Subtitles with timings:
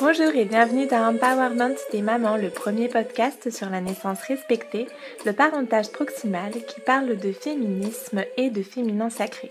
[0.00, 4.86] Bonjour et bienvenue dans Empowerment des mamans, le premier podcast sur la naissance respectée,
[5.26, 9.50] le parentage proximal qui parle de féminisme et de féminin sacré.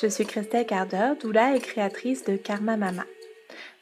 [0.00, 3.02] Je suis Christelle Carder, doula et créatrice de Karma Mama.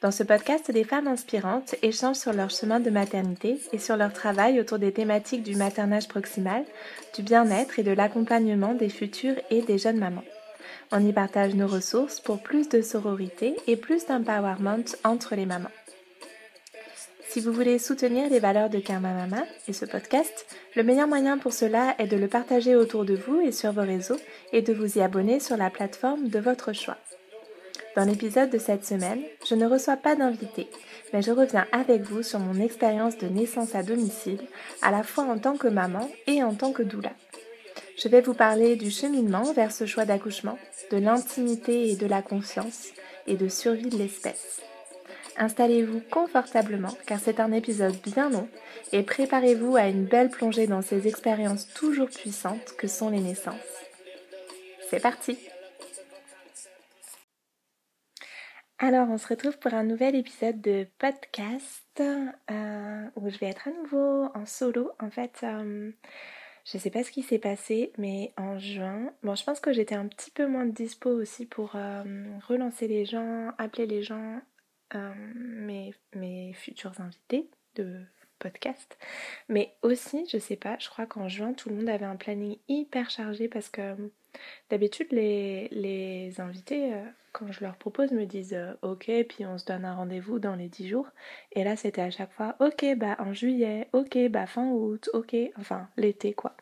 [0.01, 4.15] Dans ce podcast, des femmes inspirantes échangent sur leur chemin de maternité et sur leur
[4.15, 6.65] travail autour des thématiques du maternage proximal,
[7.15, 10.25] du bien-être et de l'accompagnement des futures et des jeunes mamans.
[10.91, 15.69] On y partage nos ressources pour plus de sororité et plus d'empowerment entre les mamans.
[17.33, 20.45] Si vous voulez soutenir les valeurs de Karma Mama et ce podcast,
[20.77, 23.81] le meilleur moyen pour cela est de le partager autour de vous et sur vos
[23.81, 24.19] réseaux
[24.53, 26.99] et de vous y abonner sur la plateforme de votre choix.
[27.97, 30.69] Dans l'épisode de cette semaine, je ne reçois pas d'invité,
[31.15, 34.43] mais je reviens avec vous sur mon expérience de naissance à domicile,
[34.83, 37.13] à la fois en tant que maman et en tant que doula.
[37.97, 40.59] Je vais vous parler du cheminement vers ce choix d'accouchement,
[40.91, 42.89] de l'intimité et de la confiance,
[43.27, 44.61] et de survie de l'espèce.
[45.37, 48.49] Installez-vous confortablement car c'est un épisode bien long
[48.93, 53.55] et préparez-vous à une belle plongée dans ces expériences toujours puissantes que sont les naissances.
[54.91, 55.39] C'est parti
[58.79, 63.69] Alors on se retrouve pour un nouvel épisode de podcast euh, où je vais être
[63.69, 64.91] à nouveau en solo.
[64.99, 65.93] En fait, euh,
[66.65, 69.95] je sais pas ce qui s'est passé, mais en juin, bon, je pense que j'étais
[69.95, 72.03] un petit peu moins dispo aussi pour euh,
[72.49, 74.41] relancer les gens, appeler les gens,
[74.95, 75.13] euh,
[76.15, 78.01] mes, futurs invités de
[78.39, 78.99] podcast.
[79.49, 82.59] Mais aussi, je sais pas, je crois qu'en juin, tout le monde avait un planning
[82.69, 83.95] hyper chargé parce que
[84.71, 89.85] d'habitude, les, invités, euh, quand je leur propose, me disent ok, puis on se donne
[89.85, 91.09] un rendez-vous dans les 10 jours.
[91.53, 95.37] Et là, c'était à chaque fois ok, bah en juillet, ok, bah fin août, ok,
[95.57, 96.57] enfin l'été quoi.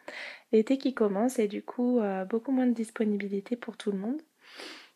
[0.52, 4.20] L'été qui commence et du coup, euh, beaucoup moins de disponibilité pour tout le monde.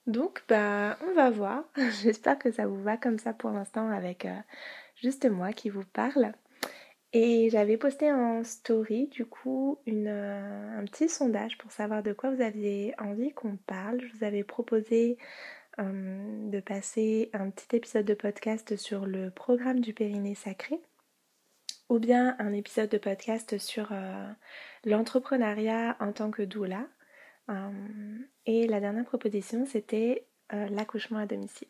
[0.06, 1.64] Donc, bah, on va voir.
[2.02, 4.38] J'espère que ça vous va comme ça pour l'instant avec euh,
[4.96, 6.32] juste moi qui vous parle.
[7.12, 12.30] Et j'avais posté en story du coup euh, un petit sondage pour savoir de quoi
[12.30, 14.00] vous aviez envie qu'on parle.
[14.00, 15.16] Je vous avais proposé
[15.78, 20.80] euh, de passer un petit épisode de podcast sur le programme du périnée sacré
[21.88, 23.92] ou bien un épisode de podcast sur
[24.84, 26.88] l'entrepreneuriat en tant que doula.
[28.46, 31.68] Et la dernière proposition c'était l'accouchement à domicile.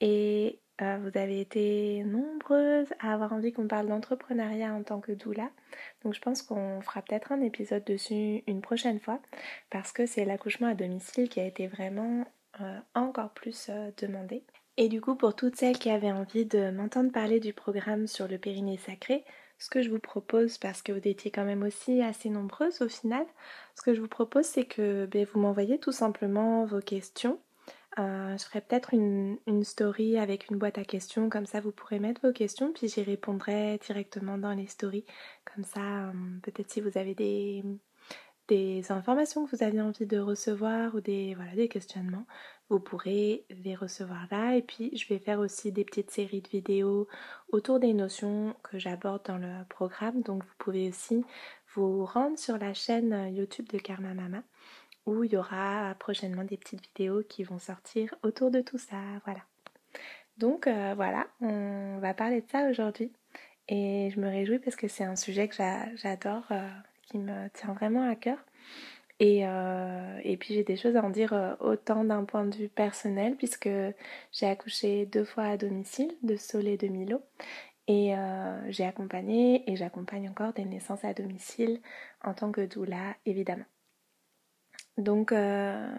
[0.00, 5.12] Et euh, vous avez été nombreuses à avoir envie qu'on parle d'entrepreneuriat en tant que
[5.12, 5.50] doula.
[6.04, 9.20] Donc je pense qu'on fera peut-être un épisode dessus une prochaine fois
[9.70, 12.26] parce que c'est l'accouchement à domicile qui a été vraiment
[12.60, 14.44] euh, encore plus euh, demandé.
[14.76, 18.28] Et du coup pour toutes celles qui avaient envie de m'entendre parler du programme sur
[18.28, 19.24] le périnée sacré,
[19.58, 22.88] ce que je vous propose, parce que vous étiez quand même aussi assez nombreuses au
[22.88, 23.24] final,
[23.74, 27.38] ce que je vous propose c'est que ben, vous m'envoyez tout simplement vos questions
[27.98, 31.98] euh, je ferai peut-être une, story avec une boîte à questions, comme ça vous pourrez
[31.98, 35.06] mettre vos questions, puis j'y répondrai directement dans les stories.
[35.54, 36.12] Comme ça, euh,
[36.42, 37.64] peut-être si vous avez des,
[38.48, 42.26] des informations que vous avez envie de recevoir ou des, voilà, questionnements,
[42.68, 44.56] vous pourrez les recevoir là.
[44.56, 47.08] Et puis je vais faire aussi des petites séries de vidéos
[47.50, 50.22] autour des notions que j'aborde dans le programme.
[50.22, 51.24] Donc vous pouvez aussi
[51.74, 54.42] vous rendre sur la chaîne YouTube de Karma Mama
[55.06, 58.96] où il y aura prochainement des petites vidéos qui vont sortir autour de tout ça.
[59.24, 59.40] Voilà.
[60.36, 63.12] Donc euh, voilà, on va parler de ça aujourd'hui.
[63.68, 65.54] Et je me réjouis parce que c'est un sujet que
[65.96, 66.68] j'adore, euh,
[67.18, 68.38] me tient vraiment à cœur.
[69.18, 72.68] Et, euh, et puis j'ai des choses à en dire autant d'un point de vue
[72.68, 73.68] personnel, puisque
[74.32, 77.22] j'ai accouché deux fois à domicile, de Sol et de Milo.
[77.88, 78.14] Et
[78.68, 81.80] j'ai accompagné et j'accompagne encore des naissances à domicile
[82.24, 83.66] en tant que doula, évidemment.
[84.98, 85.94] Donc, euh,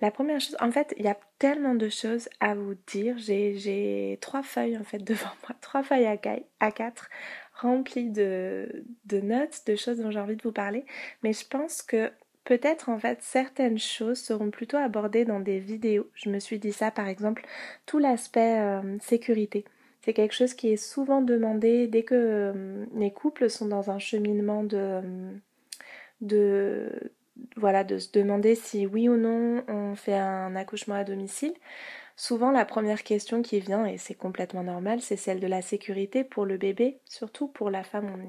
[0.00, 3.16] la première chose, en fait, il y a tellement de choses à vous dire.
[3.18, 6.16] J'ai trois feuilles en fait devant moi, trois feuilles à,
[6.60, 7.08] à quatre
[7.62, 10.84] remplies de, notes, de choses dont j'ai envie de vous parler.
[11.22, 12.10] Mais je pense que
[12.44, 16.08] peut-être en fait certaines choses seront plutôt abordées dans des vidéos.
[16.14, 17.46] Je me suis dit ça par exemple,
[17.86, 19.64] tout l'aspect euh, sécurité.
[20.04, 24.00] C'est quelque chose qui est souvent demandé dès que euh, les couples sont dans un
[24.00, 25.00] cheminement de,
[26.20, 26.90] de
[27.56, 31.54] voilà, de se demander si oui ou non on fait un accouchement à domicile.
[32.16, 36.24] Souvent la première question qui vient, et c'est complètement normal, c'est celle de la sécurité
[36.24, 38.24] pour le bébé, surtout pour la femme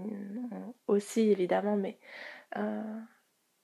[0.88, 2.00] aussi évidemment, mais
[2.58, 2.82] euh,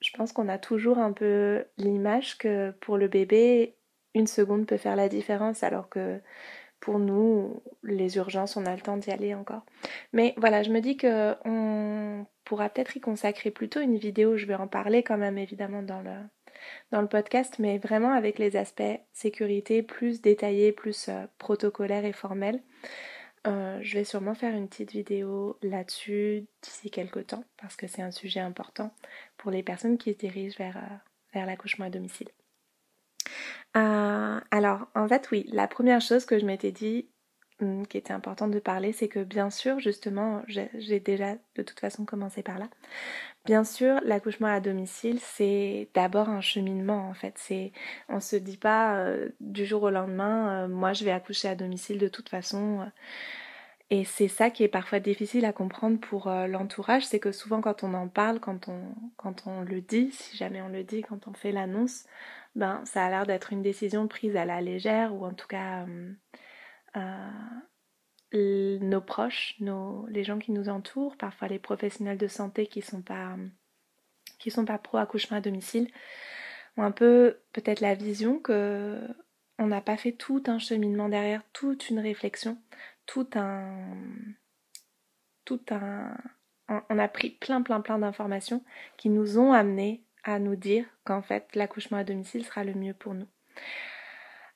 [0.01, 3.77] je pense qu'on a toujours un peu l'image que pour le bébé,
[4.13, 6.21] une seconde peut faire la différence, alors que
[6.79, 9.65] pour nous, les urgences, on a le temps d'y aller encore.
[10.13, 14.45] Mais voilà, je me dis que on pourra peut-être y consacrer plutôt une vidéo, je
[14.45, 16.15] vais en parler quand même évidemment dans le,
[16.91, 22.13] dans le podcast, mais vraiment avec les aspects sécurité plus détaillés, plus euh, protocolaires et
[22.13, 22.61] formels.
[23.47, 28.01] Euh, je vais sûrement faire une petite vidéo là-dessus d'ici quelques temps parce que c'est
[28.01, 28.93] un sujet important
[29.37, 30.95] pour les personnes qui se dirigent vers, euh,
[31.33, 32.29] vers l'accouchement à domicile.
[34.51, 37.07] Alors, en fait, oui, la première chose que je m'étais dit
[37.89, 42.05] qui était importante de parler, c'est que bien sûr, justement, j'ai déjà de toute façon
[42.05, 42.69] commencé par là.
[43.45, 47.33] Bien sûr, l'accouchement à domicile, c'est d'abord un cheminement en fait.
[47.37, 47.71] C'est,
[48.07, 51.55] on se dit pas euh, du jour au lendemain, euh, moi je vais accoucher à
[51.55, 52.89] domicile de toute façon.
[53.89, 57.83] Et c'est ça qui est parfois difficile à comprendre pour l'entourage, c'est que souvent quand
[57.83, 61.27] on en parle, quand on, quand on le dit, si jamais on le dit, quand
[61.27, 62.05] on fait l'annonce,
[62.55, 65.85] ben, ça a l'air d'être une décision prise à la légère ou en tout cas
[66.95, 67.29] euh,
[68.31, 73.35] nos proches, les gens qui nous entourent, parfois les professionnels de santé qui sont pas
[74.37, 75.89] qui sont pas pro accouchement à domicile,
[76.77, 78.99] ont un peu peut-être la vision que
[79.57, 82.57] on n'a pas fait tout un cheminement derrière, toute une réflexion,
[83.05, 83.85] tout un
[85.45, 86.15] tout un
[86.67, 88.63] on a pris plein plein plein d'informations
[88.97, 92.93] qui nous ont amenés à nous dire qu'en fait l'accouchement à domicile sera le mieux
[92.93, 93.27] pour nous.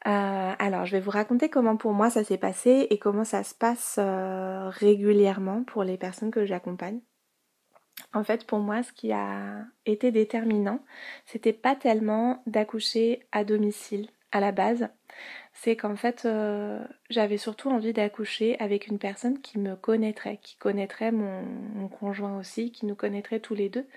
[0.06, 3.44] Euh, alors je vais vous raconter comment pour moi ça s'est passé et comment ça
[3.44, 7.00] se passe euh, régulièrement pour les personnes que j'accompagne.
[8.12, 10.80] En fait, pour moi, ce qui a été déterminant,
[11.26, 14.90] c'était pas tellement d'accoucher à domicile à la base,
[15.54, 20.58] c'est qu'en fait, euh, j'avais surtout envie d'accoucher avec une personne qui me connaîtrait, qui
[20.58, 23.88] connaîtrait mon, conjoint aussi, qui nous connaîtrait tous les deux,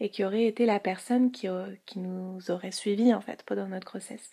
[0.00, 1.48] et qui aurait été la personne qui,
[1.84, 4.30] qui nous aurait suivis en fait pendant notre grossesse.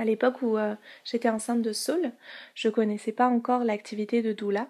[0.00, 0.74] À l'époque où euh,
[1.04, 2.12] j'étais enceinte de Saul,
[2.54, 4.66] je connaissais pas encore l'activité de doula,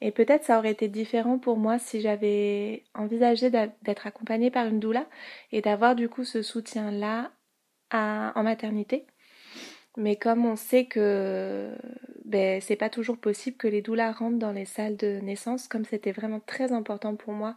[0.00, 4.78] et peut-être ça aurait été différent pour moi si j'avais envisagé d'être accompagnée par une
[4.78, 5.06] doula
[5.50, 7.32] et d'avoir du coup ce soutien-là
[7.90, 9.04] en maternité.
[9.96, 11.74] Mais comme on sait que
[12.24, 15.84] ben, c'est pas toujours possible que les doulas rentrent dans les salles de naissance, comme
[15.84, 17.56] c'était vraiment très important pour moi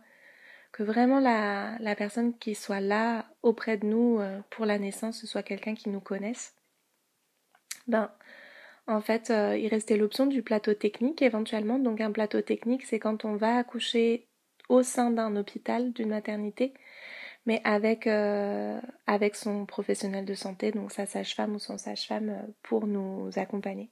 [0.71, 5.19] que vraiment la, la, personne qui soit là auprès de nous euh, pour la naissance,
[5.19, 6.56] ce soit quelqu'un qui nous connaisse,
[7.88, 8.12] ben
[8.88, 11.80] en fait euh, il restait l'option du plateau technique éventuellement.
[11.80, 14.28] Donc un plateau technique c'est quand on va accoucher
[14.69, 16.74] au sein d'un hôpital, d'une maternité,
[17.45, 22.48] mais avec, euh, avec son professionnel de santé, donc sa sage-femme ou son sage-femme, euh,
[22.63, 23.89] pour nous accompagner.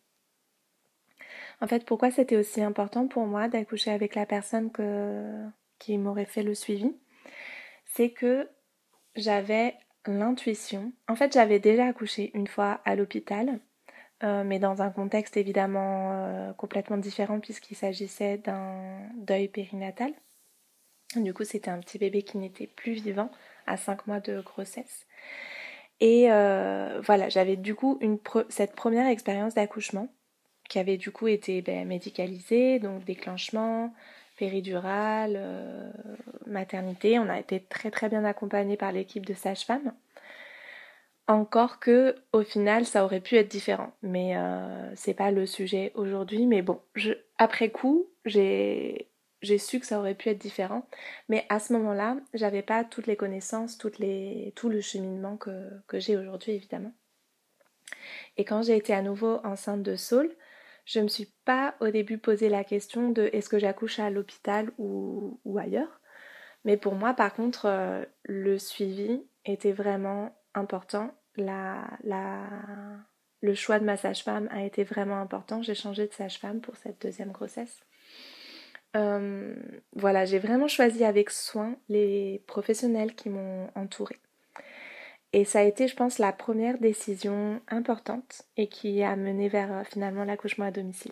[1.61, 4.71] En fait, pourquoi c'était aussi important pour moi d'accoucher avec la personne
[5.79, 6.95] qui m'aurait fait le suivi?
[7.85, 8.47] C'est que
[9.15, 9.75] j'avais
[10.05, 10.93] l'intuition.
[11.09, 13.59] En fait, j'avais déjà accouché une fois à l'hôpital,
[14.23, 20.13] euh, mais dans un contexte évidemment complètement différent puisqu'il s'agissait d'un deuil périnatal.
[21.15, 23.31] Du coup, c'était un petit bébé qui n'était plus vivant
[23.65, 25.07] à 5 mois de grossesse.
[25.99, 27.99] Et euh, voilà, j'avais du coup
[28.49, 30.07] cette première expérience d'accouchement
[30.69, 33.93] qui avait du coup été ben, médicalisée, donc déclenchement,
[34.37, 35.91] péridurale, euh,
[36.45, 37.17] maternité.
[37.19, 39.93] On a été très très bien accompagnés par l'équipe de sage-femme.
[41.29, 45.91] Encore que au final ça aurait pu être différent, mais euh, c'est pas le sujet
[45.93, 46.47] aujourd'hui.
[46.47, 46.81] Mais bon,
[47.37, 49.07] après coup, j'ai
[49.59, 50.87] su que ça aurait pu être différent.
[51.27, 56.53] Mais à ce moment-là, j'avais pas toutes les connaissances, tout le cheminement que, j'ai aujourd'hui,
[56.53, 56.93] évidemment.
[58.37, 60.35] Et quand j'ai été à nouveau enceinte de Saul,
[60.85, 64.71] je me suis pas au début posé la question de est-ce que j'accouche à l'hôpital
[64.79, 66.01] ou, ou, ailleurs.
[66.65, 71.13] Mais pour moi, par contre, euh, le suivi était vraiment important.
[71.39, 72.41] La, la,
[73.41, 75.61] le choix de ma sage-femme a été vraiment important.
[75.61, 77.79] J'ai changé de sage-femme pour cette deuxième grossesse.
[78.95, 79.55] Euh,
[79.93, 84.19] voilà, j'ai vraiment choisi avec soin les professionnels qui m'ont entourée.
[85.31, 89.71] Et ça a été, je pense, la première décision importante et qui a mené vers
[89.71, 91.11] euh, finalement l'accouchement à domicile.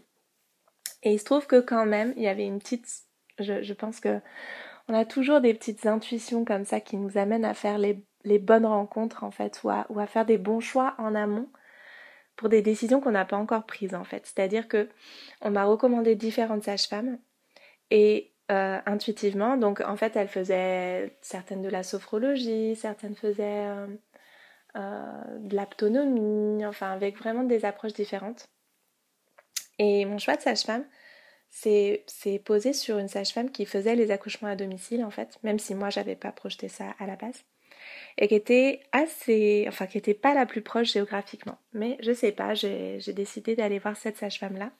[1.03, 2.87] Et il se trouve que quand même, il y avait une petite...
[3.39, 4.19] Je, pense que
[4.87, 8.03] on a toujours des petites intuitions comme ça qui nous amènent à faire les,
[8.39, 11.49] bonnes rencontres en fait, ou à, ou à faire des bons choix en amont
[12.35, 14.25] pour des décisions qu'on n'a pas encore prises en fait.
[14.25, 14.89] C'est-à-dire que
[15.41, 17.17] on m'a recommandé différentes sages-femmes
[17.91, 23.87] et euh, intuitivement, donc en fait, elle faisait certaines de la sophrologie, certaines faisaient euh,
[24.77, 28.47] euh, de l'aptonomie, enfin avec vraiment des approches différentes.
[29.79, 30.85] Et mon choix de sage-femme,
[31.49, 32.05] c'est
[32.45, 35.89] posé sur une sage-femme qui faisait les accouchements à domicile en fait, même si moi
[35.89, 37.43] j'avais pas projeté ça à la base
[38.17, 41.57] et qui était assez, enfin qui était pas la plus proche géographiquement.
[41.73, 44.71] Mais je sais pas, j'ai décidé d'aller voir cette sage-femme là.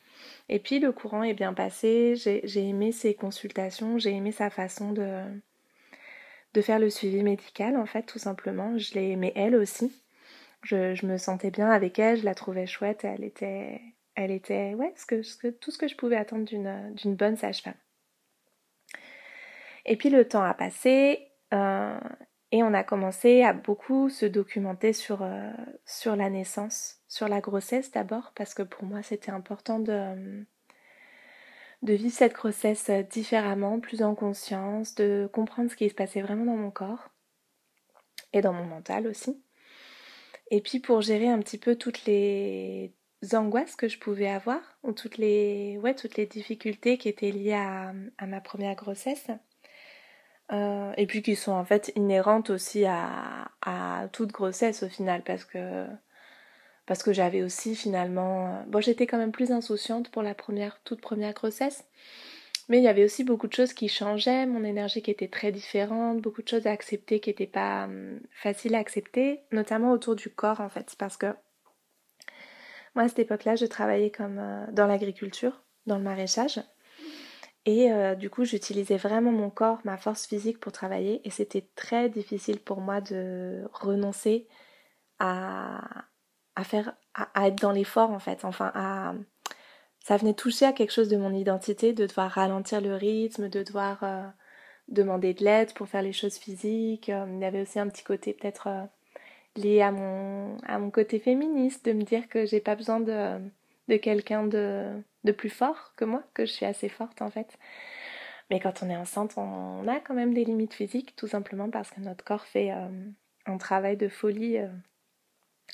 [0.50, 4.91] Et puis le courant est bien passé, j'ai aimé ses consultations, j'ai aimé sa façon
[4.91, 5.24] de,
[6.53, 8.77] de faire le suivi médical en fait tout simplement.
[8.77, 10.03] Je l'ai aimé elle aussi.
[10.63, 13.79] Je, me sentais bien avec elle, je la trouvais chouette, elle était,
[14.15, 14.94] elle était ouais,
[15.62, 17.75] tout ce que je pouvais attendre d'une bonne sage-femme.
[19.86, 21.98] Et puis le temps a passé euh,
[22.51, 25.51] et on a commencé à beaucoup se documenter sur, euh,
[25.86, 30.46] sur la naissance, sur la grossesse d'abord, parce que pour moi c'était important de,
[31.84, 36.46] de vivre cette grossesse différemment, plus en conscience, de comprendre ce qui se passait vraiment
[36.46, 37.10] dans mon corps
[38.34, 39.42] et dans mon mental aussi.
[40.51, 42.94] Et puis pour gérer un petit peu toutes les
[43.34, 47.54] angoisses que je pouvais avoir, ou toutes les, ouais, toutes les difficultés qui étaient liées
[47.54, 47.94] à,
[48.25, 49.27] ma première grossesse.
[50.54, 53.50] Euh, et puis qui sont en fait inhérentes aussi à,
[54.13, 55.86] toute grossesse au final, parce que,
[56.86, 58.63] parce que j'avais aussi finalement...
[58.68, 61.84] Bon, j'étais quand même plus insouciante pour la première, toute première grossesse,
[62.70, 65.51] mais il y avait aussi beaucoup de choses qui changeaient, mon énergie qui était très
[65.51, 70.16] différente, beaucoup de choses à accepter qui n'étaient pas hum, faciles à accepter, notamment autour
[70.16, 71.27] du corps en fait, parce que
[72.96, 76.62] moi à cette époque-là, je travaillais comme euh, dans l'agriculture, dans le maraîchage,
[77.67, 81.67] et euh, du coup j'utilisais vraiment mon corps, ma force physique pour travailler, et c'était
[81.75, 84.47] très difficile pour moi de renoncer
[85.19, 85.81] à,
[86.63, 89.13] faire, à être dans l'effort en fait, enfin à
[90.05, 93.62] ça venait toucher à quelque chose de mon identité, de devoir ralentir le rythme, de
[93.63, 94.25] devoir euh,
[94.88, 97.09] demander de l'aide pour faire les choses physiques.
[97.09, 98.69] Euh, il y avait aussi un petit côté peut-être
[99.57, 103.39] lié à mon, à mon côté féministe, de me dire que j'ai pas besoin de,
[103.88, 105.01] de quelqu'un de,
[105.38, 107.58] plus fort que moi, que je suis assez forte en fait.
[108.50, 111.91] Mais quand on est enceinte, on a quand même des limites physiques, tout simplement parce
[111.91, 112.72] que notre corps fait
[113.46, 114.58] un travail de folie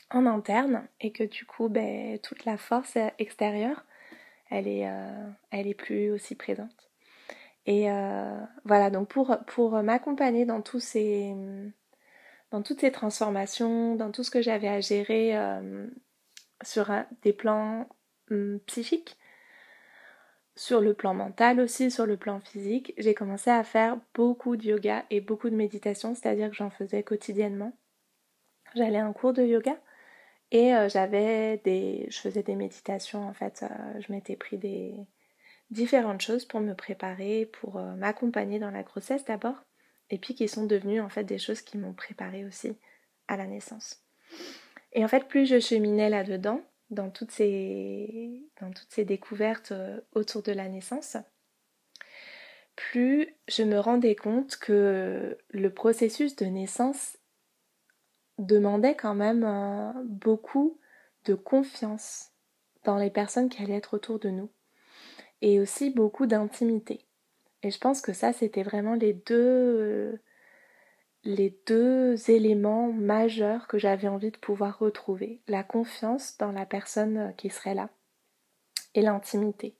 [0.09, 3.85] en interne et que du coup, ben, toute la force extérieure,
[4.49, 6.89] elle est, euh, plus aussi présente.
[7.65, 11.33] Et euh, voilà, donc pour, m'accompagner dans tous ces
[12.51, 15.87] dans toutes ces transformations, dans tout ce que j'avais à gérer euh,
[16.61, 16.91] sur
[17.23, 17.87] des plans
[18.31, 19.17] hum, psychiques,
[20.55, 24.63] sur le plan mental aussi, sur le plan physique, j'ai commencé à faire beaucoup de
[24.63, 27.75] yoga et beaucoup de méditation, c'est-à-dire que j'en faisais quotidiennement.
[28.75, 29.77] J'allais un cours de yoga
[30.51, 32.05] et euh, j'avais des.
[32.09, 33.63] Je faisais des méditations en fait.
[33.63, 34.93] Euh, je m'étais pris des
[35.71, 39.55] différentes choses pour me préparer, pour euh, m'accompagner dans la grossesse d'abord.
[40.11, 42.77] Et puis qui sont devenues en fait des choses qui m'ont préparé aussi
[43.27, 44.03] à la naissance.
[44.91, 46.61] Et en fait, plus je cheminais là-dedans,
[46.93, 48.49] dans toutes ces,
[48.97, 49.73] découvertes
[50.13, 51.17] autour de la naissance,
[52.75, 57.17] plus je me rendais compte que le processus de naissance
[58.39, 60.79] demandait quand même euh, beaucoup
[61.25, 62.31] de confiance
[62.83, 64.49] dans les personnes qui allaient être autour de nous
[65.41, 67.05] et aussi beaucoup d'intimité.
[67.61, 70.19] Et je pense que ça, c'était vraiment les deux,
[71.23, 75.41] les deux éléments majeurs que j'avais envie de pouvoir retrouver.
[75.47, 77.89] La confiance dans la personne qui serait là
[78.93, 79.75] et l'intimité.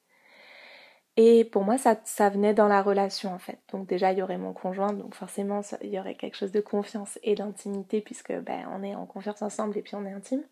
[1.16, 3.60] Et pour moi, ça, ça venait dans la relation en fait.
[3.72, 6.62] Donc déjà, il y aurait mon conjoint, donc forcément, il y aurait quelque chose de
[6.62, 10.44] confiance et d'intimité puisque ben, on est en confiance ensemble et puis on est intime.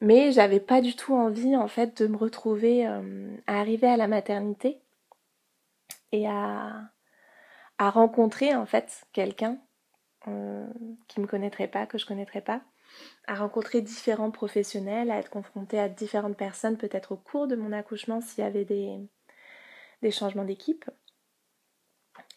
[0.00, 3.96] Mais j'avais pas du tout envie en fait de me retrouver euh, à arriver à
[3.96, 4.80] la maternité
[6.12, 6.72] et à,
[7.78, 9.58] à rencontrer en fait quelqu'un
[10.26, 10.66] euh,
[11.06, 12.62] qui me connaîtrait pas, que je connaîtrais pas,
[13.26, 17.72] à rencontrer différents professionnels, à être confrontée à différentes personnes, peut-être au cours de mon
[17.72, 20.90] accouchement s'il y avait des changements d'équipe.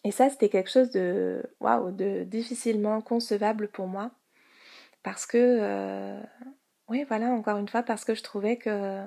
[0.04, 4.10] Et ça, c'était quelque chose de, de difficilement concevable pour moi.
[5.02, 6.20] Parce que, euh,
[6.88, 9.04] oui, voilà, encore une fois, parce que je trouvais que,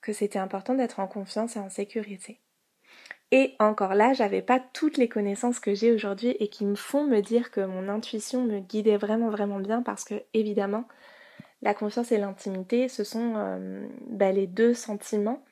[0.00, 2.40] que c'était important d'être en confiance et en sécurité.
[3.32, 7.04] Et encore là, j'avais pas toutes les connaissances que j'ai aujourd'hui et qui me font
[7.04, 10.84] me dire que mon intuition me guidait vraiment, vraiment bien parce que, évidemment,
[11.62, 15.44] la confiance et l'intimité, ce sont euh, bah, les deux sentiments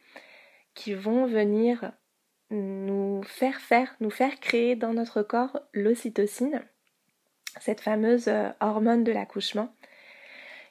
[0.75, 1.93] qui vont venir
[2.51, 6.63] nous faire faire, nous faire créer dans notre corps l'ocytocine,
[7.61, 9.73] cette fameuse euh, hormone de l'accouchement,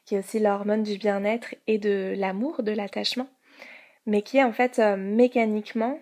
[0.05, 3.27] qui est aussi l'hormone du bien-être et de l'amour, de l'attachement,
[4.05, 5.99] mais qui est en fait euh, mécaniquement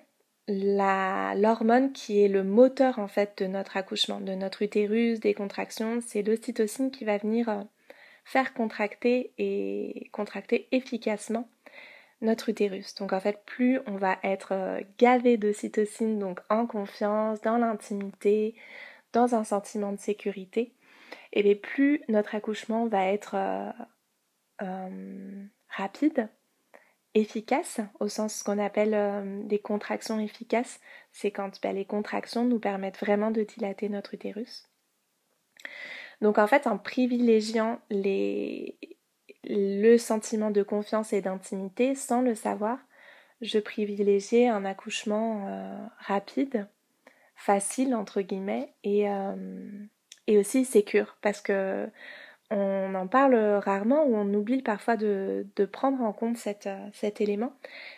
[0.47, 5.99] l'hormone qui est le moteur en fait de notre accouchement, de notre utérus, des contractions,
[6.05, 7.63] c'est l'ocytocine qui va venir euh,
[8.25, 11.49] faire contracter et contracter efficacement
[12.21, 12.95] notre utérus.
[12.95, 18.55] Donc en fait, plus on va être euh, gavé d'ocytocine, donc en confiance, dans l'intimité,
[19.13, 20.73] dans un sentiment de sécurité,
[21.33, 23.35] et bien plus notre accouchement va être
[24.61, 26.29] euh, rapide,
[27.15, 30.79] efficace, au sens qu'on appelle des contractions efficaces.
[31.11, 34.69] C'est quand ben, les contractions nous permettent vraiment de dilater notre utérus.
[36.21, 37.79] Donc en fait, en privilégiant
[39.47, 42.79] le sentiment de confiance et d'intimité sans le savoir.
[43.41, 46.67] Je privilégiais un accouchement euh, rapide,
[47.35, 49.35] facile entre guillemets et, euh,
[50.27, 51.87] et aussi sécure parce que
[52.51, 57.53] on en parle rarement ou on oublie parfois de, prendre en compte cette, cet élément.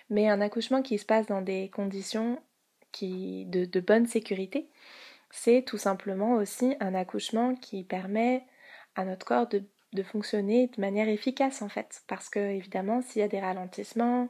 [0.10, 2.40] Mais un accouchement qui se passe dans des conditions
[3.02, 4.70] de bonne sécurité,
[5.30, 8.44] c'est tout simplement aussi un accouchement qui permet
[8.96, 9.64] à notre corps de,
[9.94, 12.02] de, fonctionner de manière efficace en fait.
[12.08, 14.30] Parce que évidemment, s'il y a des ralentissements,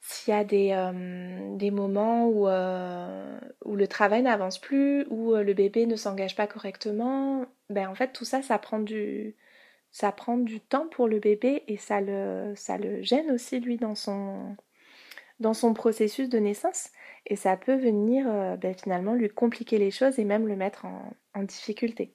[0.00, 5.42] s'il y a des, euh, moments où, euh, où le travail n'avance plus, où euh,
[5.42, 9.36] le bébé ne s'engage pas correctement, ben en fait tout ça, ça prend du,
[10.68, 12.54] temps pour le bébé et ça le,
[13.02, 14.56] gêne aussi lui dans son,
[15.74, 16.90] processus de naissance
[17.26, 18.26] et ça peut venir
[18.58, 20.86] ben, finalement lui compliquer les choses et même le mettre
[21.34, 22.14] en difficulté.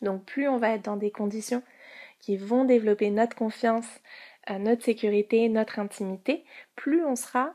[0.00, 1.62] Donc plus on va être dans des conditions
[2.22, 3.86] qui vont développer notre confiance,
[4.58, 6.44] notre sécurité, notre intimité,
[6.74, 7.54] plus on sera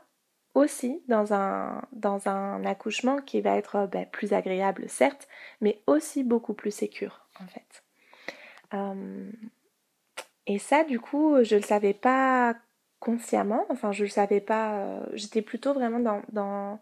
[0.54, 5.28] aussi dans un, accouchement qui va être ben, plus agréable certes,
[5.60, 7.84] mais aussi beaucoup plus sécure en fait.
[8.74, 9.30] Euh,
[10.46, 12.56] et ça du coup je ne le savais pas
[13.00, 16.80] consciemment, enfin je le savais pas, euh, j'étais plutôt vraiment dans,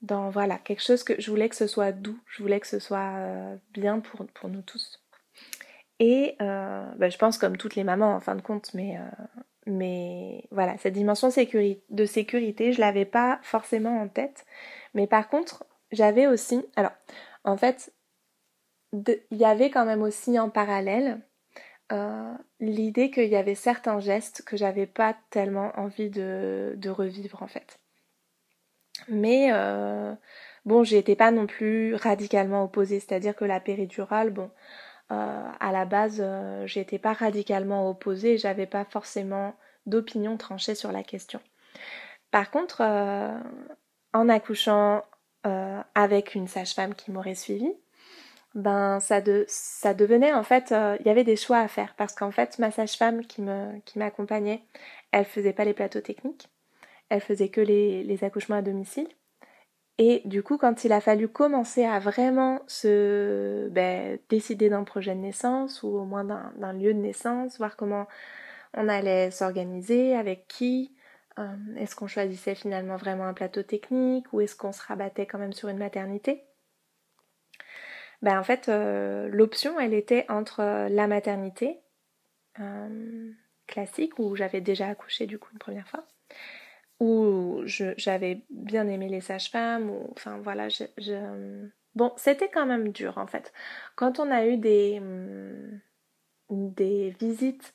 [0.00, 2.78] dans, voilà, quelque chose que je voulais que ce soit doux, je voulais que ce
[2.78, 5.01] soit euh, bien pour nous tous.
[6.04, 8.98] Et euh, bah, je pense comme toutes les mamans en fin de compte, mais,
[9.68, 14.44] euh, voilà, cette dimension de sécurité, je l'avais pas forcément en tête.
[14.94, 16.90] Mais par contre, j'avais aussi, alors
[17.44, 17.92] en fait,
[18.92, 21.20] il y avait quand même aussi en parallèle
[21.92, 27.44] euh, l'idée qu'il y avait certains gestes que j'avais pas tellement envie de, de, revivre
[27.44, 27.78] en fait.
[29.06, 29.52] Mais
[30.64, 34.50] bon, j'y étais pas non plus radicalement opposée, c'est-à-dire que la péridurale, bon,
[35.12, 39.54] euh, à la base, euh, j'étais pas radicalement opposée, j'avais pas forcément
[39.86, 41.40] d'opinion tranchée sur la question.
[42.30, 43.38] Par contre, euh,
[44.12, 45.04] en accouchant
[45.96, 47.74] avec une sage-femme qui m'aurait suivie,
[48.54, 52.30] ben ça, ça devenait en fait, il y avait des choix à faire parce qu'en
[52.30, 54.62] fait ma sage-femme qui me qui m'accompagnait,
[55.10, 56.48] elle faisait pas les plateaux techniques,
[57.08, 59.08] elle faisait que les accouchements à domicile.
[59.98, 65.14] Et du coup, quand il a fallu commencer à vraiment se ben, décider d'un projet
[65.14, 68.06] de naissance ou au moins d'un lieu de naissance, voir comment
[68.74, 70.94] on allait s'organiser, avec qui,
[71.38, 75.38] euh, est-ce qu'on choisissait finalement vraiment un plateau technique ou est-ce qu'on se rabattait quand
[75.38, 76.42] même sur une maternité?
[78.22, 81.80] Ben, En fait, euh, l'option, elle était entre la maternité
[82.60, 83.32] euh,
[83.66, 86.06] classique où j'avais déjà accouché du coup une première fois
[87.02, 90.84] où j'avais bien aimé les sages-femmes, ou enfin voilà, je,
[91.96, 93.52] bon, c'était quand même dur en fait.
[93.96, 95.80] Quand on a eu des, mm,
[96.50, 97.74] des visites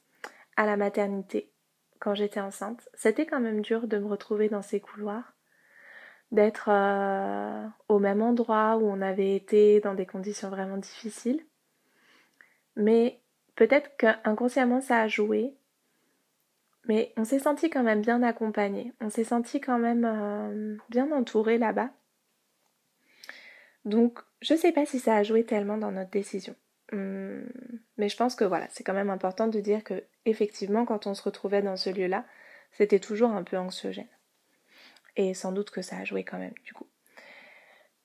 [0.55, 1.51] à la maternité
[1.99, 5.33] quand j'étais enceinte, c'était quand même dur de me retrouver dans ces couloirs,
[6.31, 11.45] d'être euh, au même endroit où on avait été dans des conditions vraiment difficiles.
[12.77, 13.19] Mais
[13.55, 15.57] peut-être qu'inconsciemment ça a joué
[16.87, 21.11] mais on s'est senti quand même bien accompagné, on s'est senti quand même euh, bien
[21.11, 21.89] entouré là-bas.
[23.85, 26.55] Donc je sais pas si ça a joué tellement dans notre décision.
[26.93, 27.45] Hum,
[27.97, 31.13] mais je pense que voilà, c'est quand même important de dire que effectivement quand on
[31.13, 32.25] se retrouvait dans ce lieu-là,
[32.71, 34.07] c'était toujours un peu anxiogène.
[35.15, 36.87] Et sans doute que ça a joué quand même du coup.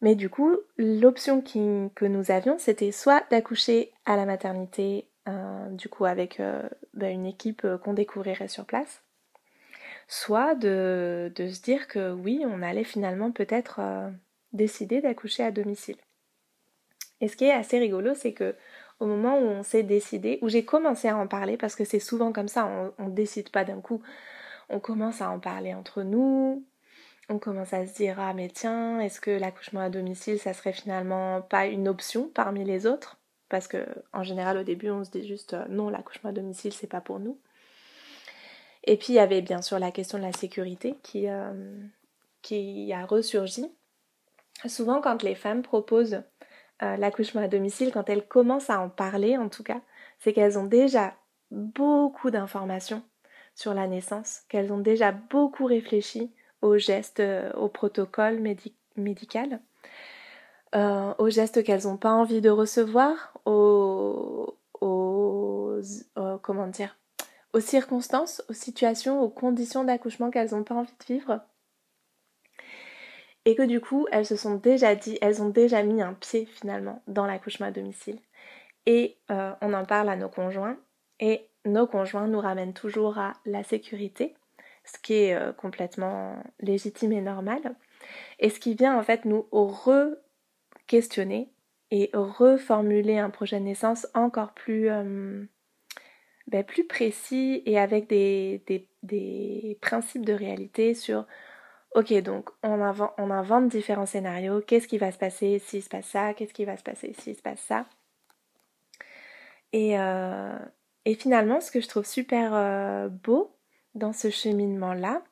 [0.01, 6.05] Mais du coup, l'option que nous avions, c'était soit d'accoucher à la maternité du coup
[6.05, 9.03] avec euh, bah, une équipe euh, qu'on découvrirait sur place,
[10.09, 13.81] soit de, de, se dire que oui, on allait finalement peut-être
[14.53, 15.97] décider d'accoucher à domicile.
[17.21, 18.57] Et ce qui est assez rigolo, c'est que
[19.01, 21.99] au moment où on s'est décidé, où j'ai commencé à en parler, parce que c'est
[21.99, 24.03] souvent comme ça, on, ne décide pas d'un coup,
[24.69, 26.65] on commence à en parler entre nous,
[27.29, 30.73] on commence à se dire ah mais tiens, est-ce que l'accouchement à domicile, ça serait
[30.73, 33.22] finalement pas une option parmi les autres?
[33.53, 36.73] Parce que en général au début on se dit juste euh, non l'accouchement à domicile
[36.73, 37.39] c'est pas pour nous.
[38.85, 41.53] Et puis il y avait bien sûr la question de la sécurité qui, euh,
[42.41, 43.71] qui a ressurgi.
[44.67, 46.23] Souvent quand les femmes proposent
[46.83, 49.83] euh, l'accouchement à domicile, quand elles commencent à en parler en tout cas,
[50.19, 51.15] c'est qu'elles ont déjà
[51.51, 53.03] beaucoup d'informations
[53.55, 57.23] sur la naissance, qu'elles ont déjà beaucoup réfléchi aux gestes,
[57.55, 58.41] au protocole
[58.97, 59.61] médical
[60.75, 66.97] euh, aux gestes qu'elles n'ont pas envie de recevoir, aux, euh, comment dire,
[67.53, 71.41] aux circonstances, aux situations, aux conditions d'accouchement qu'elles n'ont pas envie de vivre.
[73.45, 76.47] Et que du coup, elles se sont déjà dit, elles ont déjà mis un pied
[76.47, 78.21] finalement dans l'accouchement à domicile.
[78.87, 80.79] Et euh, on en parle à nos conjoints.
[81.21, 84.35] Et nos conjoints nous ramènent toujours à la sécurité,
[84.85, 87.77] ce qui est complètement légitime et normal,
[88.41, 89.47] et ce qui vient en fait nous
[90.93, 91.51] re-questionner
[91.91, 95.45] et reformuler un projet de naissance encore plus, euh,
[96.47, 98.89] ben, plus précis et avec des,
[99.81, 101.27] principes de réalité sur
[101.95, 106.35] ok donc on invente, différents scénarios, qu'est-ce qui va se passer s'il se passe ça,
[106.35, 107.87] qu'est-ce qui va se passer s'il se passe ça?
[109.73, 110.59] Et, euh,
[111.19, 113.55] finalement ce que je trouve super euh, beau
[113.95, 115.23] dans ce cheminement-là,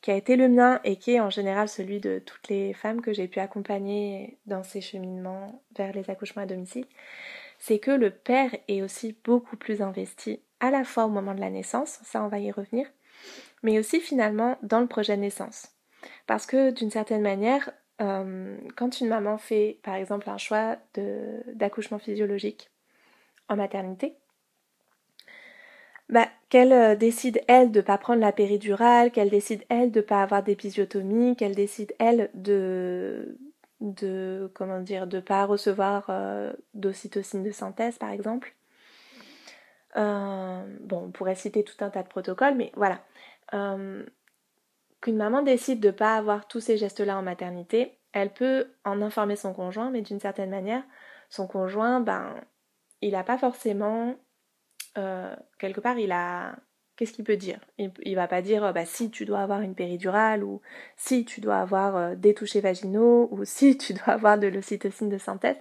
[0.00, 3.00] qui a été le mien et qui est en général celui de toutes les femmes
[3.00, 6.86] que j'ai pu accompagner dans ces cheminements vers les accouchements à domicile,
[7.58, 11.40] c'est que le père est aussi beaucoup plus investi à la fois au moment de
[11.40, 12.86] la naissance, ça on va y revenir,
[13.62, 15.68] mais aussi finalement dans le projet de naissance.
[16.26, 20.76] Parce que d'une certaine manière, euh, quand une maman fait par exemple un choix
[21.54, 22.70] d'accouchement physiologique
[23.48, 24.16] en maternité,
[26.12, 30.22] bah, qu'elle euh, décide elle de pas prendre la péridurale, qu'elle décide elle de pas
[30.22, 33.38] avoir d'épisiotomie, qu'elle décide elle de
[33.80, 38.54] de comment dire de pas recevoir euh, d'ocytocine de synthèse par exemple.
[39.96, 43.00] Euh, bon, on pourrait citer tout un tas de protocoles, mais voilà.
[45.00, 49.36] Qu'une maman décide de pas avoir tous ces gestes-là en maternité, elle peut en informer
[49.36, 50.82] son conjoint, mais d'une certaine manière,
[51.28, 52.34] son conjoint, ben,
[53.00, 54.14] il n'a pas forcément
[54.98, 56.56] euh, quelque part, il a.
[56.96, 57.58] Qu'est-ce qu'il peut dire?
[57.78, 60.60] Il, il, va pas dire bah, si tu dois avoir une péridurale ou
[60.96, 65.08] si tu dois avoir euh, des touchés vaginaux ou si tu dois avoir de l'ocytocine
[65.08, 65.56] de synthèse.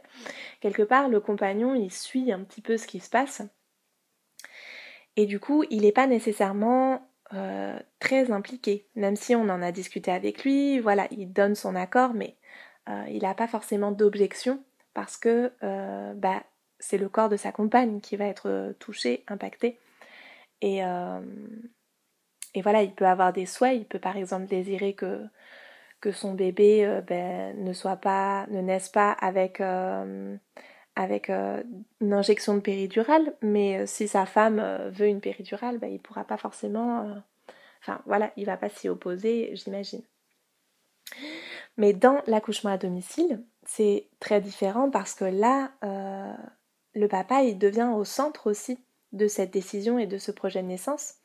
[0.60, 3.41] Quelque part, le compagnon, il suit un petit peu ce qui se passe.
[5.15, 9.72] Et du coup, il n'est pas nécessairement euh, très impliqué, même si on en a
[9.72, 12.38] discuté avec lui, voilà, il donne son accord, mais
[13.08, 14.62] il n'a pas forcément d'objection
[14.94, 15.54] parce que
[16.15, 16.44] bah,
[16.82, 19.80] c'est le corps de sa compagne qui va être euh, touché, impacté.
[20.62, 21.22] Et, euh,
[22.54, 25.22] et voilà, il peut avoir des souhaits, il peut par exemple désirer que,
[26.12, 29.62] son bébé euh, ben, ne soit pas, ne naisse pas avec,
[30.96, 36.00] avec une injection de péridurale, mais si sa femme veut une péridurale, ben, il ne
[36.00, 37.22] pourra pas forcément.
[37.82, 40.02] Enfin voilà, il va pas s'y opposer, j'imagine.
[41.78, 45.72] Mais dans l'accouchement à domicile, c'est très différent parce que là,
[46.94, 48.80] le papa, il devient au centre aussi
[49.12, 51.16] de cette décision et de ce projet de naissance.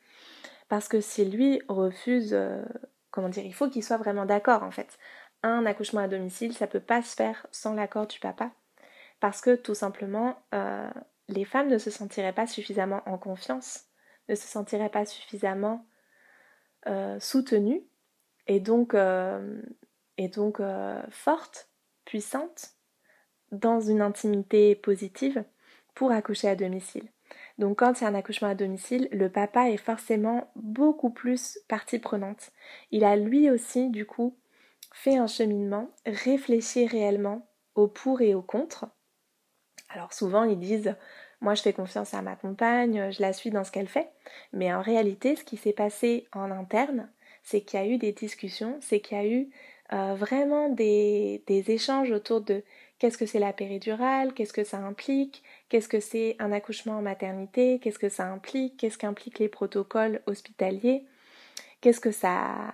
[0.69, 2.63] Parce que si lui refuse, euh,
[3.11, 4.97] comment dire, il faut qu'il soit vraiment d'accord en fait.
[5.43, 8.51] Un accouchement à domicile, ça peut pas se faire sans l'accord du papa.
[9.19, 10.89] Parce que tout simplement, euh,
[11.27, 13.85] les femmes ne se sentiraient pas suffisamment en confiance,
[14.29, 15.85] ne se sentiraient pas suffisamment
[16.87, 17.83] euh, soutenues
[18.47, 18.95] et donc,
[20.17, 20.61] et donc
[21.09, 21.69] fortes,
[22.05, 22.71] puissantes,
[23.51, 25.43] dans une intimité positive
[25.97, 27.09] pour accoucher à domicile.
[27.57, 31.57] Donc quand il y a un accouchement à domicile, le papa est forcément beaucoup plus
[31.67, 32.51] partie prenante.
[32.91, 34.37] Il a lui aussi, du coup,
[34.93, 38.85] fait un cheminement, réfléchi réellement au pour et au contre.
[39.89, 40.95] Alors souvent ils disent
[41.41, 44.11] moi je fais confiance à ma compagne, je la suis dans ce qu'elle fait,
[44.53, 47.09] mais en réalité ce qui s'est passé en interne,
[47.41, 49.49] c'est qu'il y a eu des discussions, c'est qu'il y a eu
[49.93, 52.63] euh, vraiment des, des échanges autour de
[52.99, 57.01] qu'est-ce que c'est la péridurale, qu'est-ce que ça implique, qu'est-ce que c'est un accouchement en
[57.01, 61.05] maternité, qu'est-ce que ça implique, qu'est-ce qu'impliquent les protocoles hospitaliers,
[61.81, 62.73] qu'est-ce que ça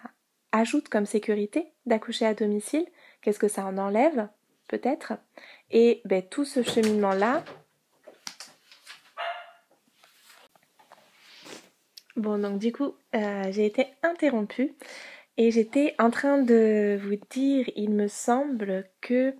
[0.51, 2.85] ajoute comme sécurité d'accoucher à domicile,
[3.21, 4.27] qu'est-ce que ça en enlève
[4.67, 5.13] peut-être?
[5.71, 7.43] Et ben, tout ce cheminement-là,
[12.15, 14.75] Bon, donc du coup, euh, j'ai été interrompue
[15.37, 19.33] et j'étais en train de vous dire, il me semble que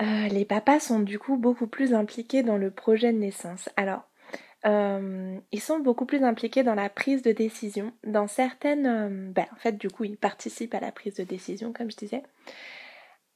[0.00, 3.68] euh, les papas sont du coup beaucoup plus impliqués dans le projet de naissance.
[3.76, 4.08] Alors,
[4.64, 7.92] euh, ils sont beaucoup plus impliqués dans la prise de décision.
[8.04, 8.86] Dans certaines...
[8.86, 11.96] Euh, ben, en fait, du coup, ils participent à la prise de décision, comme je
[11.96, 12.22] disais.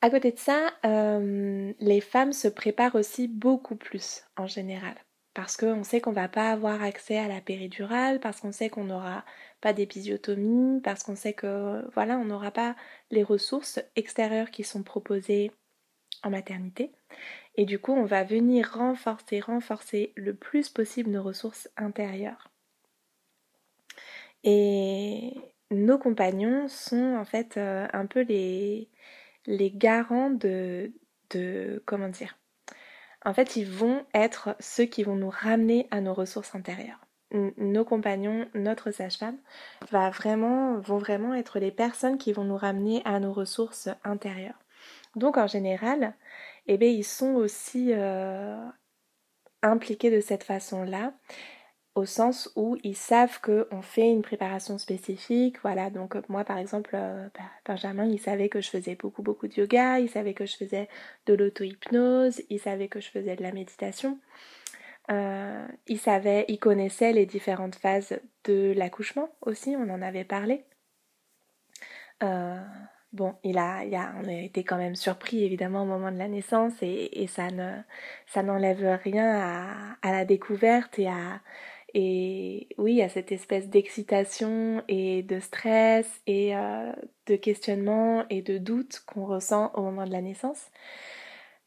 [0.02, 4.94] À côté de ça, les femmes se préparent aussi beaucoup plus en général.
[5.34, 8.84] Parce qu'on sait qu'on va pas avoir accès à la péridurale, parce qu'on sait qu'on
[8.84, 9.24] n'aura
[9.60, 12.76] pas d'épisiotomie, parce qu'on sait que voilà, on n'aura pas
[13.10, 15.50] les ressources extérieures qui sont proposées
[16.22, 16.92] en maternité.
[17.56, 22.50] Et du coup, on va venir renforcer, renforcer le plus possible nos ressources intérieures.
[24.44, 25.34] Et
[25.70, 28.88] nos compagnons sont en fait euh, un peu les,
[29.48, 30.92] garants de,
[31.30, 32.36] de, comment dire,
[33.24, 37.00] en fait, ils vont être ceux qui vont nous ramener à nos ressources intérieures.
[37.32, 39.38] Nos compagnons, notre sage-femme,
[39.90, 44.60] va vraiment, vont vraiment être les personnes qui vont nous ramener à nos ressources intérieures.
[45.16, 46.14] Donc en général,
[46.66, 48.58] eh bien, ils sont aussi euh,
[49.62, 51.14] impliqués de cette façon-là.
[51.94, 55.58] au sens où ils savent qu'on fait une préparation spécifique.
[55.62, 59.48] Voilà, donc moi par exemple, euh, bah, Benjamin, il savait que je faisais beaucoup beaucoup
[59.48, 60.88] de yoga, il savait que je faisais
[61.26, 64.18] de l'auto-hypnose, il savait que je faisais de la méditation.
[65.10, 70.64] Euh, il savait, il connaissait les différentes phases de l'accouchement aussi, on en avait parlé.
[73.12, 76.18] Bon, il a, il a, on a été quand même surpris évidemment au moment de
[76.18, 77.72] la naissance et, ça ne,
[78.26, 81.40] ça n'enlève rien à, à, la découverte et à,
[81.94, 86.92] et oui, à cette espèce d'excitation et de stress et euh,
[87.26, 90.66] de questionnement et de doute qu'on ressent au moment de la naissance.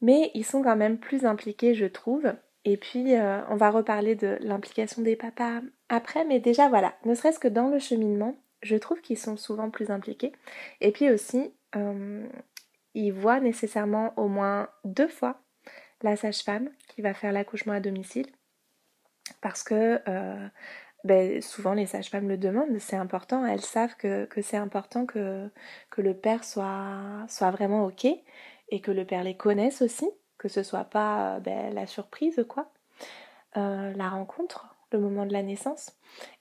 [0.00, 2.32] Mais ils sont quand même plus impliqués, je trouve.
[2.64, 7.14] Et puis, euh, on va reparler de l'implication des papas après, mais déjà voilà, ne
[7.14, 10.32] serait-ce que dans le cheminement, je trouve qu'ils sont souvent plus impliqués.
[10.80, 12.26] Et puis aussi, euh,
[12.94, 15.40] ils voient nécessairement au moins deux fois
[16.02, 18.26] la sage-femme qui va faire l'accouchement à domicile
[19.40, 20.48] parce que euh,
[21.04, 25.50] ben, souvent les sages-femmes le demandent, c'est important, elles savent que, c'est important que,
[25.96, 28.06] le père soit, vraiment ok
[28.72, 32.70] et que le père les connaisse aussi, que ce soit pas ben, la surprise quoi,
[33.56, 35.92] euh, la rencontre, le moment de la naissance.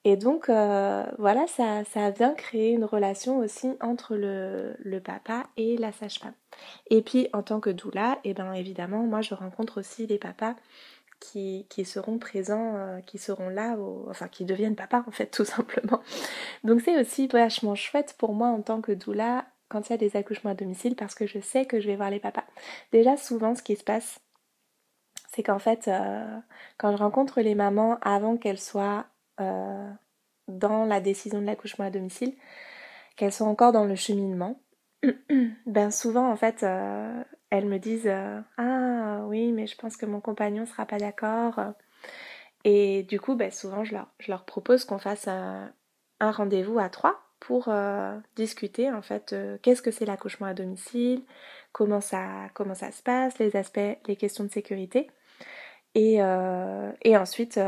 [0.04, 5.48] Et donc euh, voilà, ça, ça vient créer une relation aussi entre le, le papa
[5.58, 6.34] et la sage-femme.
[6.90, 10.18] Et puis en tant que doula, et eh ben évidemment, moi je rencontre aussi les
[10.18, 10.56] papas
[11.20, 13.78] qui, seront présents, euh, qui seront là,
[14.10, 16.02] enfin qui deviennent papa en fait tout simplement.
[16.64, 19.98] Donc c'est aussi vachement chouette pour moi en tant que doula quand il y a
[19.98, 22.46] des accouchements à domicile parce que je sais que je vais voir les papas.
[22.92, 24.20] Déjà souvent ce qui se passe,
[25.40, 26.38] c'est qu'en fait euh,
[26.78, 29.06] quand je rencontre les mamans avant qu'elles soient
[29.40, 29.90] euh,
[30.50, 32.36] dans la décision de l'accouchement à domicile,
[33.16, 34.60] qu'elles sont encore dans le cheminement,
[35.66, 36.66] ben souvent en fait
[37.50, 41.60] elles me disent euh, Ah oui, mais je pense que mon compagnon sera pas d'accord.
[42.64, 43.96] Et du coup, ben, souvent, je
[44.28, 45.72] leur, propose qu'on fasse un,
[46.20, 51.24] rendez-vous à trois pour euh, discuter en fait euh, qu'est-ce que c'est l'accouchement à domicile,
[51.72, 55.10] comment ça, comment ça se passe, les aspects, les questions de sécurité.
[55.96, 56.20] Et,
[57.04, 57.60] et ensuite,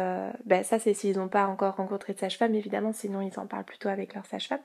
[0.45, 3.65] ben, ça c'est s'ils n'ont pas encore rencontré de sage-femme, évidemment, sinon ils en parlent
[3.65, 4.61] plutôt avec leur sage-femme.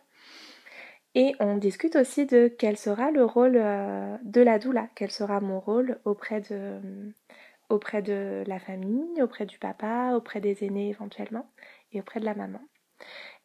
[1.17, 5.41] Et on discute aussi de quel sera le rôle euh, de la doula, quel sera
[5.41, 6.79] mon rôle auprès de,
[7.71, 11.51] auprès de la famille, auprès du papa, auprès des aînés éventuellement,
[11.93, 12.61] et auprès de la maman.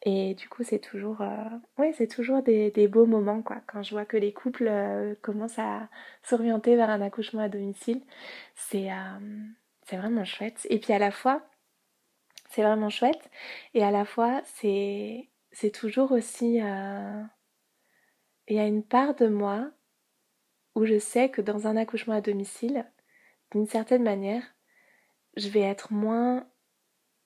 [0.03, 3.61] Et du coup, c'est toujours, euh, c'est toujours des, beaux moments, quoi.
[3.67, 5.87] Quand je vois que les couples euh, commencent à
[6.23, 8.01] s'orienter vers un accouchement à domicile,
[8.53, 8.89] c'est,
[9.91, 10.65] c'est vraiment chouette.
[10.69, 11.41] Et puis à la fois,
[12.49, 13.29] c'est vraiment chouette,
[13.73, 16.59] et à la fois, c'est, c'est toujours aussi
[18.47, 19.69] il y a une part de moi
[20.75, 22.85] où je sais que dans un accouchement à domicile,
[23.51, 24.43] d'une certaine manière,
[25.35, 26.47] je vais être moins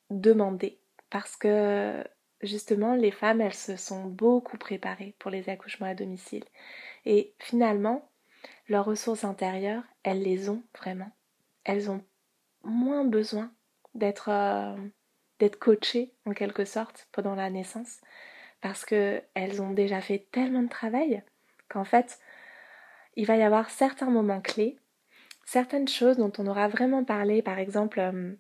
[0.10, 0.80] demandée.
[1.12, 2.04] Parce que
[2.41, 6.45] justement les femmes elles se sont beaucoup préparées pour les accouchements à domicile.
[7.06, 8.12] Et finalement
[8.67, 11.12] leurs ressources intérieures elles les ont vraiment.
[11.63, 12.04] Elles ont
[12.65, 13.51] moins besoin
[13.93, 14.75] d'être euh,
[15.39, 15.60] d'être
[16.25, 17.99] en quelque sorte pendant la naissance
[18.62, 21.23] parce qu'elles ont déjà fait tellement de travail
[21.69, 22.19] qu'en fait,
[23.15, 24.78] il va y avoir certains moments clés,
[25.45, 28.34] certaines choses dont on aura vraiment parlé, par exemple, euh,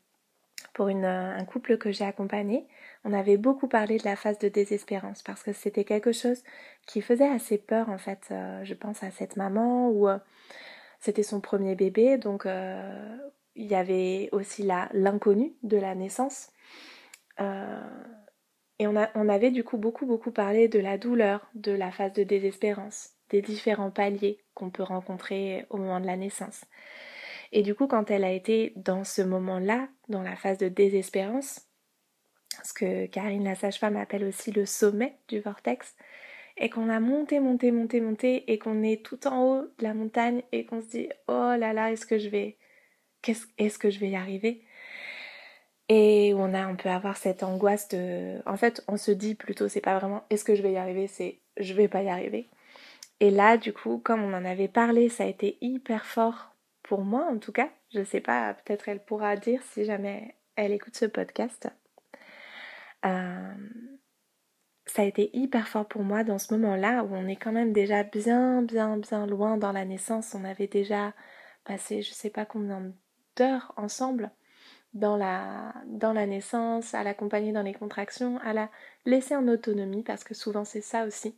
[0.73, 2.67] pour un couple que j'ai accompagné,
[3.03, 6.43] on avait beaucoup parlé de la phase de désespérance parce que c'était quelque chose
[6.85, 8.27] qui faisait assez peur en fait.
[8.31, 10.17] Euh, je pense à cette maman où euh,
[10.99, 12.47] c'était son premier bébé, donc
[13.55, 14.63] il y avait aussi
[14.93, 16.51] l'inconnu de la naissance.
[17.39, 22.13] Et on, on avait du coup beaucoup beaucoup parlé de la douleur, de la phase
[22.13, 26.65] de désespérance, des différents paliers qu'on peut rencontrer au moment de la naissance.
[27.51, 31.61] Et du coup, quand elle a été dans ce moment-là, dans la phase de désespérance,
[32.63, 35.95] ce que Karine la sage-femme appelle aussi le sommet du vortex,
[36.57, 39.93] et qu'on a monté, monté, monté, monté, et qu'on est tout en haut de la
[39.93, 42.57] montagne, et qu'on se dit, oh là là, est-ce que je vais,
[43.57, 44.63] est-ce que je vais y arriver?
[45.89, 49.67] Et on a on peut avoir cette angoisse de en fait on se dit plutôt
[49.67, 51.07] c'est pas vraiment est-ce que je vais y arriver?
[51.07, 52.49] C'est je vais pas y arriver.
[53.19, 57.01] Et là du coup comme on en avait parlé ça a été hyper fort pour
[57.01, 57.69] moi en tout cas.
[57.93, 61.69] Je sais pas peut-être elle pourra dire si jamais elle écoute ce podcast.
[63.05, 63.53] Euh,
[64.87, 67.73] ça a été hyper fort pour moi dans ce moment-là où on est quand même
[67.73, 70.35] déjà bien bien bien loin dans la naissance.
[70.35, 71.13] On avait déjà
[71.65, 72.93] passé je sais pas combien
[73.77, 74.31] ensemble
[74.93, 78.69] dans la, naissance, à l'accompagner dans les contractions, à la
[79.05, 81.37] laisser en autonomie, parce que souvent c'est ça aussi.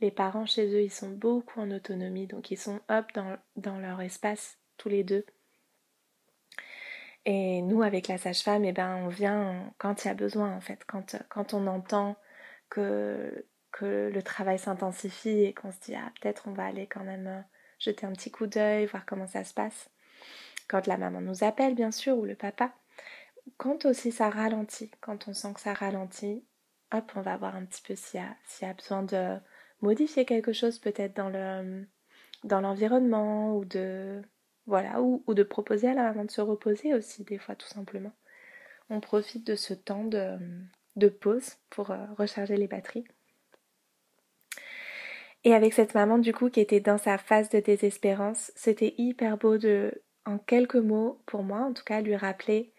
[0.00, 3.06] Les parents chez eux, ils sont beaucoup en autonomie, donc ils sont hop
[3.56, 5.24] dans, leur espace, tous les deux.
[7.24, 10.60] Et nous, avec la sage-femme, eh ben, on vient quand il y a besoin, en
[10.60, 12.16] fait, quand, on entend
[12.70, 17.04] que, que le travail s'intensifie et qu'on se dit, ah, peut-être on va aller quand
[17.04, 17.44] même
[17.78, 19.90] jeter un petit coup d'œil, voir comment ça se passe.
[20.68, 22.72] Quand la maman nous appelle, bien sûr, ou le papa.
[23.56, 26.44] Quand aussi ça ralentit, quand on sent que ça ralentit,
[26.92, 29.38] hop, on va voir un petit peu s'il y, a, besoin de
[29.80, 31.86] modifier quelque chose peut-être dans le
[32.44, 34.22] dans l'environnement ou de
[34.66, 38.12] voilà ou, de proposer à la maman de se reposer aussi des fois tout simplement.
[38.90, 40.38] On profite de ce temps de,
[40.96, 43.04] de pause pour euh, recharger les batteries.
[45.44, 49.38] Et avec cette maman du coup qui était dans sa phase de désespérance, c'était hyper
[49.38, 52.72] beau de, en quelques mots, pour moi en tout cas, lui rappeler,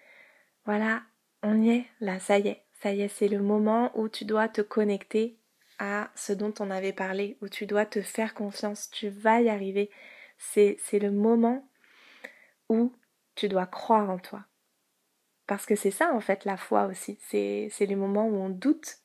[0.65, 1.01] voilà,
[1.41, 4.23] on y est, là, ça y est, ça y est, c'est le moment où tu
[4.23, 5.39] dois te connecter
[5.79, 9.49] à ce dont on avait parlé, où tu dois te faire confiance, tu vas y
[9.49, 9.89] arriver.
[10.37, 11.67] C'est, le moment
[12.69, 12.93] où
[13.35, 14.45] tu dois croire en toi.
[15.47, 18.49] Parce que c'est ça en fait la foi aussi, c'est, c'est les moments où on
[18.49, 18.99] doute,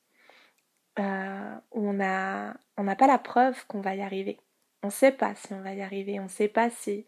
[0.98, 4.38] euh, où on n'a on n'a pas la preuve qu'on va y arriver.
[4.82, 7.06] On ne sait pas si on va y arriver, on ne sait pas si,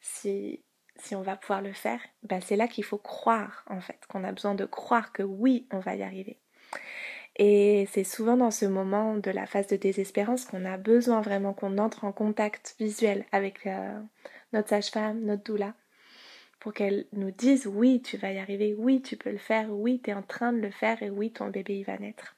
[0.00, 0.63] si,
[0.96, 2.00] si on va pouvoir le faire.
[2.22, 5.66] Ben c'est là qu'il faut croire en fait, qu'on a besoin de croire que oui,
[5.72, 6.38] on va y arriver.
[7.36, 11.52] Et c'est souvent dans ce moment de la phase de désespérance qu'on a besoin vraiment
[11.52, 14.00] qu'on entre en contact visuel avec euh,
[14.52, 15.74] notre sage-femme, notre doula,
[16.60, 20.00] pour qu'elle nous dise oui, tu vas y arriver, oui, tu peux le faire, oui,
[20.02, 22.36] tu es en train de le faire et oui, ton bébé il va naître.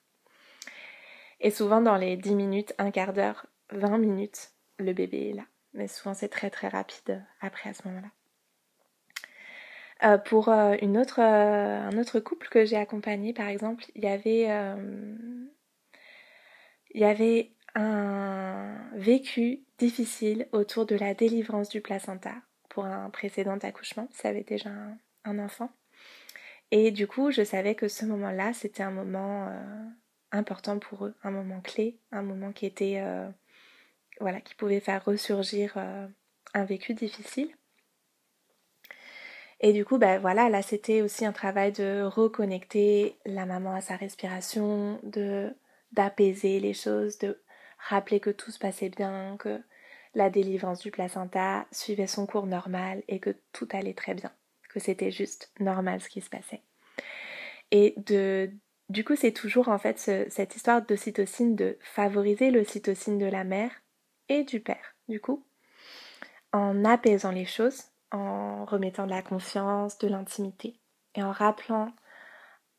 [1.40, 5.44] Et souvent dans les 10 minutes, un quart d'heure, 20 minutes, le bébé est là.
[5.74, 8.08] Mais souvent c'est très très rapide après à ce moment-là.
[10.04, 14.04] Euh, pour euh, une autre, euh, un autre couple que j'ai accompagné, par exemple, il
[14.04, 14.46] y avait,
[16.94, 22.35] il y avait un vécu difficile autour de la délivrance du placenta
[22.68, 24.09] pour un précédent accouchement.
[24.12, 24.70] Ça avait déjà
[25.24, 25.70] un, enfant.
[26.70, 29.50] Et du coup, je savais que ce moment-là, c'était un moment
[30.32, 33.02] important pour eux, un moment clé, un moment qui était,
[34.20, 35.76] voilà, qui pouvait faire ressurgir
[36.54, 37.50] un vécu difficile.
[39.60, 43.80] Et du coup, ben voilà, là c'était aussi un travail de reconnecter la maman à
[43.80, 45.54] sa respiration, de
[45.92, 47.40] d'apaiser les choses, de
[47.78, 49.62] rappeler que tout se passait bien, que
[50.14, 54.32] la délivrance du placenta suivait son cours normal et que tout allait très bien,
[54.70, 56.62] que c'était juste normal ce qui se passait.
[57.70, 58.50] Et de
[58.88, 63.70] du coup, c'est toujours en fait cette histoire d'ocytocine de favoriser l'ocytocine de la mère
[64.28, 65.44] et du père, du coup,
[66.52, 70.80] en apaisant les choses, en remettant de la confiance, de l'intimité
[71.14, 71.92] et en rappelant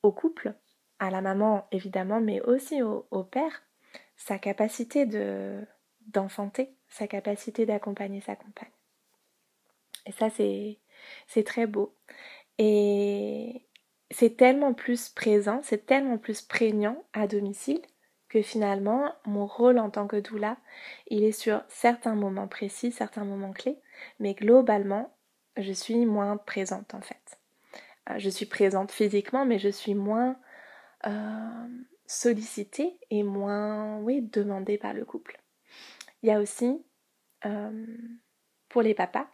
[0.04, 0.54] au couple,
[1.00, 3.64] à la maman évidemment, mais aussi au, père,
[4.16, 5.66] sa capacité de
[6.08, 8.72] d'enfanter, sa capacité d'accompagner sa compagne.
[10.06, 10.80] Et ça, c'est,
[11.28, 11.94] c'est très beau.
[12.58, 13.68] Et
[14.10, 17.82] c'est tellement plus présent, c'est tellement plus prégnant à domicile
[18.30, 20.58] que finalement, mon rôle en tant que doula,
[21.08, 23.80] il est sur certains moments précis, certains moments clés,
[24.20, 25.14] mais globalement,
[25.58, 27.40] je suis moins présente en fait.
[28.10, 30.38] Euh, je suis présente physiquement, mais je suis moins
[31.06, 31.68] euh,
[32.06, 35.42] sollicitée et moins, oui, demandée par le couple.
[36.24, 36.82] Il y a aussi,
[37.46, 37.86] euh,
[38.70, 39.28] pour les papas,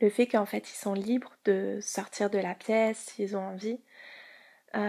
[0.00, 3.80] le fait qu'en fait ils sont libres de sortir de la pièce s'ils ont envie.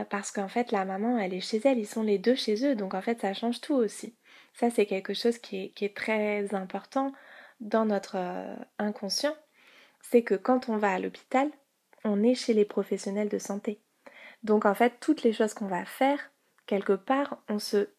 [0.10, 2.76] parce qu'en fait la maman elle est chez elle, ils sont les deux chez eux,
[2.76, 4.16] donc en fait ça change tout aussi.
[4.54, 7.14] Ça c'est quelque chose qui est, qui est, très important
[7.62, 8.18] dans notre
[8.80, 9.36] inconscient
[10.02, 11.50] c'est que quand on va à l'hôpital,
[12.04, 13.82] on est chez les professionnels de santé.
[14.44, 16.32] Donc en fait, toutes les choses qu'on va faire,
[16.66, 17.90] quelque part, on se,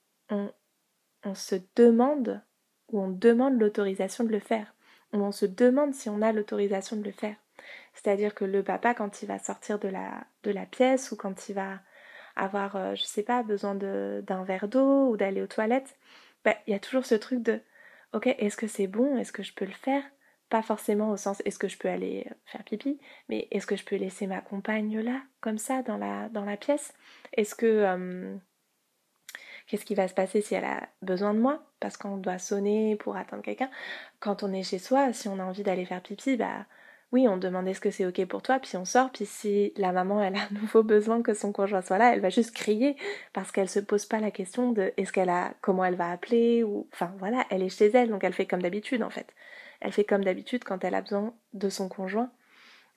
[1.77, 2.43] demande
[2.91, 4.75] ou on demande l'autorisation de le faire.
[5.13, 7.37] Ou on se demande si on a l'autorisation de le faire.
[7.95, 11.81] C'est-à-dire que le papa, quand il va sortir de la, pièce ou quand il va
[12.37, 15.97] avoir, je euh, je sais pas, besoin d'un verre d'eau ou d'aller aux toilettes,
[16.45, 17.61] bah, il y a toujours ce truc de
[18.13, 19.17] ok, est-ce que c'est bon?
[19.19, 20.05] Est-ce que je peux le faire?
[20.49, 23.85] Pas forcément au sens est-ce que je peux aller faire pipi, mais est-ce que je
[23.85, 26.95] peux laisser ma compagne là, comme ça, dans la, pièce?
[27.33, 27.67] Est-ce que.
[27.67, 28.37] Euh,
[29.67, 31.63] qu'est-ce qui va se passer si elle a besoin de moi?
[31.81, 33.71] Parce qu'on doit sonner pour attendre quelqu'un.
[34.21, 36.67] Quand on est chez soi, si on a envie d'aller faire pipi, bah
[37.11, 39.93] oui, on demande est-ce que c'est ok pour toi, puis on sort, puis si la
[39.93, 42.97] maman elle a un nouveau besoin que son conjoint soit là, elle va juste crier
[43.33, 46.63] parce qu'elle se pose pas la question de est-ce qu'elle a comment elle va appeler
[46.63, 49.35] ou enfin voilà, elle est chez elle donc elle fait comme d'habitude en fait.
[49.81, 52.31] Elle fait comme d'habitude quand elle a besoin de son conjoint.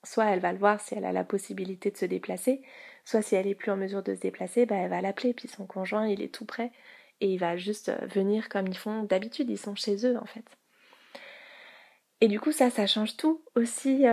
[0.04, 2.64] Soit elle va le voir si elle a la possibilité de se déplacer,
[3.06, 5.48] soit si elle est plus en mesure de se déplacer, bah elle va l'appeler, puis
[5.48, 6.72] son conjoint il est tout prêt
[7.20, 10.26] et il va juste euh, venir comme ils font d'habitude, ils sont chez eux en
[10.26, 10.44] fait.
[12.20, 14.06] et du coup, ça, ça change tout aussi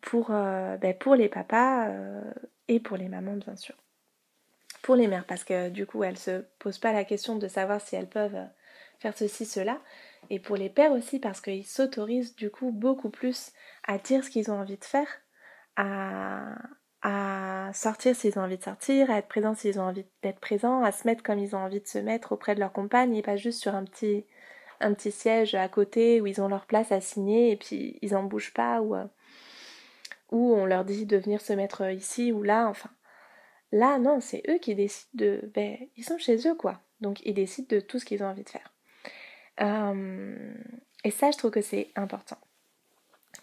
[0.00, 1.88] pour, ben, pour les papas
[2.66, 3.76] et pour les mamans, bien sûr.
[4.82, 7.80] Pour les mères, parce que du coup, elles se posent pas la question de savoir
[7.80, 8.48] si elles peuvent
[8.98, 9.80] faire ceci, cela.
[10.30, 13.52] Et pour les pères aussi, parce qu'ils s'autorisent du coup beaucoup plus
[13.86, 15.08] à dire ce qu'ils ont envie de faire,
[15.76, 16.54] à,
[17.72, 20.92] sortir s'ils ont envie de sortir, à être présents s'ils ont envie d'être présents, à
[20.92, 23.36] se mettre comme ils ont envie de se mettre auprès de leur compagne et pas
[23.36, 24.26] juste sur un petit,
[25.10, 28.54] siège à côté où ils ont leur place à signer et puis ils en bougent
[28.54, 29.04] pas ou, euh,
[30.30, 32.90] ou on leur dit de venir se mettre ici ou là, enfin.
[33.72, 35.50] Là, non, c'est eux qui décident de.
[35.54, 36.80] Ben, ils sont chez eux, quoi.
[37.00, 38.72] Donc, ils décident de tout ce qu'ils ont envie de faire.
[39.62, 40.54] Euh,
[41.04, 42.38] et ça, je trouve que c'est important.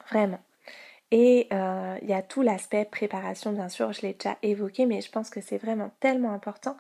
[0.09, 0.39] Vraiment.
[1.11, 4.99] Et euh, il y a tout l'aspect préparation, bien sûr, je l'ai déjà évoqué, mais
[5.01, 6.76] je pense que c'est vraiment tellement important.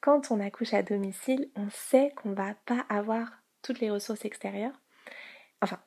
[0.00, 3.28] Quand on accouche à domicile, on sait qu'on va pas avoir
[3.62, 4.78] toutes les ressources extérieures.
[5.62, 5.78] Enfin,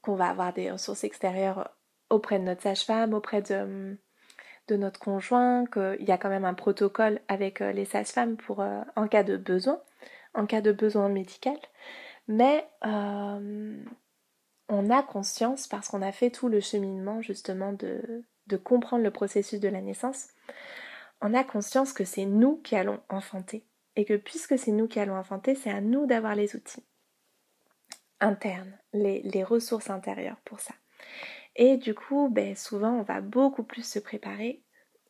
[0.00, 1.70] qu'on va avoir des ressources extérieures
[2.08, 3.98] auprès de notre sage-femme, auprès de,
[4.68, 8.64] de, notre conjoint, qu'il y a quand même un protocole avec euh, les sages-femmes pour
[8.96, 9.80] en cas de besoin,
[10.32, 11.58] en cas de besoin médical.
[12.26, 13.84] Mais euh,
[14.68, 18.24] on a conscience, parce qu'on a fait tout le cheminement justement de,
[18.62, 20.28] comprendre le processus de la naissance,
[21.20, 23.64] on a conscience que c'est nous qui allons enfanter.
[23.96, 26.84] Et que puisque c'est nous qui allons enfanter, c'est à nous d'avoir les outils
[28.20, 30.74] internes, les, ressources intérieures pour ça.
[31.56, 34.62] Et du coup, ben, souvent, on va beaucoup plus se préparer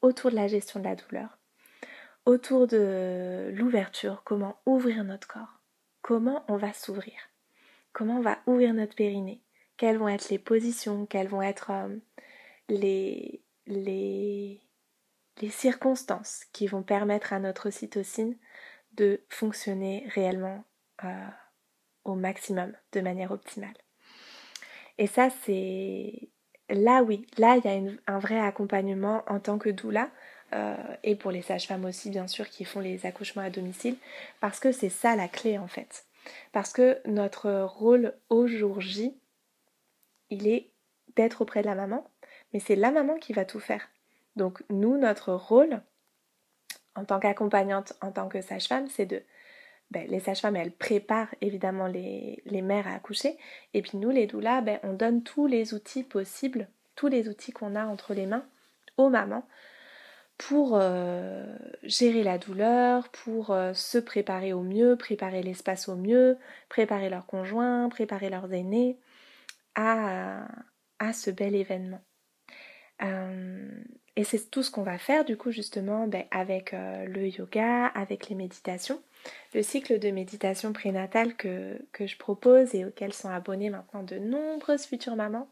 [0.03, 1.39] autour de la gestion de la douleur,
[2.27, 5.61] autour de l'ouverture, comment ouvrir notre corps,
[6.05, 7.15] comment on va s'ouvrir,
[7.95, 9.41] comment on va ouvrir notre périnée,
[9.79, 11.97] quelles vont être les positions, quelles vont être euh,
[12.69, 13.41] les,
[15.49, 18.37] circonstances qui vont permettre à notre ocytocine
[18.93, 20.65] de fonctionner réellement
[21.05, 21.27] euh,
[22.05, 23.77] au maximum, de manière optimale?
[24.99, 26.29] Et ça, c'est...
[26.69, 30.11] Là, oui, là, il y a un vrai accompagnement en tant que doula,
[30.55, 33.97] euh, et pour les sages-femmes aussi, bien sûr, qui font les accouchements à domicile,
[34.41, 36.05] parce que c'est ça la clé, en fait.
[36.53, 38.79] Parce que notre rôle au jour
[40.31, 40.71] il est
[41.17, 42.09] d'être auprès de la maman,
[42.53, 43.89] mais c'est la maman qui va tout faire.
[44.37, 45.83] Donc, nous, notre rôle,
[46.95, 49.23] en tant qu'accompagnante, en tant que sage-femme, c'est de
[49.91, 53.37] ben, les sages-femmes, elles préparent évidemment les, mères à accoucher.
[53.75, 57.53] Et puis nous, les doulas, ben, on donne tous les outils possibles, tous les outils
[57.53, 58.45] qu'on a entre les mains
[58.97, 59.47] aux mamans
[60.39, 66.39] pour euh, gérer la douleur, pour euh, se préparer au mieux, préparer l'espace au mieux,
[66.68, 68.99] préparer leurs conjoints, préparer leurs aînés
[69.74, 70.47] à,
[71.12, 72.03] ce bel événement.
[73.03, 73.68] Euh,
[74.16, 78.28] et c'est tout ce qu'on va faire du coup justement ben, avec le yoga, avec
[78.28, 79.03] les méditations
[79.55, 84.18] le cycle de méditation prénatale que, que je propose et auquel sont abonnées maintenant de
[84.18, 85.49] nombreuses futures mamans,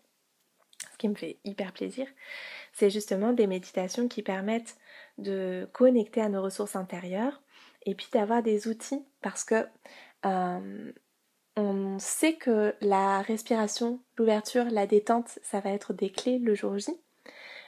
[0.93, 2.07] ce qui me fait hyper plaisir,
[2.73, 4.77] c'est justement des méditations qui permettent
[5.19, 7.43] de connecter à nos ressources intérieures
[7.85, 9.67] et puis d'avoir des outils parce que
[10.25, 10.93] euh,
[11.57, 16.79] on sait que la respiration, l'ouverture, la détente, ça va être des clés le jour
[16.79, 16.93] J.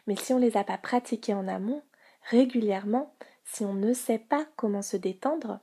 [0.07, 1.83] Mais si on ne les a pas pratiquées en amont,
[2.23, 5.61] régulièrement, si on ne sait pas comment se détendre,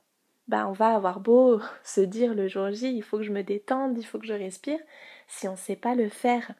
[0.48, 3.44] bah, on va avoir beau se dire le jour J, il faut que je me
[3.44, 4.80] détende, il faut que je respire,
[5.28, 6.54] si on ne sait pas le faire,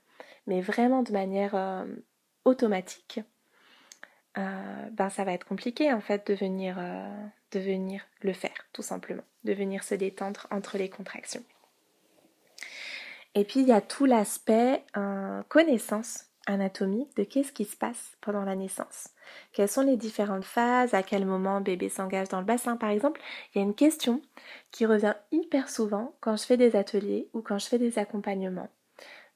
[0.48, 1.86] mais vraiment de manière euh,
[2.46, 3.22] automatique,
[4.38, 8.68] euh, ben ça va être compliqué en fait de venir, euh, de venir le faire,
[8.74, 11.44] tout simplement, de venir se détendre entre les contractions.
[13.36, 14.84] Et puis il y a tout l'aspect
[15.48, 19.10] connaissance anatomique de qu'est-ce qui se passe pendant la naissance.
[19.54, 23.22] Quelles sont les différentes phases, à quel moment bébé s'engage dans le bassin par exemple.
[23.54, 24.22] Il y a une question
[24.72, 28.70] qui revient hyper souvent quand je fais des ateliers ou quand je fais des accompagnements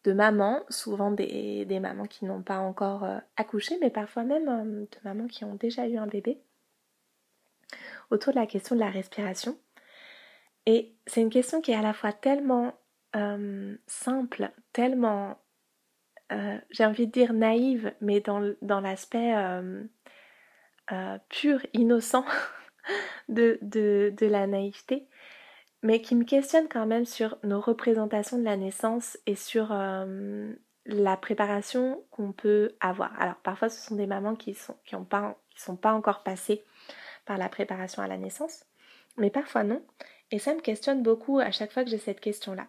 [0.06, 4.82] de mamans, souvent des, mamans qui n'ont pas encore euh, accouché, mais parfois même euh,
[4.82, 6.40] de mamans qui ont déjà eu un bébé,
[8.12, 9.58] autour de la question de la respiration.
[10.68, 12.74] Et c'est une question qui est à la fois tellement
[13.16, 15.40] euh, simple, tellement
[16.72, 18.40] j'ai envie de dire naïve, mais dans,
[18.82, 19.36] l'aspect
[21.30, 22.26] pur, innocent
[23.30, 25.08] de, la naïveté,
[25.86, 29.70] mais qui me questionne quand même sur nos représentations de la naissance et sur
[30.88, 33.12] la préparation qu'on peut avoir.
[33.22, 36.64] Alors parfois ce sont des mamans qui sont pas sont pas encore passées
[37.26, 38.66] par la préparation à la naissance,
[39.18, 39.84] mais parfois non.
[40.32, 42.66] Et ça me questionne beaucoup à chaque fois que j'ai cette question-là.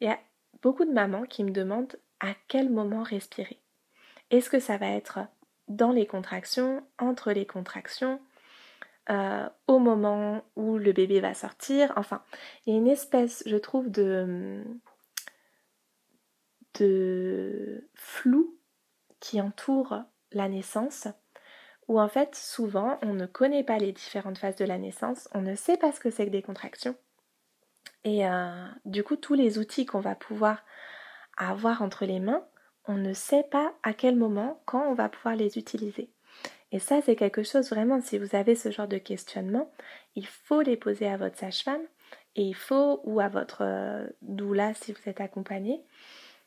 [0.00, 0.18] Il y a
[0.62, 3.60] beaucoup de mamans qui me demandent à quel moment respirer.
[4.30, 5.18] Est-ce que ça va être
[5.68, 8.18] dans les contractions, entre les contractions,
[9.08, 12.22] euh, au moment où le bébé va sortir Enfin,
[12.66, 14.64] il y a une espèce, je trouve, de,
[17.94, 18.58] flou
[19.20, 20.02] qui entoure
[20.32, 21.08] la naissance,
[21.88, 25.40] où en fait souvent on ne connaît pas les différentes phases de la naissance, on
[25.40, 26.96] ne sait pas ce que c'est que des contractions.
[28.04, 30.64] Et euh, du coup, tous les outils qu'on va pouvoir
[31.36, 32.46] avoir entre les mains,
[32.86, 36.10] on ne sait pas à quel moment, quand on va pouvoir les utiliser.
[36.72, 39.70] Et ça, c'est quelque chose vraiment, si vous avez ce genre de questionnement,
[40.14, 41.82] il faut les poser à votre sage-femme
[42.34, 45.82] et il faut, ou à votre euh, doula si vous êtes accompagné,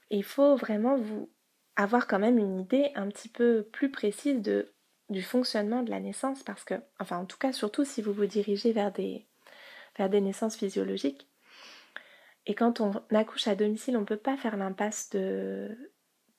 [0.10, 1.30] il faut vraiment vous
[1.76, 4.74] avoir quand même une idée un petit peu plus précise de,
[5.10, 8.26] du fonctionnement de la naissance parce que, enfin en tout cas surtout si vous vous
[8.26, 9.26] dirigez vers des,
[9.98, 11.28] vers des naissances physiologiques.
[12.46, 15.94] Et quand on accouche à domicile, on ne peut pas faire l'impasse de,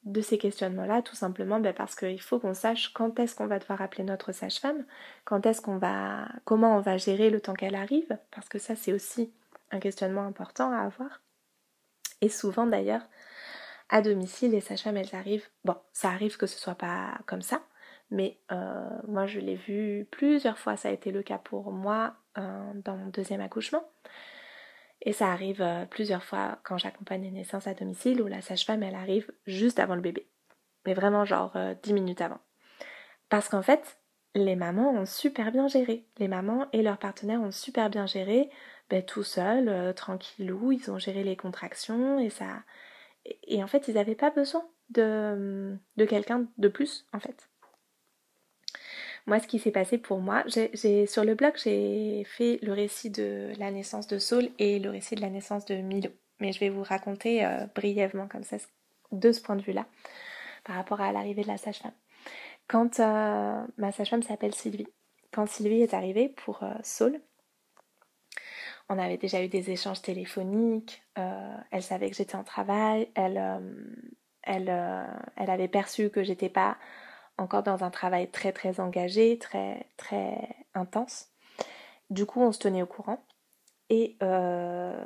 [0.04, 3.58] de ces questionnements-là, tout simplement ben, parce qu'il faut qu'on sache quand est-ce qu'on va
[3.58, 4.84] devoir appeler notre sage-femme,
[5.24, 8.76] quand est-ce qu'on va, comment on va gérer le temps qu'elle arrive, parce que ça
[8.76, 9.32] c'est aussi
[9.70, 11.20] un questionnement important à avoir.
[12.22, 13.02] Et souvent d'ailleurs,
[13.90, 17.60] à domicile, les sages-femmes elles arrivent, bon, ça arrive que ce soit pas comme ça,
[18.10, 22.14] mais euh, moi je l'ai vu plusieurs fois, ça a été le cas pour moi
[22.38, 23.84] euh, dans mon deuxième accouchement.
[25.02, 28.82] Et ça arrive euh, plusieurs fois quand j'accompagne les naissances à domicile où la sage-femme
[28.82, 30.28] elle arrive juste avant le bébé.
[30.86, 32.40] Mais vraiment genre 10 minutes avant.
[33.28, 33.98] Parce qu'en fait,
[34.34, 36.06] les mamans ont super bien géré.
[36.18, 38.50] Les mamans et leurs partenaires ont super bien géré,
[38.88, 42.62] ben, tout seuls, tranquillou, ils ont géré les contractions et ça.
[43.24, 47.49] Et, en fait, ils n'avaient pas besoin de, de quelqu'un de plus, en fait.
[49.30, 53.10] Moi, ce qui s'est passé pour moi, j'ai sur le blog, j'ai fait le récit
[53.10, 56.10] de la naissance de Saul et le récit de la naissance de Milo.
[56.40, 58.56] Mais je vais vous raconter euh, brièvement comme ça,
[59.12, 59.86] de ce point de vue-là,
[60.64, 61.92] par rapport à l'arrivée de la sage-femme.
[62.66, 64.88] Quand euh, ma sage-femme s'appelle Sylvie,
[65.30, 67.20] quand Sylvie est arrivée pour euh, Saul,
[68.88, 73.40] on avait déjà eu des échanges téléphoniques, elle savait que j'étais en travail, elle,
[74.42, 74.68] elle,
[75.36, 76.76] elle avait perçu que j'étais pas
[77.40, 81.28] encore dans un travail très très engagé, très très intense.
[82.10, 83.24] Du coup, on se tenait au courant.
[83.88, 85.04] Et euh,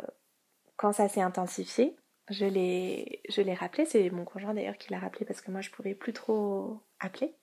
[0.76, 1.96] quand ça s'est intensifié,
[2.30, 3.86] je l'ai, je rappelé.
[3.86, 7.34] C'est mon conjoint d'ailleurs qui l'a rappelé parce que moi je pouvais plus trop appeler.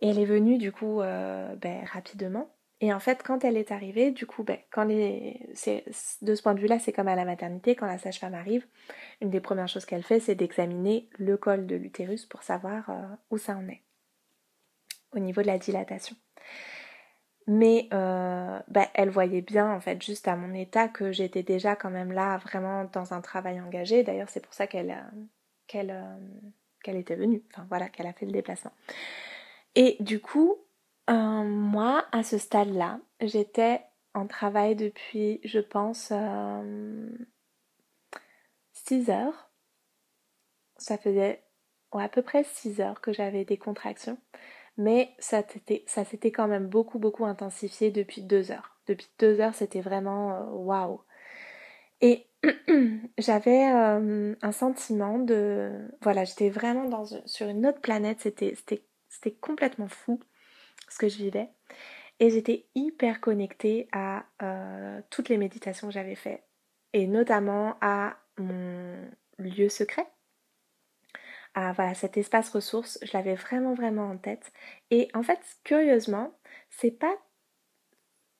[0.00, 2.50] Et elle est venue du coup euh, ben, rapidement.
[2.80, 5.40] Et en fait, quand elle est arrivée, du coup, ben, quand les...
[6.22, 8.66] de ce point de vue-là, c'est comme à la maternité, quand la sage-femme arrive,
[9.20, 13.06] une des premières choses qu'elle fait, c'est d'examiner le col de l'utérus pour savoir euh,
[13.30, 13.82] où ça en est,
[15.12, 16.14] au niveau de la dilatation.
[17.48, 21.74] Mais euh, ben, elle voyait bien, en fait, juste à mon état, que j'étais déjà
[21.74, 24.04] quand même là, vraiment dans un travail engagé.
[24.04, 25.24] D'ailleurs, c'est pour ça qu'elle euh,
[25.66, 25.94] qu'elle
[26.84, 28.72] qu'elle était venue, enfin voilà, qu'elle a fait le déplacement.
[29.74, 30.58] Et du coup,
[31.08, 33.82] euh, moi, à ce stade-là, j'étais
[34.14, 36.12] en travail depuis, je pense,
[38.72, 39.50] 6 euh, heures.
[40.76, 41.42] Ça faisait
[41.92, 44.18] à peu près 6 heures que j'avais des contractions.
[44.76, 45.42] Mais ça
[46.04, 48.76] s'était quand même beaucoup, beaucoup intensifié depuis 2 heures.
[48.86, 51.00] Depuis 2 heures, c'était vraiment euh, waouh.
[52.00, 52.26] Et
[53.18, 55.88] j'avais un sentiment de...
[56.02, 58.20] Voilà, j'étais vraiment sur une autre planète.
[58.20, 60.20] C'était complètement fou
[60.90, 61.48] ce que je vivais.
[62.20, 66.42] Et j'étais hyper connectée à euh, toutes les méditations que j'avais faites.
[66.92, 68.96] Et notamment à mon
[69.38, 70.06] lieu secret.
[71.54, 72.98] À voilà, cet espace ressource.
[73.02, 74.52] Je l'avais vraiment, vraiment en tête.
[74.90, 76.32] Et en fait, curieusement,
[76.70, 77.16] c'est pas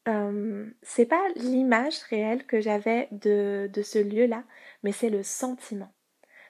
[0.09, 4.45] euh, c'est pas l'image réelle que j'avais de, de ce lieu-là,
[4.83, 5.93] mais c'est le sentiment.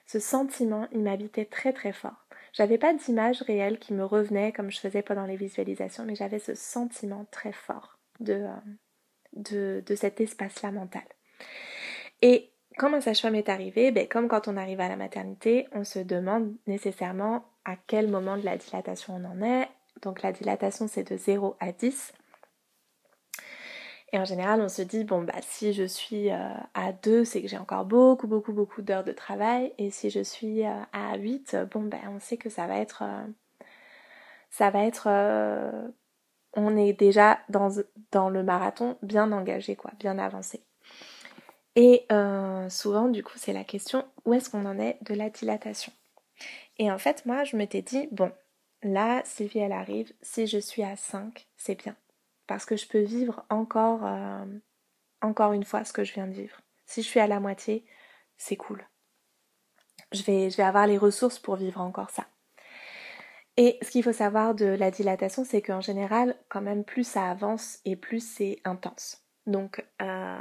[0.05, 2.25] Ce sentiment, il m'habitait très très fort.
[2.53, 6.39] J'avais pas d'image réelle qui me revenait comme je faisais pendant les visualisations, mais j'avais
[6.39, 8.45] ce sentiment très fort de,
[9.53, 11.03] euh, cet espace-là mental.
[12.21, 15.83] Et quand ma sage-femme est arrivée, ben, comme quand on arrive à la maternité, on
[15.83, 19.67] se demande nécessairement à quel moment de la dilatation on en est.
[20.01, 22.13] Donc la dilatation c'est de 0 à 10.
[24.11, 27.41] Et en général, on se dit, bon, bah, si je suis euh, à 2, c'est
[27.41, 29.73] que j'ai encore beaucoup, beaucoup, beaucoup d'heures de travail.
[29.77, 33.03] Et si je suis euh, à 8, bon, bah, on sait que ça va être.
[33.03, 33.25] Euh,
[34.49, 35.07] ça va être.
[36.55, 37.69] on est déjà dans,
[38.11, 40.63] dans le marathon bien engagé, quoi, bien avancé.
[41.75, 42.07] Et
[42.69, 45.93] souvent, du coup, c'est la question où est-ce qu'on en est de la dilatation?
[46.79, 48.31] Et en fait, moi, je m'étais dit, bon,
[48.81, 51.95] là, Sylvie, elle arrive, si je suis à 5, c'est bien
[52.49, 54.43] parce que je peux vivre encore, euh,
[55.21, 56.59] encore une fois ce que je viens de vivre.
[56.87, 57.85] Si je suis à la moitié,
[58.37, 58.83] c'est cool.
[60.11, 62.25] Je vais, je vais avoir les ressources pour vivre encore ça.
[63.55, 67.29] Et ce qu'il faut savoir de la dilatation, c'est qu'en général, quand même, plus ça
[67.29, 69.23] avance et plus c'est intense.
[69.45, 70.37] Donc, euh,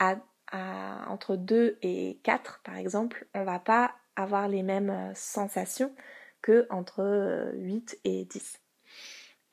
[0.00, 5.94] entre 2 et 4 par exemple, on va pas avoir les mêmes euh, sensations
[6.40, 8.63] que entre 8 et 10.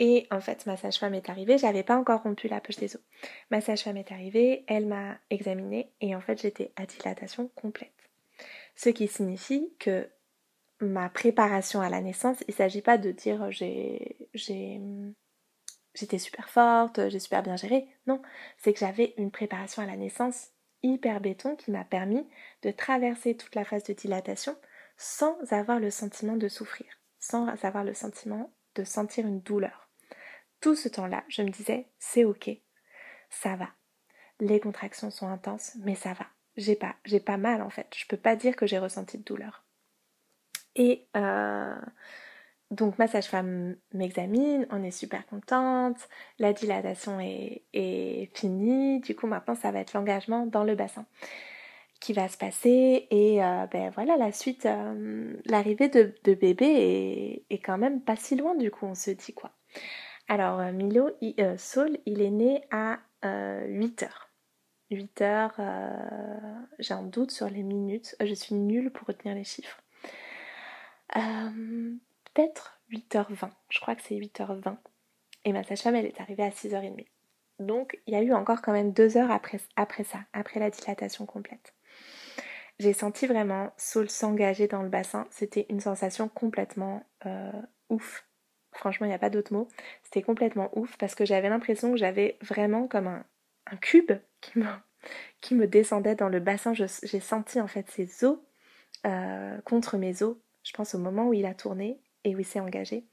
[0.04, 3.02] Et en fait, ma sage-femme est arrivée, j'avais pas encore rompu la poche des os.
[3.52, 7.94] Ma sage-femme est arrivée, elle m'a examinée et en fait j'étais à dilatation complète.
[8.76, 10.10] Ce qui signifie que
[10.80, 13.52] ma préparation à la naissance, il ne s'agit pas de dire
[14.34, 14.82] j'étais
[16.18, 17.88] super forte, j'ai super bien géré.
[18.08, 18.24] Non,
[18.58, 20.48] c'est que j'avais une préparation à la naissance
[20.82, 22.28] hyper béton qui m'a permis
[22.64, 24.58] de traverser toute la phase de dilatation
[24.98, 26.88] sans avoir le sentiment de souffrir,
[27.20, 29.91] sans avoir le sentiment de sentir une douleur.
[30.62, 32.50] Tout ce temps-là, je me disais, c'est ok,
[33.30, 33.70] ça va.
[34.40, 36.28] Les contractions sont intenses, mais ça va.
[36.58, 37.88] J'ai pas, j'ai pas mal en fait.
[37.96, 39.64] Je peux pas dire que j'ai ressenti de douleur.
[40.76, 41.76] Et euh,
[42.72, 45.98] donc ma sage-femme m'examine, on est super contente,
[46.40, 51.06] la dilatation est, finie, du coup maintenant ça va être l'engagement dans le bassin
[52.00, 57.58] qui va se passer et euh, ben voilà la suite, euh, l'arrivée de, bébé est,
[57.60, 59.52] quand même pas si loin du coup on se dit quoi.
[60.32, 64.30] Alors Milo, il, Saul, il est né à 8 heures.
[64.90, 65.62] 8 heures,
[66.80, 69.82] j'ai un doute sur les minutes, je suis nulle pour retenir les chiffres.
[71.18, 71.96] Euh,
[72.34, 74.78] peut-être 8h20, je crois que c'est 8h20.
[75.44, 77.08] Et ma sage-femme, elle est arrivée à 6h30.
[77.60, 80.70] Donc il y a eu encore quand même deux heures après, après ça, après la
[80.70, 81.76] dilatation complète.
[82.80, 85.28] J'ai senti vraiment Saul s'engager dans le bassin.
[85.30, 87.52] C'était une sensation complètement euh,
[87.90, 88.26] ouf.
[88.74, 89.68] Franchement, il n'y a pas d'autre mot.
[90.04, 93.26] C'était complètement ouf parce que j'avais l'impression que j'avais vraiment comme un,
[93.78, 94.12] cube
[94.42, 94.66] qui me,
[95.42, 96.74] qui me descendait dans le bassin.
[96.74, 98.38] J'ai senti en fait ses os
[99.06, 102.46] euh, contre mes os je pense au moment où il a tourné et où il
[102.46, 103.06] s'est engagé.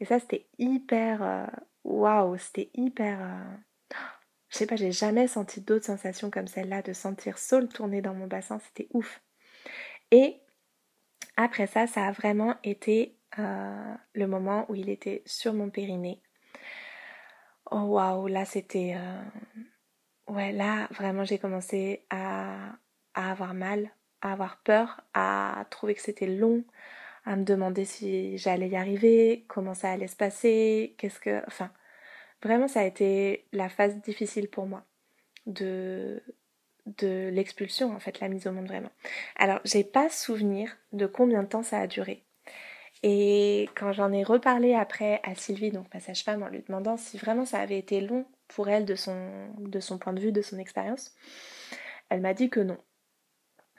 [0.00, 1.22] Et ça, c'était hyper.
[1.22, 1.46] Euh,
[1.84, 3.20] waouh, c'était hyper.
[3.20, 3.96] Euh,
[4.48, 8.14] je sais pas, j'ai jamais senti d'autres sensations comme celle-là, de sentir Saul tourner dans
[8.14, 9.22] mon bassin, c'était ouf.
[10.10, 10.40] Et
[11.36, 16.20] après ça, ça a vraiment été euh, le moment où il était sur mon périnée.
[17.70, 18.96] Oh waouh, là c'était.
[20.26, 22.72] Ouais, là vraiment j'ai commencé à,
[23.14, 26.64] à avoir mal à avoir peur, à trouver que c'était long,
[27.24, 31.42] à me demander si j'allais y arriver, comment ça allait se passer, qu'est-ce que...
[31.46, 31.70] Enfin,
[32.42, 34.84] vraiment ça a été la phase difficile pour moi
[35.46, 36.22] de
[36.98, 38.90] de l'expulsion en fait, la mise au monde vraiment.
[39.36, 42.24] Alors, j'ai pas souvenir de combien de temps ça a duré.
[43.02, 47.16] Et quand j'en ai reparlé après à Sylvie, donc ma sage-femme, en lui demandant si
[47.18, 50.42] vraiment ça avait été long pour elle de son, de son point de vue, de
[50.42, 51.14] son expérience,
[52.10, 52.78] elle m'a dit que non,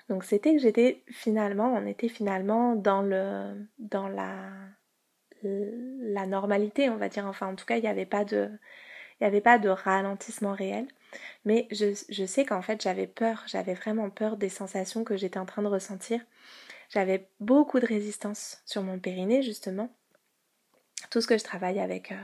[0.09, 4.51] donc c'était que j'étais finalement, on était finalement dans le dans la
[5.43, 7.25] la normalité, on va dire.
[7.25, 8.49] Enfin, en tout cas, il n'y avait pas de
[9.21, 10.87] il avait pas de ralentissement réel.
[11.45, 15.39] Mais je, je sais qu'en fait, j'avais peur, j'avais vraiment peur des sensations que j'étais
[15.39, 16.21] en train de ressentir.
[16.91, 19.89] J'avais beaucoup de résistance sur mon périnée, justement.
[21.09, 22.15] Tout ce que je travaille avec euh,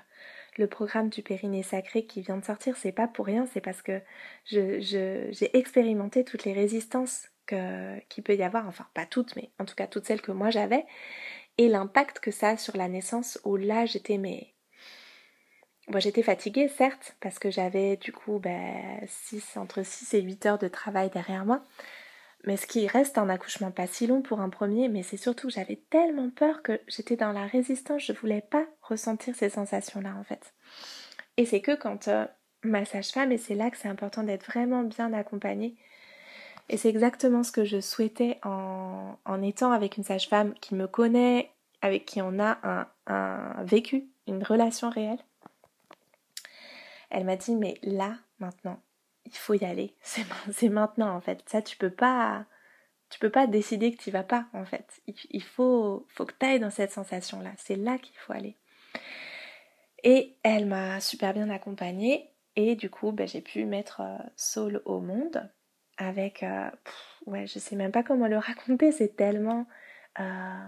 [0.57, 3.81] le programme du périnée sacré qui vient de sortir, c'est pas pour rien, c'est parce
[3.81, 4.01] que
[4.45, 9.75] j'ai expérimenté toutes les résistances qu'il peut y avoir, enfin pas toutes, mais en tout
[9.75, 10.85] cas toutes celles que moi j'avais,
[11.57, 14.53] et l'impact que ça a sur la naissance où là j'étais mais
[15.87, 19.07] Bon, j'étais fatiguée, certes, parce que j'avais du coup ben,
[19.55, 21.63] entre 6 et 8 heures de travail derrière moi.
[22.47, 25.47] Mais ce qui reste un accouchement pas si long pour un premier, mais c'est surtout
[25.47, 30.15] que j'avais tellement peur que j'étais dans la résistance, je voulais pas ressentir ces sensations-là
[30.17, 30.53] en fait.
[31.35, 32.25] Et c'est que quand euh,
[32.63, 35.75] ma sage-femme, et c'est là que c'est important d'être vraiment bien accompagnée,
[36.69, 41.51] et c'est exactement ce que je souhaitais en, étant avec une sage-femme qui me connaît,
[41.81, 45.19] avec qui on a un, vécu, une relation réelle.
[47.09, 48.79] Elle m'a dit, mais là, maintenant,
[49.27, 49.93] il faut y aller.
[50.51, 51.43] C'est maintenant, en fait.
[51.47, 52.45] Ça, tu peux pas,
[53.09, 55.01] tu peux pas décider que tu vas pas, en fait.
[55.07, 57.51] Il, faut, que tu ailles dans cette sensation-là.
[57.57, 58.57] C'est là, qu'il faut aller.
[60.03, 62.31] Et elle m'a super bien accompagnée.
[62.55, 65.49] Et du coup, ben, j'ai pu mettre euh, Saul au monde
[65.97, 66.69] avec, euh,
[67.25, 69.67] ouais, je sais même pas comment le raconter, c'est tellement
[70.19, 70.67] euh,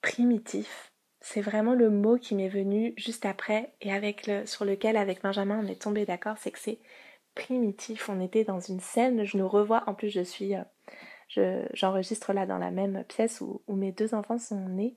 [0.00, 0.92] primitif.
[1.20, 5.22] C'est vraiment le mot qui m'est venu juste après et avec le, sur lequel avec
[5.22, 6.78] Benjamin on est tombé d'accord, c'est que c'est
[7.36, 8.08] primitif.
[8.08, 10.54] On était dans une scène, je nous revois, en plus je suis,
[11.36, 14.96] euh, j'enregistre là dans la même pièce où, mes deux enfants sont nés.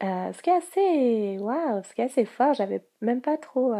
[0.00, 2.54] ce qui est assez, waouh, ce qui est assez fort.
[2.54, 3.74] J'avais même pas trop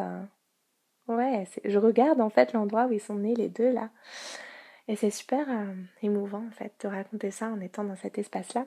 [1.09, 3.91] Ouais, je regarde en fait l'endroit où ils sont nés les deux là.
[4.89, 8.67] Et c'est super euh, émouvant en fait de raconter ça en étant dans cet espace-là.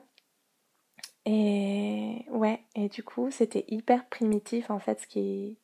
[1.26, 5.58] Et ouais, et du coup c'était hyper primitif en fait ce qui,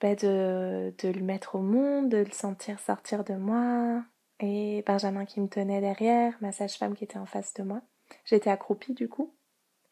[0.00, 4.04] bah, de, de le mettre au monde, de le sentir sortir de moi.
[4.40, 7.80] Et Benjamin qui me tenait derrière, ma sage-femme qui était en face de moi.
[8.24, 9.34] J'étais accroupie du coup,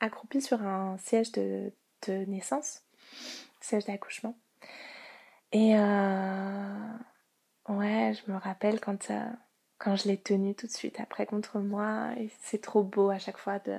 [0.00, 1.72] accroupie sur un siège de,
[2.06, 2.82] de naissance,
[3.60, 4.36] siège d'accouchement.
[5.52, 6.96] Et euh,
[7.68, 9.30] ouais, je me rappelle quand, euh,
[9.78, 12.10] quand je l'ai tenu tout de suite après contre moi.
[12.40, 13.78] C'est trop beau à chaque fois de.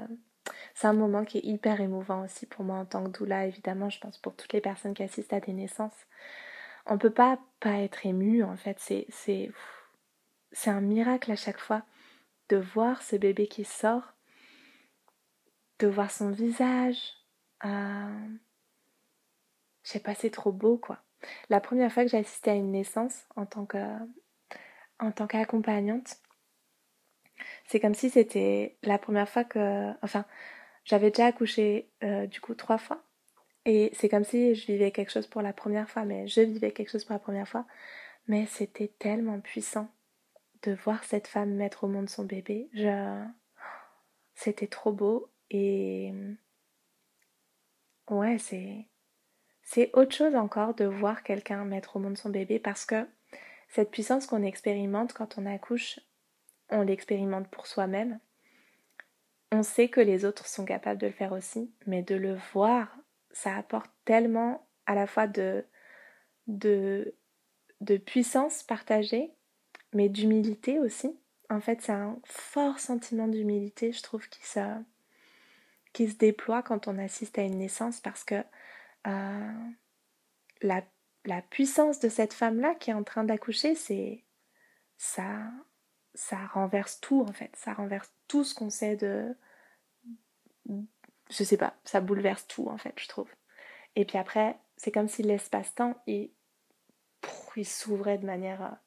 [0.74, 3.90] C'est un moment qui est hyper émouvant aussi pour moi en tant que doula, évidemment,
[3.90, 6.06] je pense pour toutes les personnes qui assistent à des naissances.
[6.86, 11.84] On peut pas pas être ému en fait, c'est un miracle à chaque fois
[12.50, 14.14] de voir ce bébé qui sort,
[15.80, 17.14] de voir son visage.
[17.66, 18.30] Euh...
[19.84, 21.00] Je sais pas, c'est trop beau quoi.
[21.50, 23.78] La première fois que j'ai assisté à une naissance en tant que
[25.00, 26.18] en tant qu'accompagnante,
[27.68, 30.26] c'est comme si c'était la première fois que, enfin,
[30.84, 33.04] j'avais déjà accouché euh, du coup trois fois,
[33.66, 36.72] et c'est comme si je vivais quelque chose pour la première fois, mais je vivais
[36.72, 37.66] quelque chose pour la première fois,
[38.28, 39.90] mais c'était tellement puissant
[40.64, 42.70] de voir cette femme mettre au monde son bébé.
[42.74, 43.24] Je...
[44.36, 46.14] C'était trop beau et
[48.10, 48.86] ouais, c'est
[49.64, 53.08] c'est autre chose encore de voir quelqu'un mettre au monde son bébé parce que
[53.70, 56.00] cette puissance qu'on expérimente quand on accouche,
[56.70, 58.20] on l'expérimente pour soi-même.
[59.52, 62.98] On sait que les autres sont capables de le faire aussi, mais de le voir,
[63.32, 65.66] ça apporte tellement à la fois de,
[68.06, 69.32] puissance partagée,
[69.94, 71.18] mais d'humilité aussi.
[71.50, 74.60] En fait, c'est un fort sentiment d'humilité, je trouve, qui se,
[75.94, 78.44] qui se déploie quand on assiste à une naissance parce que
[79.08, 79.54] euh,
[80.62, 80.84] la,
[81.26, 84.24] la, puissance de cette femme-là qui est en train d'accoucher, c'est
[84.98, 85.52] ça,
[86.16, 89.36] ça renverse tout en fait, ça renverse tout ce qu'on sait de,
[91.30, 93.30] je sais pas, ça bouleverse tout en fait, je trouve.
[93.96, 96.32] Et puis après, c'est comme si l'espace-temps il,
[97.56, 98.78] il s'ouvrait de manière,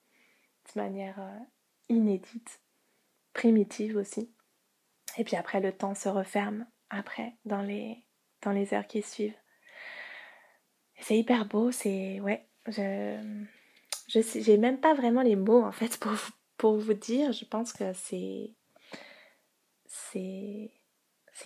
[0.75, 1.39] de manière euh,
[1.89, 2.61] inédite,
[3.33, 4.33] primitive aussi.
[5.17, 8.05] Et puis après, le temps se referme après dans les,
[8.43, 9.37] dans les heures qui suivent.
[11.01, 12.21] C'est hyper beau, c'est.
[12.21, 13.17] Ouais, je.
[14.09, 17.33] Je j'ai même pas vraiment les mots en fait pour vous, pour vous dire.
[17.33, 18.51] Je pense que c'est.
[19.87, 20.71] C'est.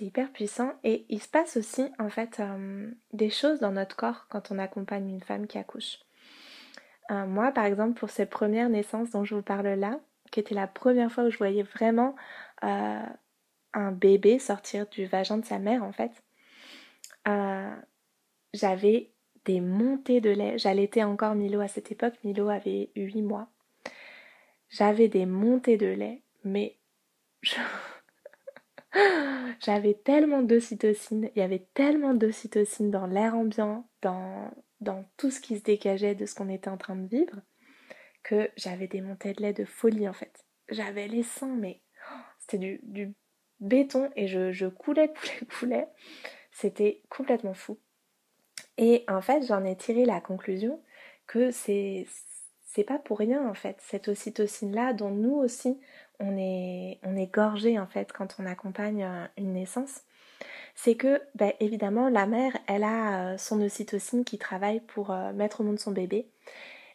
[0.00, 4.26] Hyper puissant et il se passe aussi en fait euh, des choses dans notre corps
[4.30, 5.98] quand on accompagne une femme qui accouche.
[7.10, 10.00] Euh, moi par exemple pour ces premières naissances dont je vous parle là,
[10.30, 12.16] qui était la première fois où je voyais vraiment
[12.64, 13.02] euh,
[13.74, 16.12] un bébé sortir du vagin de sa mère en fait,
[18.54, 19.10] j'avais
[19.44, 20.58] des montées de lait.
[20.58, 22.14] J'allaitais encore Milo à cette époque.
[22.24, 23.48] Milo avait 8 mois.
[24.73, 26.79] J'avais des montées de lait, mais
[29.61, 34.51] j'avais tellement d'ocytocine, il y avait tellement d'ocytocine dans l'air ambiant, dans,
[35.18, 37.43] tout ce qui se dégageait de ce qu'on était en train de vivre,
[38.23, 40.47] que j'avais des montées de lait de folie en fait.
[40.70, 41.83] J'avais les seins, mais
[42.39, 43.14] c'était du, du
[43.61, 45.89] béton et je, je coulais, coulais, coulais.
[46.51, 47.79] C'était complètement fou.
[48.79, 50.83] Et en fait, j'en ai tiré la conclusion
[51.27, 52.07] que c'est
[52.75, 55.79] c'est pas pour rien en fait cette ocytocine là dont nous aussi
[56.20, 60.03] on est on est gorgé en fait quand on accompagne euh, une naissance
[60.75, 65.33] c'est que ben, évidemment la mère elle a euh, son ocytocine qui travaille pour euh,
[65.33, 66.29] mettre au monde son bébé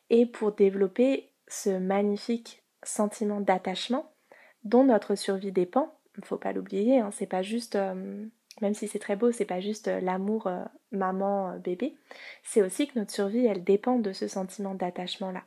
[0.09, 4.11] et pour développer ce magnifique sentiment d'attachement
[4.63, 7.77] dont notre survie dépend faut pas l'oublier hein, c'est pas juste
[8.59, 10.49] même si c'est très beau, c'est pas juste l'amour
[10.91, 11.95] maman-bébé,
[12.43, 15.43] c'est aussi que notre survie, elle dépend de ce sentiment d'attachement-là.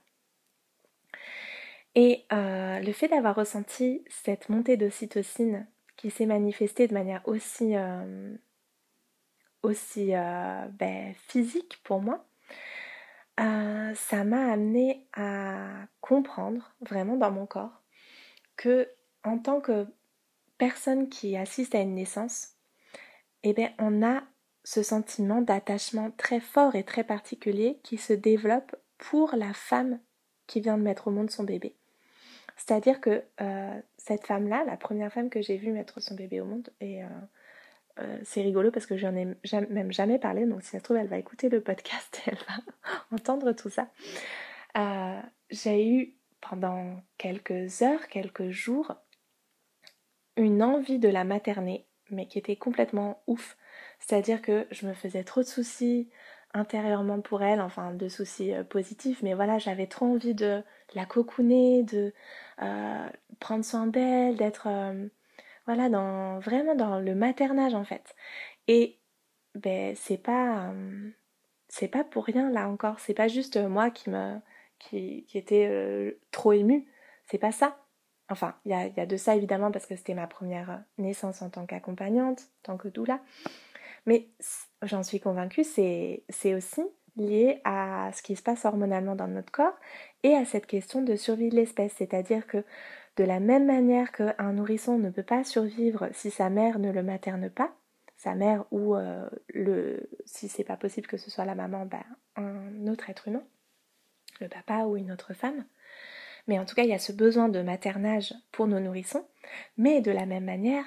[1.95, 5.67] Et le fait d'avoir ressenti cette montée d'ocytocine
[5.97, 7.75] qui s'est manifestée de manière aussi,
[9.63, 12.25] aussi ben, physique pour moi,
[13.37, 17.83] ça m'a amené à comprendre vraiment dans mon corps
[18.57, 18.89] que
[19.25, 19.87] en tant que
[20.59, 22.57] personne qui assiste à une naissance,
[23.43, 24.23] eh bien, on a
[24.63, 29.99] ce sentiment d'attachement très fort et très particulier qui se développe pour la femme
[30.47, 31.80] qui vient de mettre au monde son bébé.
[32.61, 36.45] C'est-à-dire que euh, cette femme-là, la première femme que j'ai vue mettre son bébé au
[36.45, 37.07] monde, et euh,
[38.01, 39.27] euh, c'est rigolo parce que j'en ai
[39.71, 42.39] même jamais parlé, donc si ça se trouve, elle va écouter le podcast et elle
[42.47, 43.89] va entendre tout ça.
[45.51, 48.95] j'ai eu pendant quelques heures, quelques jours,
[50.37, 53.57] une envie de la materner mais qui était complètement ouf.
[54.01, 56.11] C'est-à-dire que je me faisais trop de soucis
[56.55, 60.63] intérieurement pour elle, enfin de soucis euh, positifs, mais voilà, j'avais trop envie de
[60.95, 62.13] la cocooner, de
[62.63, 65.07] euh, prendre soin d'elle, d'être euh,
[65.67, 68.15] voilà, dans vraiment dans le maternage en fait.
[68.69, 68.99] Et
[69.55, 70.73] ben c'est pas
[71.69, 74.37] c'est pas pour rien là encore, c'est pas juste moi qui me
[74.79, 76.87] qui, qui était trop émue,
[77.27, 77.79] c'est pas ça.
[78.31, 81.43] Enfin, il y a, y a, de ça évidemment parce que c'était ma première naissance
[81.43, 83.21] en tant qu'accompagnante, en tant que doula.
[84.11, 84.27] Mais
[84.83, 86.83] j'en suis convaincue, c'est aussi
[87.15, 89.79] lié à ce qui se passe hormonalement dans notre corps
[90.25, 91.93] et à cette question de survie de l'espèce.
[91.97, 92.65] C'est-à-dire que
[93.17, 97.05] de la même manière qu'un nourrisson ne peut pas survivre si sa mère ne le
[97.05, 97.73] materne pas,
[98.17, 102.03] sa mère ou euh, le, si c'est pas possible que ce soit la maman, ben,
[102.35, 103.45] un autre être humain,
[104.41, 105.65] le papa ou une autre femme.
[106.49, 109.25] Mais en tout cas, il y a ce besoin de maternage pour nos nourrissons.
[109.77, 110.85] Mais de la même manière,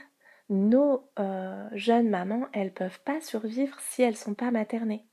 [0.50, 5.06] nos euh, jeunes mamans, elles peuvent pas survivre si elles sont pas maternées.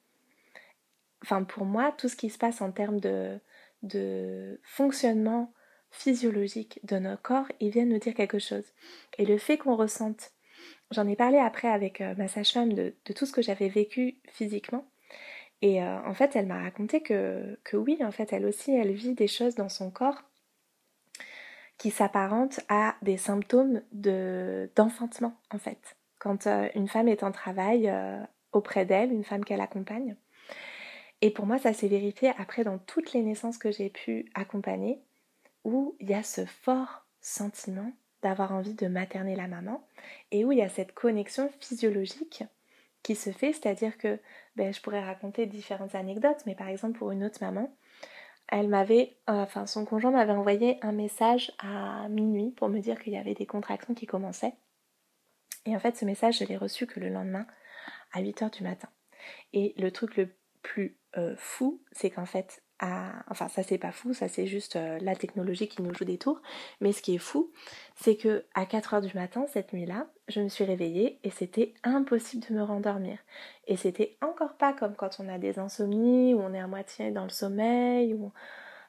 [1.23, 3.39] Enfin, pour moi, tout ce qui se passe en termes de,
[3.83, 5.53] de fonctionnement
[5.91, 8.65] physiologique de nos corps, ils viennent nous dire quelque chose.
[9.19, 10.33] Et le fait qu'on ressente,
[10.91, 14.91] j'en ai parlé après avec euh, ma sage-femme de, tout ce que j'avais vécu physiquement.
[15.63, 18.93] Et euh, en fait, elle m'a raconté que, que oui, en fait, elle aussi, elle
[18.93, 20.30] vit des choses dans son corps
[21.81, 25.97] qui s'apparentent à des symptômes de, d'enfantement, en fait.
[26.19, 27.91] Quand euh, une femme est en travail
[28.53, 30.15] auprès d'elle, une femme qu'elle accompagne.
[31.23, 35.01] Et pour moi, ça s'est vérifié après dans toutes les naissances que j'ai pu accompagner
[35.65, 39.83] où il y a ce fort sentiment d'avoir envie de materner la maman
[40.33, 42.45] et où il y a cette connexion physiologique
[43.03, 44.19] qui se fait, c'est-à-dire que
[44.57, 47.75] ben, je pourrais raconter différentes anecdotes, mais par exemple pour une autre maman,
[48.51, 53.01] elle m'avait, euh, enfin son conjoint m'avait envoyé un message à minuit pour me dire
[53.01, 54.55] qu'il y avait des contractions qui commençaient.
[55.67, 57.47] Et en fait ce message je l'ai reçu que le lendemain
[58.13, 58.89] à 8h du matin.
[59.53, 64.15] Et le truc le plus euh, fou, c'est qu'en fait Enfin, ça c'est pas fou,
[64.15, 66.41] ça c'est juste euh, la technologie qui nous joue des tours.
[66.81, 67.51] Mais ce qui est fou,
[67.95, 72.47] c'est que à 4h du matin, cette nuit-là, je me suis réveillée et c'était impossible
[72.49, 73.19] de me rendormir.
[73.67, 77.11] Et c'était encore pas comme quand on a des insomnies, où on est à moitié
[77.11, 78.33] dans le sommeil, où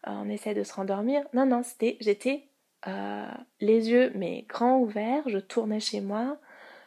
[0.07, 1.23] euh, on essaie de se rendormir.
[1.33, 2.45] Non, non, c'était, j'étais
[2.87, 3.27] euh,
[3.59, 6.37] les yeux mais grands ouverts, je tournais chez moi.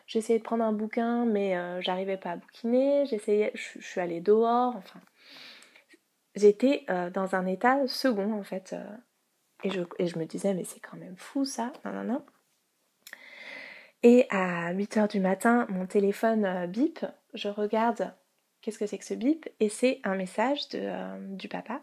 [0.06, 3.06] J'essayais de prendre un bouquin, mais j'arrivais pas à bouquiner.
[3.06, 5.00] J'essayais, je suis allée dehors, enfin
[6.34, 8.72] j'étais euh, dans un état second en fait.
[8.72, 8.96] Euh,
[9.62, 11.72] et, je, me disais, mais c'est quand même fou ça.
[11.84, 12.26] Non, non, non.
[14.02, 17.04] Et à 8h du matin, mon téléphone euh, bip.
[17.32, 18.12] Je regarde
[18.60, 19.48] qu'est-ce que c'est que ce bip?
[19.60, 21.80] Et c'est un message de, du papa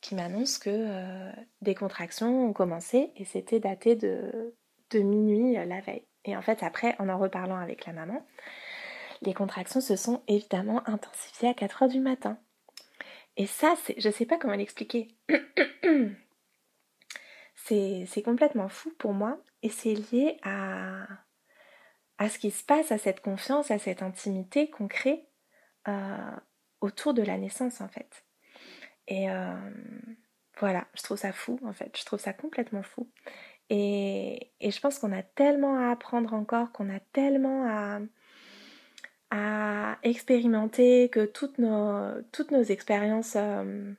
[0.00, 1.30] qui m'annonce que
[1.60, 4.52] des contractions ont commencé et c'était daté de,
[4.90, 6.04] de minuit la veille.
[6.24, 8.26] Et en fait, après, en en reparlant avec la maman,
[9.22, 12.38] les contractions se sont évidemment intensifiées à 4 h du matin.
[13.36, 15.08] Et ça, je ne sais pas comment l'expliquer.
[17.64, 21.06] c'est complètement fou pour moi et c'est lié à,
[22.18, 25.26] à ce qui se passe, à cette confiance, à cette intimité qu'on crée
[25.88, 26.36] euh,
[26.80, 28.24] autour de la naissance en fait.
[29.08, 29.70] Et euh,
[30.58, 33.10] voilà, je trouve ça fou en fait, je trouve ça complètement fou.
[33.70, 38.00] Et, et je pense qu'on a tellement à apprendre encore, qu'on a tellement à,
[39.34, 43.94] à expérimenter, que toutes nos, expériences euh,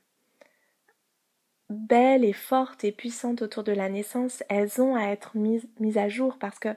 [1.68, 6.08] belles et fortes et puissantes autour de la naissance, elles ont à être mises, à
[6.08, 6.68] jour parce que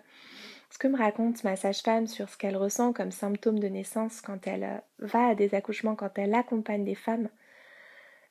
[0.72, 4.48] ce que me raconte ma sage-femme sur ce qu'elle ressent comme symptômes de naissance quand
[4.48, 7.30] elle euh, va à des accouchements, quand elle accompagne des femmes,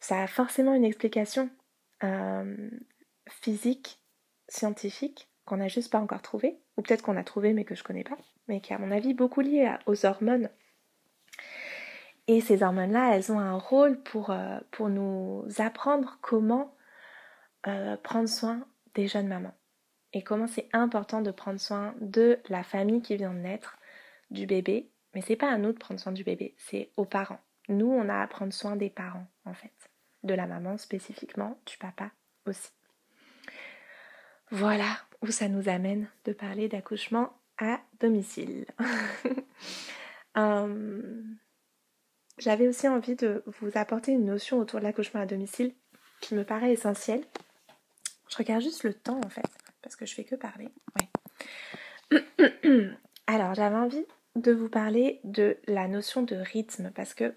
[0.01, 1.51] ça a forcément une explication
[2.03, 2.69] euh,
[3.29, 4.01] physique,
[4.49, 7.85] scientifique, qu'on n'a juste pas encore trouvée, ou peut-être qu'on a trouvé mais que je
[7.85, 8.19] connais pas
[8.49, 10.49] mais qui est à mon avis beaucoup lié aux hormones.
[12.29, 16.75] Et ces hormones-là, elles ont un rôle pour, euh, nous apprendre comment
[17.67, 19.55] euh, prendre soin des jeunes mamans.
[20.13, 23.77] Et comment c'est important de prendre soin de la famille qui vient de naître,
[24.31, 24.91] du bébé.
[25.15, 27.41] Mais c'est pas à nous de prendre soin du bébé, c'est aux parents.
[27.69, 29.73] Nous, on a à prendre soin des parents, en fait.
[30.23, 32.11] De la maman spécifiquement, du papa
[32.47, 32.71] aussi.
[34.51, 38.67] Voilà où ça nous amène de parler d'accouchement à domicile.
[40.37, 41.23] Euh,
[42.39, 45.75] j'avais aussi envie de vous apporter une notion autour de l'accouchement à domicile
[46.21, 47.25] qui me paraît essentielle.
[48.29, 49.47] Je regarde juste le temps en fait,
[49.83, 50.69] parce que je fais que parler.
[53.27, 57.35] Alors j'avais envie de vous parler de la notion de rythme, parce que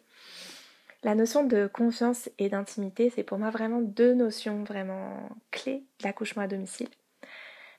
[1.04, 6.04] la notion de confiance et d'intimité, c'est pour moi vraiment deux notions vraiment clés de
[6.04, 6.90] l'accouchement à domicile.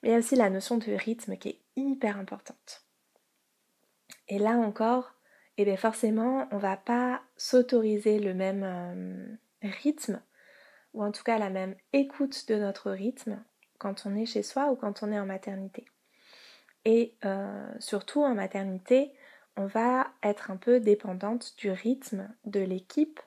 [0.02, 2.84] Mais aussi la notion de rythme qui est hyper importante.
[4.28, 5.14] Et là encore,
[5.56, 10.22] et eh bien forcément, on va pas s'autoriser le même euh, rythme,
[10.94, 13.42] ou en tout cas la même écoute de notre rythme
[13.78, 15.84] quand on est chez soi ou quand on est en maternité.
[16.84, 19.12] Et euh, surtout en maternité,
[19.56, 23.20] on va être un peu dépendante du rythme de l'équipe.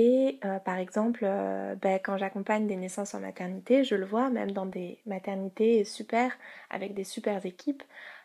[0.00, 4.30] Et euh, par exemple, euh, ben, quand j'accompagne des naissances en maternité, je le vois
[4.30, 6.30] même dans des maternités super,
[6.70, 7.82] avec des super équipes,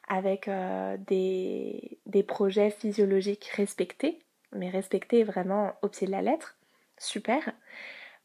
[0.08, 4.20] avec euh, des, des, projets physiologiques respectés,
[4.52, 6.58] mais respectés vraiment au pied de la lettre,
[7.00, 7.52] super.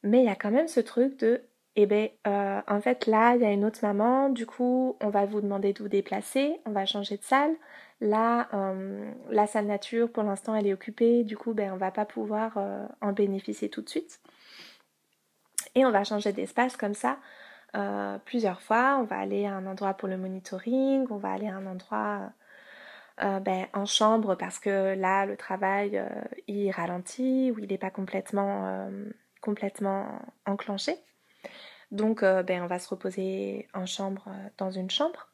[0.02, 1.40] Mais il y a quand même ce truc de
[1.76, 5.26] eh ben en fait là il y a une autre maman, du coup on va
[5.26, 7.54] vous demander de vous déplacer, on va changer de salle.
[8.00, 11.90] Là euh, la salle nature pour l'instant elle est occupée, du coup ben on va
[11.90, 14.20] pas pouvoir euh, en bénéficier tout de suite.
[15.74, 17.18] Et on va changer d'espace comme ça
[18.24, 18.96] plusieurs fois.
[18.98, 22.32] On va aller à un endroit pour le monitoring, on va aller à un endroit
[23.18, 26.02] ben, en chambre parce que là le travail
[26.48, 28.88] il ralentit ou il n'est pas complètement
[29.40, 30.96] complètement enclenché.
[31.90, 35.28] Donc, euh, ben, on va se reposer en chambre, euh, dans une chambre.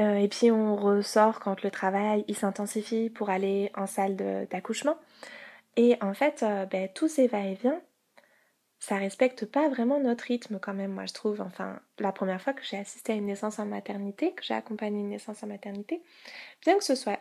[0.00, 4.16] Euh, et puis, on ressort quand le travail il s'intensifie pour aller en salle
[4.50, 4.96] d'accouchement.
[5.76, 7.80] Et en fait, ben, tous ces va-et-vient,
[8.78, 11.40] ça respecte pas vraiment notre rythme quand même, moi je trouve.
[11.40, 15.00] Enfin, la première fois que j'ai assisté à une naissance en maternité, que j'ai accompagné
[15.00, 16.02] une naissance en maternité,
[16.62, 17.18] bien que ce soit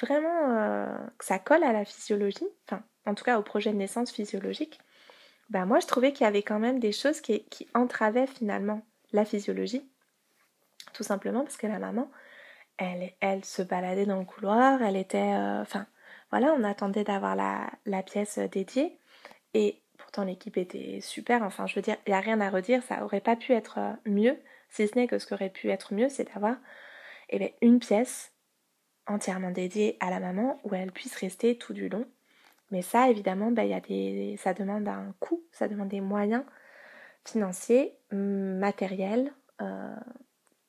[0.00, 0.88] vraiment
[1.18, 4.80] que ça colle à la physiologie, enfin en tout cas au projet de naissance physiologique,
[5.50, 8.82] bah moi je trouvais qu'il y avait quand même des choses qui, entravaient finalement
[9.12, 9.88] la physiologie.
[10.92, 12.10] Tout simplement parce que la maman,
[12.78, 15.34] elle, elle se baladait dans le couloir, elle était...
[15.34, 15.86] Euh, enfin,
[16.30, 18.98] voilà, on attendait d'avoir la, la, pièce dédiée.
[19.54, 22.82] Et pourtant l'équipe était super, enfin je veux dire, il n'y a rien à redire,
[22.82, 25.70] ça aurait pas pu être euh, mieux, si ce n'est que ce qui aurait pu
[25.70, 26.56] être mieux, c'est d'avoir
[27.30, 28.32] eh bien, une pièce
[29.06, 32.06] entièrement dédiée à la maman où elle puisse rester tout du long
[32.70, 36.44] mais ça, évidemment, ben, y a des, ça demande un coût, ça demande des moyens
[37.24, 39.96] financiers, matériels, euh,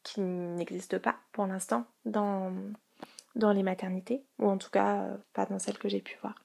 [0.09, 2.51] qui n'existent pas pour l'instant dans,
[3.35, 6.35] dans les maternités, ou en tout cas euh, pas dans celles que j'ai pu voir.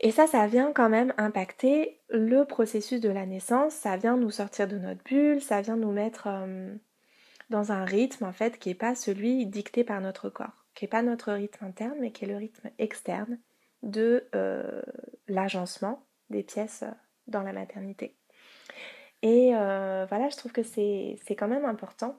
[0.00, 4.30] Et ça, ça vient quand même impacter le processus de la naissance, ça vient nous
[4.30, 6.74] sortir de notre bulle, ça vient nous mettre euh,
[7.48, 10.90] dans un rythme en fait qui n'est pas celui dicté par notre corps, qui n'est
[10.90, 13.38] pas notre rythme interne, mais qui est le rythme externe
[13.82, 14.82] de euh,
[15.28, 16.84] l'agencement des pièces
[17.28, 18.16] dans la maternité.
[19.26, 22.14] Et euh, voilà, je trouve que c'est quand même important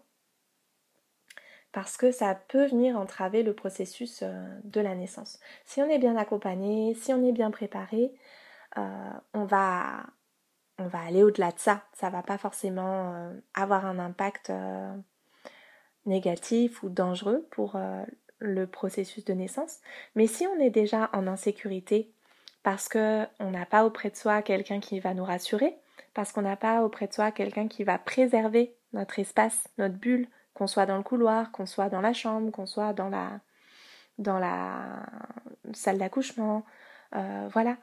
[1.72, 5.40] parce que ça peut venir entraver le processus euh, de la naissance.
[5.64, 8.12] Si on est bien accompagné, si on est bien préparé,
[9.34, 10.06] on, va,
[10.78, 11.84] on va aller au-delà de ça.
[11.94, 14.52] Ça va pas forcément avoir un impact
[16.06, 17.80] négatif ou dangereux pour
[18.38, 19.80] le processus de naissance.
[20.16, 22.12] Mais si on est déjà en insécurité
[22.62, 25.76] parce qu'on n'a pas auprès de soi quelqu'un qui va nous rassurer,
[26.14, 30.28] parce qu'on n'a pas auprès de soi quelqu'un qui va préserver notre espace, notre bulle,
[30.54, 33.40] qu'on soit dans le couloir, qu'on soit dans la chambre, qu'on soit dans la,
[34.18, 35.06] dans la
[35.74, 36.66] salle d'accouchement,
[37.16, 37.78] euh, voilà.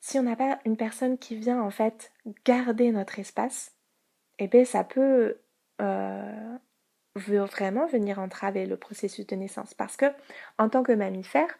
[0.00, 2.12] Si on n'a pas une personne qui vient en fait
[2.44, 3.74] garder notre espace,
[4.38, 5.38] eh bien ça peut
[5.80, 6.58] euh,
[7.14, 10.06] vraiment venir entraver le processus de naissance parce que
[10.58, 11.58] en tant que mammifère,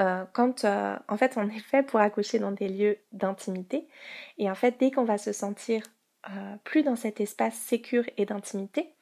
[0.00, 3.86] euh, quand euh, en fait on est fait pour accoucher dans des lieux d'intimité
[4.38, 5.82] et en fait dès qu'on va se sentir
[6.28, 8.94] euh, plus dans cet espace sécure et d'intimité,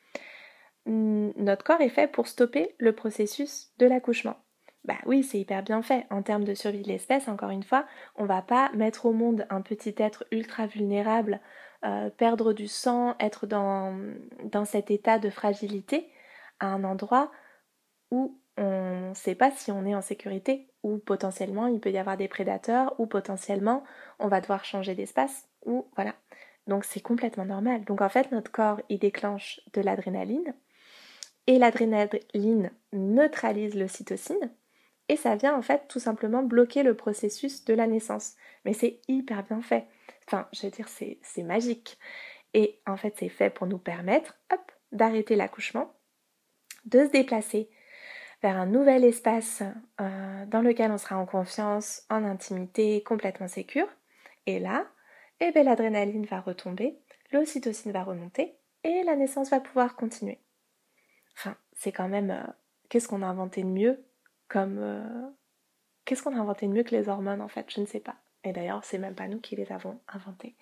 [0.86, 4.36] notre corps est fait pour stopper le processus de l'accouchement.
[4.84, 6.06] Bah oui, c'est hyper bien fait.
[6.08, 7.86] En termes de survie de l'espèce, encore une fois,
[8.16, 11.40] on va pas mettre au monde un petit être ultra vulnérable
[12.16, 13.94] perdre du sang, être dans,
[14.44, 16.10] dans cet état de fragilité
[16.58, 17.30] à un endroit
[18.10, 21.98] où on ne sait pas si on est en sécurité, ou potentiellement il peut y
[21.98, 23.84] avoir des prédateurs, ou potentiellement
[24.18, 26.14] on va devoir changer d'espace, ou voilà.
[26.66, 27.84] Donc c'est complètement normal.
[27.84, 30.54] Donc en fait notre corps il déclenche de l'adrénaline,
[31.46, 34.50] et l'adrénaline neutralise l'ocytocine,
[35.08, 38.34] et ça vient en fait tout simplement bloquer le processus de la naissance.
[38.64, 39.86] Mais c'est hyper bien fait.
[40.26, 41.98] Enfin, je veux dire, c'est magique.
[42.52, 44.60] Et en fait, c'est fait pour nous permettre, hop,
[44.92, 45.94] d'arrêter l'accouchement,
[46.84, 47.70] de se déplacer
[48.42, 49.62] vers un nouvel espace
[50.00, 53.88] euh, dans lequel on sera en confiance, en intimité, complètement sécure.
[54.46, 54.86] Et là,
[55.40, 56.98] eh ben, l'adrénaline va retomber,
[57.32, 60.40] l'ocytocine va remonter et la naissance va pouvoir continuer.
[61.36, 62.30] Enfin, c'est quand même...
[62.30, 62.52] Euh,
[62.88, 64.04] qu'est-ce qu'on a inventé de mieux
[64.48, 64.78] comme...
[64.78, 65.30] Euh,
[66.04, 67.70] qu'est-ce qu'on a inventé de mieux que les hormones en fait?
[67.70, 68.16] Je ne sais pas.
[68.44, 70.54] Et d'ailleurs, c'est même pas nous qui les avons inventés.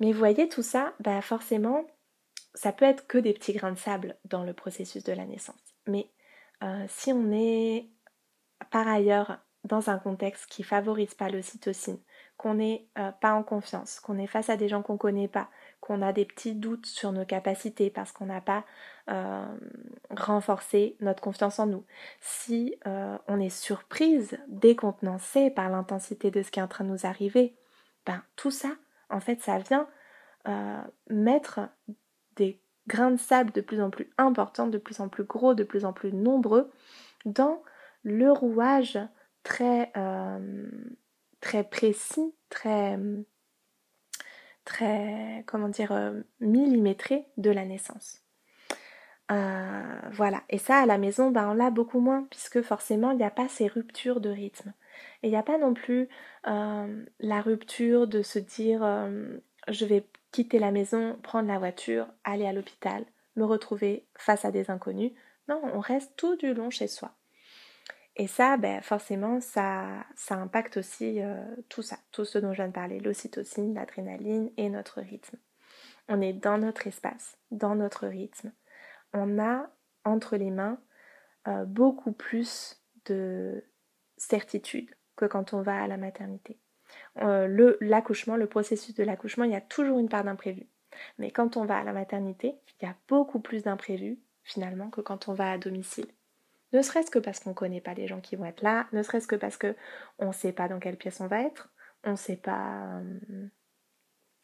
[0.00, 1.86] Mais vous voyez, tout ça, bah forcément,
[2.54, 5.74] ça peut être que des petits grains de sable dans le processus de la naissance.
[5.86, 6.10] Mais
[6.62, 7.88] euh, si on est
[8.70, 11.98] par ailleurs dans un contexte qui favorise pas l'ocytocine,
[12.36, 15.50] qu'on n'est euh, pas en confiance, qu'on est face à des gens qu'on connaît pas,
[15.80, 18.64] qu'on a des petits doutes sur nos capacités parce qu'on n'a pas
[19.10, 19.44] euh,
[20.10, 21.84] renforcé notre confiance en nous,
[22.20, 27.06] si on est surprise, décontenancé par l'intensité de ce qui est en train de nous
[27.06, 27.56] arriver,
[28.04, 28.70] ben tout ça,
[29.10, 29.88] en fait, ça vient
[31.08, 31.60] mettre
[32.36, 35.64] des grains de sable de plus en plus importants, de plus en plus gros, de
[35.64, 36.70] plus en plus nombreux
[37.24, 37.62] dans
[38.02, 38.98] le rouage
[39.42, 40.70] très, euh,
[41.40, 42.98] très précis, très,
[44.64, 48.22] très, comment dire, euh, millimétré de la naissance.
[49.32, 53.18] Euh, voilà, et ça à la maison, ben, on l'a beaucoup moins, puisque forcément il
[53.18, 54.72] n'y a pas ces ruptures de rythme.
[55.22, 56.08] Et il n'y a pas non plus
[56.44, 58.80] la rupture de se dire
[59.68, 60.06] je vais
[60.36, 63.06] quitter la maison, prendre la voiture, aller à l'hôpital,
[63.36, 65.12] me retrouver face à des inconnus.
[65.48, 67.14] Non, on reste tout du long chez soi.
[68.16, 72.56] Et ça, ben, forcément, ça, ça impacte aussi euh, tout ça, tout ce dont je
[72.56, 75.38] viens de parler, l'ocytocine, l'adrénaline et notre rythme.
[76.08, 78.52] On est dans notre espace, dans notre rythme.
[79.14, 79.70] On a
[80.04, 80.78] entre les mains
[81.48, 83.64] euh, beaucoup plus de
[84.18, 86.58] certitude que quand on va à la maternité.
[87.22, 90.66] Euh, le, l'accouchement, le processus de l'accouchement, il y a toujours une part d'imprévu.
[91.18, 95.00] Mais quand on va à la maternité, il y a beaucoup plus d'imprévus finalement que
[95.00, 96.06] quand on va à domicile.
[96.72, 99.02] Ne serait-ce que parce qu'on ne connaît pas les gens qui vont être là, ne
[99.02, 101.70] serait-ce que parce qu'on ne sait pas dans quelle pièce on va être,
[102.04, 103.00] on ne sait pas...
[103.00, 103.48] Euh,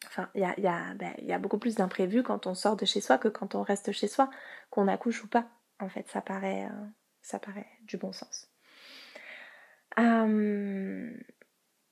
[0.07, 3.27] enfin, il y a, ben, beaucoup plus d'imprévus quand on sort de chez soi que
[3.27, 4.29] quand on reste chez soi,
[4.69, 5.47] qu'on accouche ou pas.
[5.79, 6.85] En fait, ça paraît, euh,
[7.21, 8.49] ça paraît du bon sens.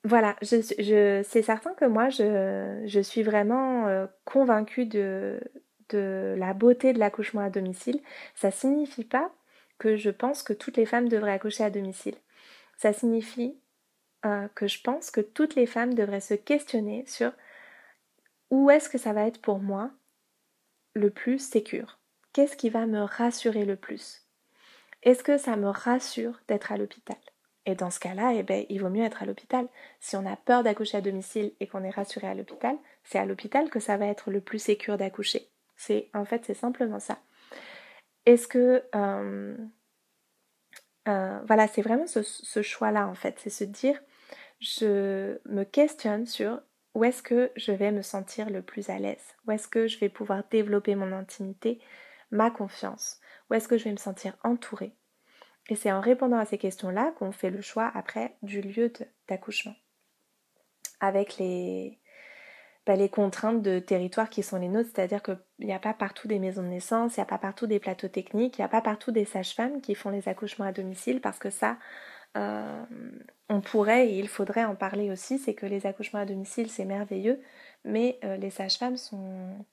[0.04, 5.40] Voilà, je, je, c'est certain que moi, je, suis vraiment convaincue de,
[5.90, 8.02] de la beauté de l'accouchement à domicile.
[8.36, 9.32] Ça signifie pas
[9.78, 12.16] que je pense que toutes les femmes devraient accoucher à domicile.
[12.78, 13.60] Ça signifie
[14.26, 17.32] euh, que je pense que toutes les femmes devraient se questionner sur
[18.52, 19.92] où est-ce que ça va être pour moi
[20.94, 22.00] le plus sécure?
[22.34, 24.28] Qu'est-ce qui va me rassurer le plus?
[25.04, 27.18] Est-ce que ça me rassure d'être à l'hôpital?
[27.66, 29.68] Et dans ce cas-là, eh ben, il vaut mieux être à l'hôpital.
[30.00, 33.26] Si on a peur d'accoucher à domicile et qu'on est rassuré à l'hôpital, c'est à
[33.26, 35.48] l'hôpital que ça va être le plus sécure d'accoucher.
[35.76, 37.20] C'est en fait c'est simplement ça.
[38.26, 38.84] Est-ce que...
[38.96, 39.56] Euh,
[41.08, 44.00] euh, voilà, c'est vraiment ce, choix-là en fait, c'est se dire,
[44.60, 46.62] je me questionne sur
[46.94, 49.98] où est-ce que je vais me sentir le plus à l'aise, où est-ce que je
[50.00, 51.80] vais pouvoir développer mon intimité,
[52.30, 54.94] ma confiance, où est-ce que je vais me sentir entourée?
[55.70, 58.92] Et c'est en répondant à ces questions-là qu'on fait le choix après du lieu
[59.28, 59.76] d'accouchement.
[61.00, 62.00] Avec les,
[62.86, 66.28] bah, les contraintes de territoire qui sont les nôtres, c'est-à-dire qu'il n'y a pas partout
[66.28, 68.70] des maisons de naissance, il n'y a pas partout des plateaux techniques, il n'y a
[68.70, 71.78] pas partout des sages-femmes qui font les accouchements à domicile, parce que ça,
[72.38, 72.84] euh,
[73.50, 76.86] on pourrait et il faudrait en parler aussi, c'est que les accouchements à domicile, c'est
[76.86, 77.42] merveilleux,
[77.86, 79.66] mais euh, les sages-femmes sont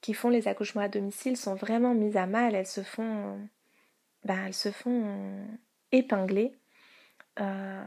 [0.00, 3.38] qui font les accouchements à domicile sont vraiment mises à mal, elles se font,
[4.24, 5.46] bah, elles se font
[5.92, 6.52] épingler
[7.40, 7.84] euh,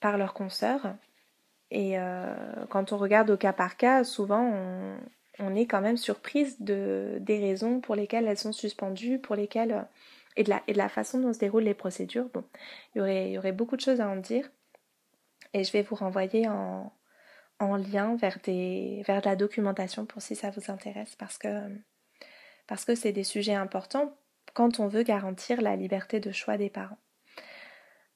[0.00, 0.94] par leurs consoeurs.
[1.70, 2.34] Et euh,
[2.68, 4.52] quand on regarde au cas par cas, souvent
[5.38, 9.86] on, est quand même surprise de, des raisons pour lesquelles elles sont suspendues, pour lesquelles
[10.36, 12.28] et de la, façon dont se déroulent les procédures.
[12.34, 12.44] Bon,
[12.94, 13.02] il
[13.32, 14.50] y aurait, beaucoup de choses à en dire.
[15.54, 16.92] Et je vais vous renvoyer en,
[17.58, 23.24] en lien vers, de la documentation pour si ça vous intéresse parce que c'est des
[23.24, 24.14] sujets importants
[24.54, 26.98] quand on veut garantir la liberté de choix des parents.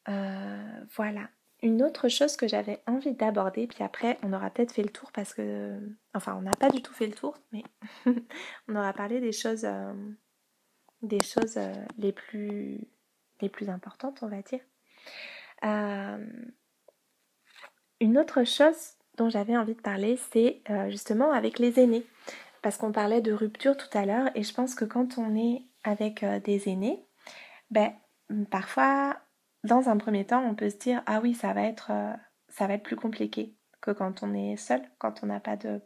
[0.09, 1.29] Euh, voilà.
[1.63, 5.13] Une autre chose que j'avais envie d'aborder, puis après on aura peut-être fait le tour
[5.13, 5.79] parce que,
[6.15, 7.63] enfin on n'a pas du tout fait le tour, mais
[8.69, 9.93] on aura parlé des choses, euh,
[11.03, 12.81] des choses euh, les plus,
[13.43, 14.61] les plus importantes, on va dire.
[18.01, 22.07] Une autre chose dont j'avais envie de parler, c'est justement avec les aînés,
[22.63, 25.63] parce qu'on parlait de rupture tout à l'heure, et je pense que quand on est
[25.85, 27.05] avec des aînés,
[27.71, 27.93] ben
[28.51, 29.17] parfois
[29.65, 32.13] dans un premier temps, on peut se dire ah oui, ça va être, euh,
[32.49, 35.81] ça va être plus compliqué que quand on est seul, quand on n'a pas de,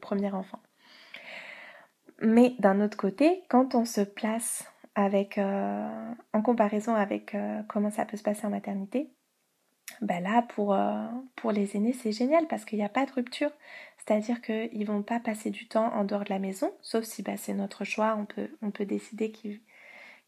[0.00, 0.60] premier enfant.
[2.20, 4.64] Mais d'un autre côté, quand on se place
[4.94, 9.12] avec, euh, en comparaison avec euh, comment ça peut se passer en maternité,
[10.00, 13.50] ben là, pour les aînés, c'est génial parce qu'il n'y a pas de rupture.
[14.08, 17.22] C'est-à-dire qu'ils ne vont pas passer du temps en dehors de la maison, sauf si
[17.22, 19.60] ben, c'est notre choix, on peut, on peut décider qu'ils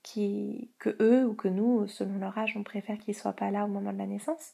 [0.03, 3.65] qui, que eux ou que nous, selon leur âge, on préfère qu'ils soient pas là
[3.65, 4.53] au moment de la naissance.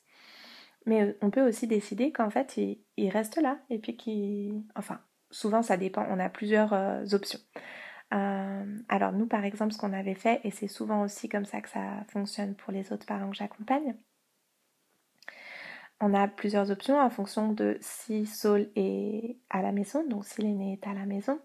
[0.86, 4.62] Mais euh, on peut aussi décider qu'en fait, ils, restent là et puis qu'ils...
[4.76, 5.00] Enfin,
[5.32, 7.40] souvent ça dépend, on a plusieurs euh, options.
[8.14, 11.60] Euh, alors nous, par exemple, ce qu'on avait fait, et c'est souvent aussi comme ça
[11.60, 13.96] que ça fonctionne pour les autres parents que j'accompagne,
[16.00, 20.42] On a plusieurs options en fonction de si Saul est à la maison, donc si
[20.42, 21.40] l'aîné est à la maison,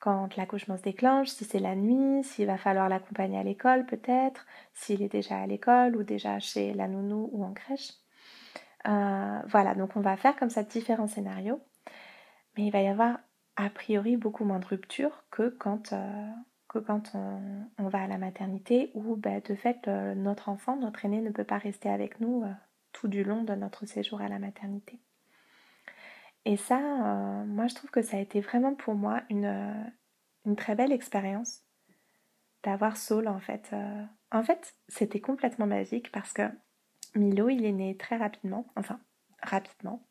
[0.00, 4.46] quand l'accouchement se déclenche, si c'est la nuit, s'il va falloir l'accompagner à l'école peut-être,
[4.72, 7.92] s'il est déjà à l'école ou déjà chez la nounou ou en crèche.
[8.88, 11.60] Euh, voilà, donc on va faire comme ça différents scénarios,
[12.56, 13.18] mais il va y avoir
[13.56, 16.30] a priori beaucoup moins de rupture que quand, euh,
[17.78, 21.30] on, va à la maternité où bah, de fait euh, notre enfant, notre aîné ne
[21.30, 22.42] peut pas rester avec nous
[23.02, 25.00] tout du long de notre séjour à la maternité.
[26.44, 29.92] Et ça, moi je trouve que ça a été vraiment pour moi une,
[30.46, 31.62] une très belle expérience
[32.62, 33.74] d'avoir Saul en fait.
[34.30, 36.42] en fait, c'était complètement magique parce que
[37.16, 39.00] Milo, il est né très rapidement, enfin
[39.42, 40.02] rapidement.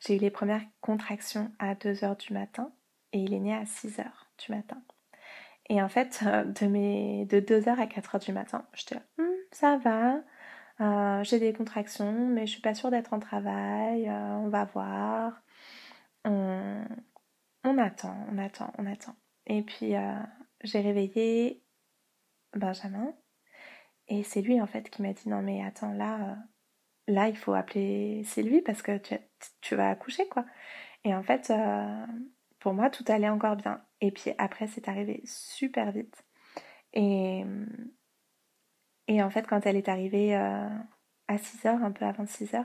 [0.00, 2.72] J'ai eu les premières contractions à 2h du matin
[3.12, 4.04] et il est né à 6h
[4.38, 4.80] du matin.
[5.68, 9.26] Et en fait, euh, de, mes, de 2h à 4h du matin, je dis hmm,
[9.52, 10.20] ça va,
[10.80, 14.64] euh, j'ai des contractions, mais je suis pas sûre d'être en travail, euh, on va
[14.64, 15.42] voir.
[16.24, 16.84] On,
[17.78, 19.16] attend, on attend, on attend.
[19.46, 19.94] Et puis,
[20.62, 21.62] j'ai réveillé
[22.54, 23.14] Benjamin
[24.08, 26.34] et c'est lui en fait qui m'a dit non mais attends là, euh,
[27.12, 29.14] là il faut appeler Sylvie parce que tu,
[29.60, 30.44] tu vas accoucher quoi.
[31.04, 32.06] Et en fait euh,
[32.58, 33.82] pour moi tout allait encore bien.
[34.00, 36.24] Et puis après c'est arrivé super vite.
[36.94, 37.44] Et,
[39.08, 40.68] et en fait quand elle est arrivée euh,
[41.26, 42.64] à 6h, un peu avant 6h,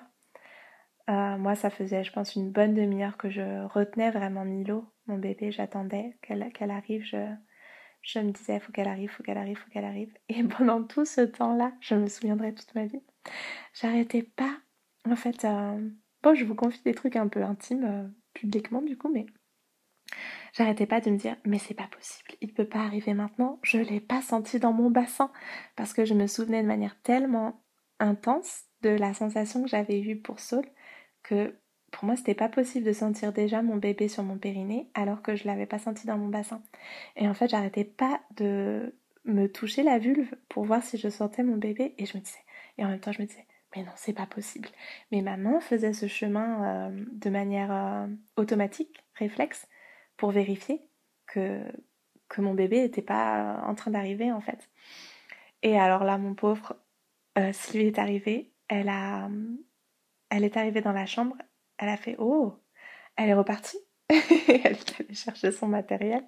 [1.08, 5.52] moi ça faisait je pense une bonne demi-heure que je retenais vraiment Milo, mon bébé,
[5.52, 7.04] j'attendais qu'elle arrive,
[8.04, 10.14] je me disais, faut qu'elle arrive, faut qu'elle arrive, faut qu'elle arrive.
[10.30, 13.02] Et pendant tout ce temps-là, je me souviendrai toute ma vie,
[13.74, 14.58] j'arrêtais pas.
[15.10, 15.90] En fait, euh,
[16.22, 19.26] bon, je vous confie des trucs un peu intimes euh, publiquement du coup, mais
[20.54, 23.60] j'arrêtais pas de me dire, mais c'est pas possible, il peut pas arriver maintenant.
[23.64, 25.32] Je l'ai pas senti dans mon bassin
[25.76, 27.64] parce que je me souvenais de manière tellement
[28.00, 30.66] intense de la sensation que j'avais eue pour Saul
[31.24, 31.56] que
[31.92, 35.36] pour moi, c'était pas possible de sentir déjà mon bébé sur mon périnée alors que
[35.36, 36.62] je l'avais pas senti dans mon bassin.
[37.16, 38.96] Et en fait, j'arrêtais pas de
[39.26, 42.40] me toucher la vulve pour voir si je sentais mon bébé et je me disais,
[42.78, 43.46] et en même temps, je me disais,
[43.76, 44.70] mais non, c'est pas possible.
[45.12, 48.08] Mais ma main faisait ce chemin euh, de manière euh,
[48.38, 49.68] automatique, réflexe,
[50.18, 50.82] pour vérifier
[51.28, 51.64] que,
[52.30, 54.70] que mon bébé n'était pas en train d'arriver en fait.
[55.62, 56.76] Et alors là, mon pauvre,
[57.38, 59.30] euh, Sylvie est arrivée, elle a,
[60.30, 61.36] elle est arrivée dans la chambre,
[61.78, 62.60] elle a fait Oh,
[63.16, 63.78] elle est repartie.
[64.10, 66.24] elle est allée chercher son matériel.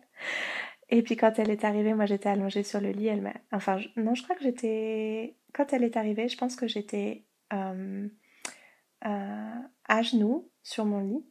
[0.90, 3.08] Et puis quand elle est arrivée, moi j'étais allongée sur le lit.
[3.08, 3.34] Elle m'a.
[3.52, 5.36] Enfin, non, je crois que j'étais.
[5.54, 8.08] Quand elle est arrivée, je pense que j'étais euh,
[9.06, 11.26] euh, à genoux sur mon lit,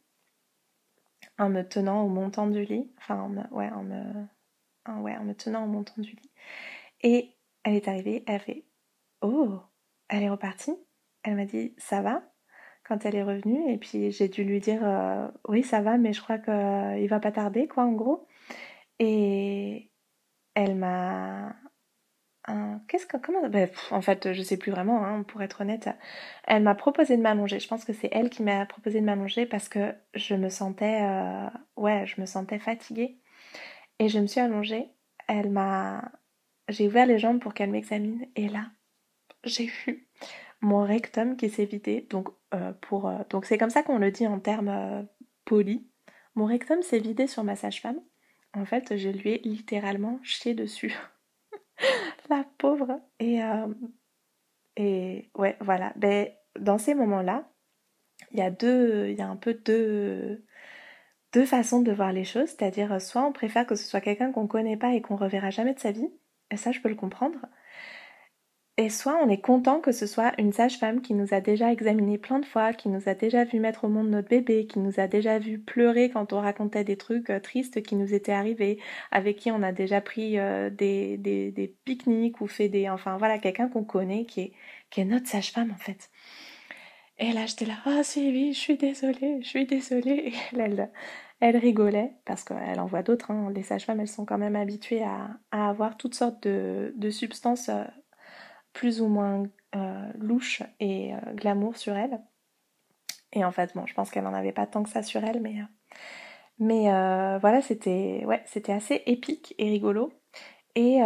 [1.37, 2.91] en me tenant au montant du lit.
[2.97, 3.41] Enfin, en me...
[3.51, 4.01] ouais, en me...
[5.01, 6.31] ouais, en me tenant au montant du lit.
[7.01, 8.65] Et elle est arrivée, elle fait
[9.21, 9.59] Oh,
[10.09, 10.75] elle est repartie.
[11.23, 12.23] Elle m'a dit Ça va?
[12.87, 13.71] Quand elle est revenue.
[13.71, 17.07] Et puis j'ai dû lui dire euh, oui ça va, mais je crois qu'il euh,
[17.09, 18.27] va pas tarder quoi en gros.
[18.99, 19.91] Et
[20.55, 21.55] elle m'a
[22.87, 25.03] Qu'est-ce que comment ben, En fait, je sais plus vraiment.
[25.03, 25.89] Hein, pour être honnête,
[26.45, 27.59] elle m'a proposé de m'allonger.
[27.59, 31.01] Je pense que c'est elle qui m'a proposé de m'allonger parce que je me sentais,
[31.01, 33.17] euh, ouais, je me sentais fatiguée
[33.99, 34.89] et je me suis allongée.
[35.27, 36.11] Elle m'a,
[36.69, 38.67] j'ai ouvert les jambes pour qu'elle m'examine et là,
[39.43, 40.07] j'ai vu
[40.61, 42.07] mon rectum qui s'est vidé.
[42.11, 45.07] Donc, euh, pour, euh, donc c'est comme ça qu'on le dit en termes
[45.45, 45.81] polis.
[46.35, 47.99] Mon rectum s'est vidé sur ma sage-femme.
[48.53, 50.95] En fait, je lui ai littéralement chié dessus.
[52.29, 52.99] La pauvre.
[53.19, 53.39] Et,
[54.77, 55.93] et ouais, voilà.
[55.95, 56.29] Ben,
[56.59, 57.47] dans ces moments-là,
[58.31, 60.45] il y a deux, il y a un peu deux,
[61.33, 62.49] deux façons de voir les choses.
[62.49, 65.73] C'est-à-dire, soit on préfère que ce soit quelqu'un qu'on connaît pas et qu'on reverra jamais
[65.73, 66.09] de sa vie.
[66.51, 67.39] Et ça, je peux le comprendre.
[68.77, 72.17] Et soit on est content que ce soit une sage-femme qui nous a déjà examiné
[72.17, 74.99] plein de fois, qui nous a déjà vu mettre au monde notre bébé, qui nous
[74.99, 78.77] a déjà vu pleurer quand on racontait des trucs euh, tristes qui nous étaient arrivés,
[79.11, 82.89] avec qui on a déjà pris euh, des, des, pique-niques ou fait des...
[82.89, 84.53] Enfin voilà, quelqu'un qu'on connaît qui est,
[84.89, 86.09] qui est notre sage-femme en fait.
[87.17, 90.33] Et là j'étais là, oh Sylvie, je suis désolée, je suis désolée.
[90.53, 90.91] Et elle,
[91.39, 93.51] elle rigolait, parce qu'elle en voit d'autres, hein.
[93.55, 97.69] les sages-femmes elles sont quand même habituées à, à avoir toutes sortes de, de substances
[97.69, 97.85] euh,
[98.75, 99.43] plus ou moins
[99.75, 102.19] euh, louche et euh, glamour sur elle.
[103.31, 105.41] Et en fait, bon, je pense qu'elle n'en avait pas tant que ça sur elle,
[105.41, 105.63] mais, euh,
[106.59, 108.23] mais voilà, c'était
[108.71, 110.13] assez épique et rigolo.
[110.75, 110.99] Et,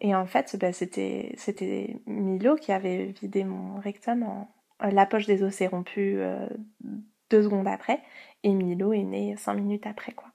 [0.00, 4.48] et en fait, bah, c'était, c'était Milo qui avait vidé mon rectum en.
[4.80, 6.18] La poche des os s'est rompue
[7.28, 8.00] deux secondes après,
[8.42, 10.28] et Milo est né cinq minutes après, quoi.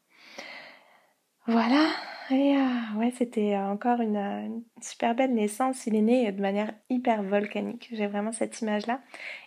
[1.47, 1.87] Voilà,
[2.31, 5.85] Et euh, ouais, c'était encore une, une, super belle naissance.
[5.85, 7.89] Il est né de manière hyper volcanique.
[7.91, 9.01] J'ai vraiment cette image-là.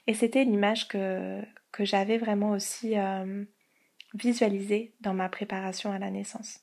[0.07, 1.43] Et c'était l'image que,
[1.73, 3.45] que j'avais vraiment aussi euh,
[4.15, 6.61] visualisée dans ma préparation à la naissance.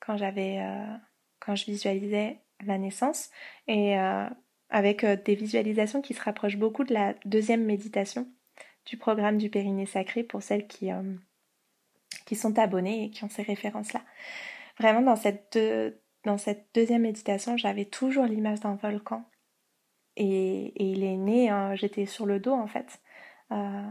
[0.00, 0.96] Quand j'avais, euh,
[1.40, 3.30] quand je visualisais la naissance
[3.66, 4.28] et euh,
[4.68, 8.28] avec des visualisations qui se rapprochent beaucoup de la deuxième méditation
[8.86, 10.90] du programme du Périnée Sacré pour celles qui,
[12.26, 14.02] qui sont abonnées et qui ont ces références-là.
[14.78, 15.58] Vraiment, dans cette,
[16.74, 19.24] deuxième méditation, j'avais toujours l'image d'un volcan.
[20.16, 23.00] Et, il est né, hein, j'étais sur le dos en fait,
[23.52, 23.82] euh,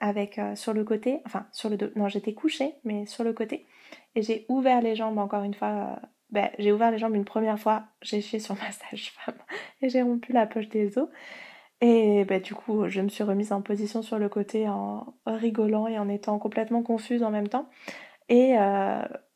[0.00, 3.32] avec euh, sur le côté, enfin sur le dos, non j'étais couchée, mais sur le
[3.32, 3.66] côté.
[4.14, 5.68] Et j'ai ouvert les jambes encore une fois,
[6.02, 9.36] euh, ben, j'ai ouvert les jambes une première fois, j'ai fait sur ma sage-femme
[9.82, 11.08] et j'ai rompu la poche des os.
[11.82, 15.88] Et ben, du coup, je me suis remise en position sur le côté en rigolant
[15.88, 17.68] et en étant complètement confuse en même temps.
[18.28, 18.56] Et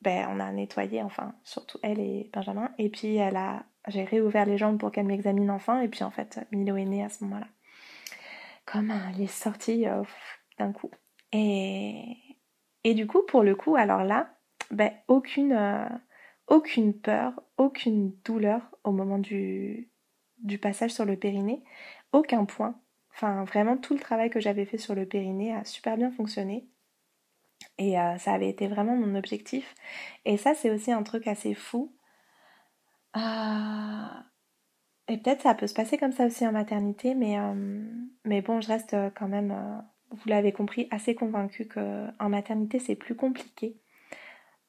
[0.07, 2.71] ben, on a nettoyé, enfin, surtout elle et Benjamin.
[2.79, 5.81] Et puis, elle a, j'ai réouvert les jambes pour qu'elle m'examine enfin.
[5.81, 7.49] Et puis, en fait, Milo est né à ce moment-là.
[8.67, 10.05] Comme elle est sortie euh,
[10.61, 10.93] d'un coup.
[11.33, 12.05] Et,
[12.85, 14.31] et du coup, pour le coup, alors là,
[14.71, 15.89] ben, aucune, euh,
[16.47, 19.91] aucune peur, aucune douleur au moment du,
[20.39, 21.65] du passage sur le périnée.
[22.13, 22.81] Aucun point.
[23.13, 26.69] Enfin, vraiment, tout le travail que j'avais fait sur le périnée a super bien fonctionné.
[27.79, 29.75] Et euh, ça avait été vraiment mon objectif.
[30.25, 31.95] Et ça, c'est aussi un truc assez fou.
[33.17, 33.21] Euh,
[35.09, 37.85] et peut-être ça peut se passer comme ça aussi en maternité, mais, euh,
[38.25, 39.55] mais bon, je reste quand même,
[40.11, 43.79] vous l'avez compris, assez convaincue qu'en maternité, c'est plus compliqué.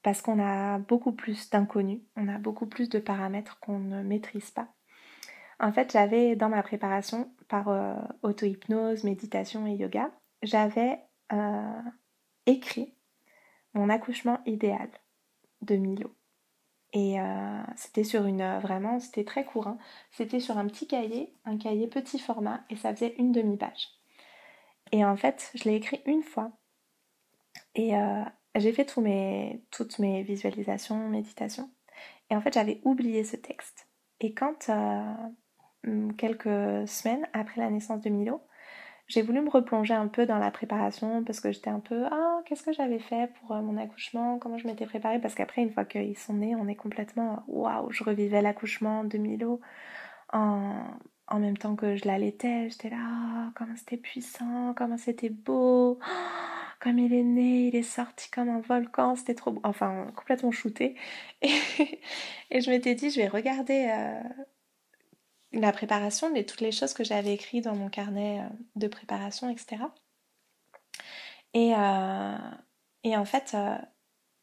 [0.04, 4.52] Parce qu'on a beaucoup plus d'inconnus, on a beaucoup plus de paramètres qu'on ne maîtrise
[4.52, 4.68] pas.
[5.60, 7.68] En fait, j'avais dans ma préparation par
[8.22, 10.12] auto-hypnose, méditation et yoga,
[10.44, 11.00] j'avais
[12.46, 12.97] écrit
[13.78, 14.90] mon accouchement idéal
[15.62, 16.14] de Milo.
[16.94, 18.41] Et euh, c'était sur une.
[18.41, 19.76] Euh, vraiment, c'était très court.
[20.12, 23.90] C'était sur un petit cahier, un cahier petit format, et ça faisait une demi-page.
[24.91, 26.52] Et en fait, je l'ai écrit une fois.
[27.76, 28.24] Et euh,
[28.56, 31.70] j'ai fait toutes mes visualisations, méditations.
[32.30, 33.88] Et en fait, j'avais oublié ce texte.
[34.20, 34.72] Et quand,
[36.18, 38.41] quelques semaines après la naissance de Milo,
[39.08, 42.42] j'ai voulu me replonger un peu dans la préparation parce que j'étais un peu ah
[42.46, 45.72] qu'est-ce que j'avais fait pour euh, mon accouchement, comment je m'étais préparée parce qu'après une
[45.72, 49.62] fois qu'ils sont nés on est complètement waouh je revivais l'accouchement de Milo
[50.34, 50.84] en,
[51.28, 52.70] en même temps que je l'allaitais.
[52.70, 52.98] J'étais là
[53.48, 56.00] oh, comment c'était puissant, comment c'était beau,
[56.80, 60.52] comme il est né, il est sorti comme un volcan, c'était trop beau, enfin complètement
[60.52, 60.96] shooté.
[61.42, 61.50] Et,
[62.52, 64.22] et je m'étais dit je vais regarder euh,
[65.53, 69.49] la préparation, mais toutes les choses que j'avais écrites dans mon carnet euh, de préparation,
[69.49, 69.84] etc.
[71.53, 72.38] Et, euh,
[73.03, 73.78] et en fait, euh,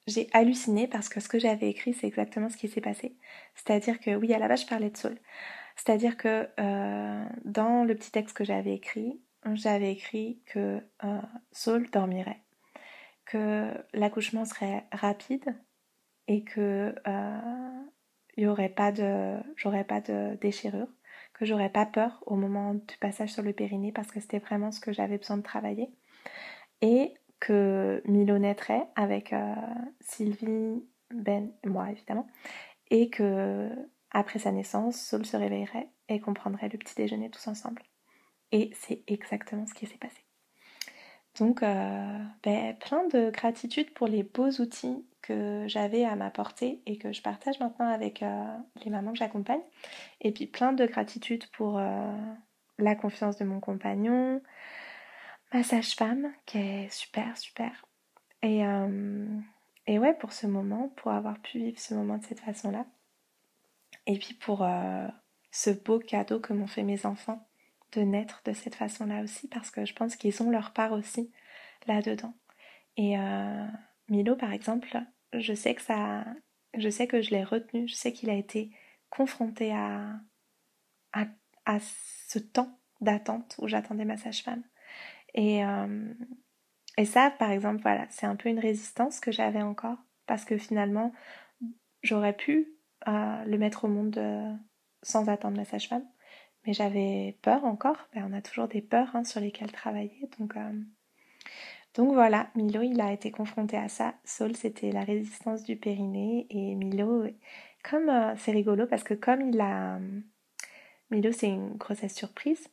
[0.06, 3.16] j'ai halluciné parce que ce que j'avais écrit, c'est exactement ce qui s'est passé.
[3.55, 5.18] C'est-à-dire que, oui, à la base, je parlais de Saul.
[5.76, 6.48] C'est-à-dire que
[7.44, 9.20] dans le petit texte que j'avais écrit,
[9.55, 10.81] j'avais écrit que
[11.51, 12.43] Saul dormirait,
[13.24, 15.56] que l'accouchement serait rapide
[16.28, 16.94] et que
[18.36, 20.89] il y aurait pas de j'aurais pas de déchirure
[21.35, 24.70] que j'aurais pas peur au moment du passage sur le périnée parce que c'était vraiment
[24.70, 25.90] ce que j'avais besoin de travailler.
[26.81, 29.55] Et que Milo naîtrait avec euh,
[30.01, 32.27] Sylvie Ben moi évidemment
[32.90, 33.69] et que
[34.11, 37.82] après sa naissance Saul se réveillerait et qu'on prendrait le petit déjeuner tous ensemble.
[38.52, 40.24] Et c'est exactement ce qui s'est passé.
[41.39, 46.82] Donc euh, ben, plein de gratitude pour les beaux outils que j'avais à ma portée
[46.84, 48.44] et que je partage maintenant avec euh,
[48.84, 49.62] les mamans que j'accompagne.
[50.20, 52.12] Et puis plein de gratitude pour euh,
[52.78, 54.42] la confiance de mon compagnon,
[55.52, 57.86] ma sage-femme qui est super, super.
[58.42, 59.26] Et, euh,
[59.86, 62.84] et ouais, pour ce moment, pour avoir pu vivre ce moment de cette façon-là.
[64.06, 64.66] Et puis pour
[65.51, 67.48] ce beau cadeau que m'ont fait mes enfants
[67.92, 71.30] de naître de cette façon-là aussi, parce que je pense qu'ils ont leur part aussi
[71.86, 72.34] là-dedans.
[72.98, 73.16] Et
[74.10, 75.01] Milo, par exemple,
[75.40, 76.24] je sais que ça,
[76.77, 78.70] je sais que je l'ai retenu, je sais qu'il a été
[79.11, 80.20] confronté à,
[81.12, 84.62] à, ce temps d'attente où j'attendais ma sage-femme.
[85.35, 86.12] Et, euh,
[86.97, 90.59] et ça, par exemple, voilà, c'est un peu une résistance que j'avais encore parce que
[90.59, 91.12] finalement,
[92.02, 92.69] j'aurais pu
[93.09, 94.52] euh, le mettre au monde euh,
[95.02, 96.06] sans attendre ma sage-femme,
[96.66, 98.09] mais j'avais peur encore.
[98.15, 100.56] Ben, on a toujours des peurs hein, sur lesquelles travailler, donc
[101.95, 104.15] donc voilà, Milo, il a été confronté à ça.
[104.25, 106.47] Saul, c'était la résistance du périnée.
[106.51, 107.27] Et Milo,
[107.89, 110.01] comme euh, c'est rigolo parce que comme il a...
[111.11, 112.69] Milo, c'est une grossesse surprise.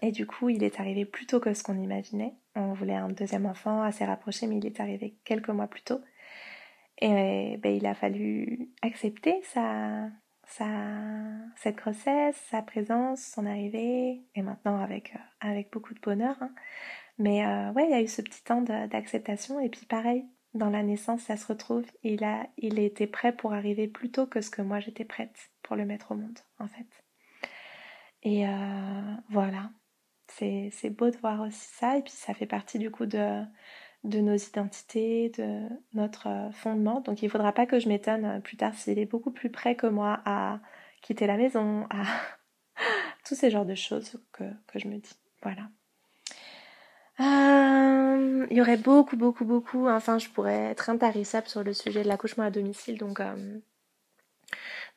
[0.00, 2.34] Et du coup, il est arrivé plus tôt que ce qu'on imaginait.
[2.54, 6.00] On voulait un deuxième enfant assez rapproché, mais il est arrivé quelques mois plus tôt.
[7.00, 10.08] Et ben, il a fallu accepter sa,
[11.56, 16.36] cette grossesse, sa présence, son arrivée, et maintenant avec, avec beaucoup de bonheur.
[16.40, 16.54] Hein.
[17.18, 20.24] Mais ouais, il y a eu ce petit temps d'acceptation, et puis pareil,
[20.54, 21.84] dans la naissance, ça se retrouve.
[22.02, 25.50] Il a, il était prêt pour arriver plus tôt que ce que moi j'étais prête
[25.62, 26.86] pour le mettre au monde, en fait.
[28.22, 29.70] Et euh, voilà,
[30.28, 31.98] c'est beau de voir aussi ça.
[31.98, 33.42] Et puis ça fait partie du coup de,
[34.04, 37.00] de nos identités, de notre fondement.
[37.00, 39.76] Donc il ne faudra pas que je m'étonne plus tard s'il est beaucoup plus prêt
[39.76, 40.60] que moi à
[41.02, 42.04] quitter la maison, à
[43.26, 45.14] tous ces genres de choses que, que je me dis.
[45.42, 45.68] Voilà.
[47.20, 49.88] Euh, il y aurait beaucoup, beaucoup, beaucoup.
[49.88, 53.60] Enfin, je pourrais être intarissable sur le sujet de l'accouchement à domicile, donc, euh,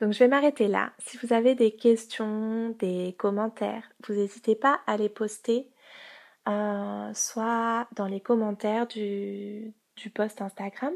[0.02, 0.94] donc je vais m'arrêter là.
[1.00, 5.70] Si vous avez des questions, des commentaires, vous n'hésitez pas à les poster,
[6.48, 10.94] euh, soit dans les commentaires du, du post Instagram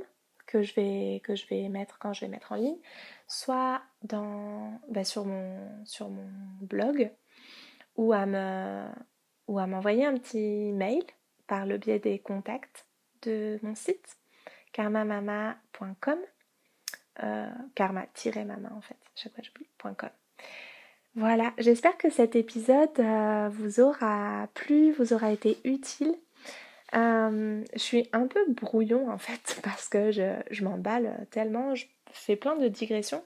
[0.47, 2.77] que je vais que je vais mettre quand je vais mettre en ligne,
[3.27, 6.27] soit dans bah, sur mon sur mon
[6.61, 7.11] blog
[7.95, 8.85] ou à me
[9.47, 11.03] ou à m'envoyer un petit mail
[11.47, 12.85] par le biais des contacts
[13.21, 14.17] de mon site
[14.73, 16.19] karmamama.com
[17.23, 20.09] euh, karma-mama en fait, chaque fois j'oublie.com.
[21.15, 26.15] Voilà, j'espère que cet épisode euh, vous aura plu, vous aura été utile.
[26.95, 32.35] Euh, je suis un peu brouillon en fait parce que je, m'emballe tellement, je fais
[32.35, 33.23] plein de digressions.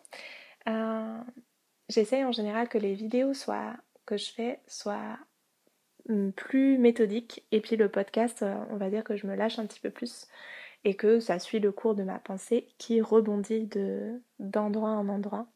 [1.87, 3.75] J'essaye en général que les vidéos soient,
[4.07, 5.19] que je fais soient
[6.35, 7.45] plus méthodique.
[7.51, 9.89] Et puis le podcast, euh, on va dire que je me lâche un petit peu
[9.89, 10.27] plus
[10.83, 15.47] et que ça suit le cours de ma pensée qui rebondit de d'endroit en endroit.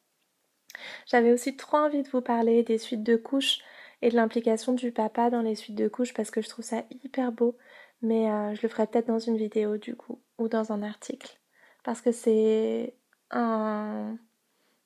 [1.05, 3.59] J'avais aussi trop envie de vous parler des suites de couches
[4.01, 6.83] et de l'implication du papa dans les suites de couches parce que je trouve ça
[7.03, 7.57] hyper beau.
[8.01, 11.37] Mais euh, je le ferai peut-être dans une vidéo du coup ou dans un article
[11.83, 12.95] parce que c'est
[13.31, 14.17] un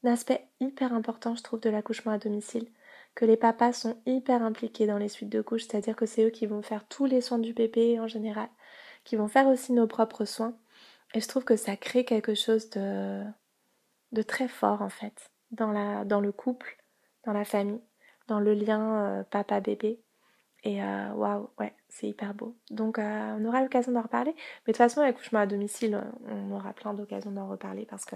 [0.04, 2.68] aspect hyper important je trouve de l'accouchement à domicile
[3.16, 6.30] que les papas sont hyper impliqués dans les suites de couches, c'est-à-dire que c'est eux
[6.30, 8.50] qui vont faire tous les soins du bébé en général,
[9.04, 10.58] qui vont faire aussi nos propres soins.
[11.14, 13.24] Et je trouve que ça crée quelque chose de,
[14.12, 16.78] de très fort en fait dans, la, dans le couple,
[17.26, 17.82] dans la famille,
[18.28, 20.02] dans le lien euh, papa-bébé.
[20.66, 22.56] Et euh, waouh, ouais, c'est hyper beau.
[22.72, 24.32] Donc euh, on aura l'occasion d'en reparler.
[24.32, 28.16] Mais de toute façon, l'accouchement à domicile, on aura plein d'occasions d'en reparler parce que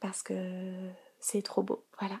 [0.00, 0.34] parce que
[1.18, 1.84] c'est trop beau.
[2.00, 2.16] Voilà.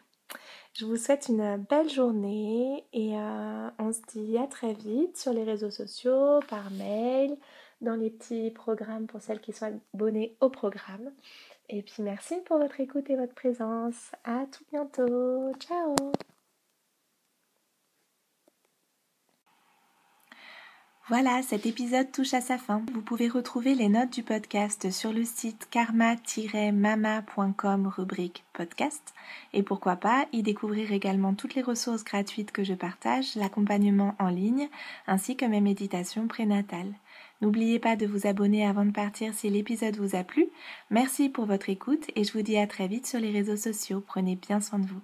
[0.74, 5.32] Je vous souhaite une belle journée et euh, on se dit à très vite sur
[5.32, 7.36] les réseaux sociaux, par mail,
[7.80, 11.10] dans les petits programmes pour celles qui sont abonnées au programme.
[11.68, 14.12] Et puis merci pour votre écoute et votre présence.
[14.24, 15.52] À tout bientôt.
[15.58, 15.94] Ciao
[21.10, 22.84] Voilà, cet épisode touche à sa fin.
[22.94, 29.12] Vous pouvez retrouver les notes du podcast sur le site karma-mama.com rubrique podcast
[29.52, 34.28] et pourquoi pas y découvrir également toutes les ressources gratuites que je partage, l'accompagnement en
[34.28, 34.68] ligne
[35.08, 36.94] ainsi que mes méditations prénatales.
[37.40, 40.46] N'oubliez pas de vous abonner avant de partir si l'épisode vous a plu.
[40.90, 44.00] Merci pour votre écoute et je vous dis à très vite sur les réseaux sociaux.
[44.00, 45.00] Prenez bien soin de vous.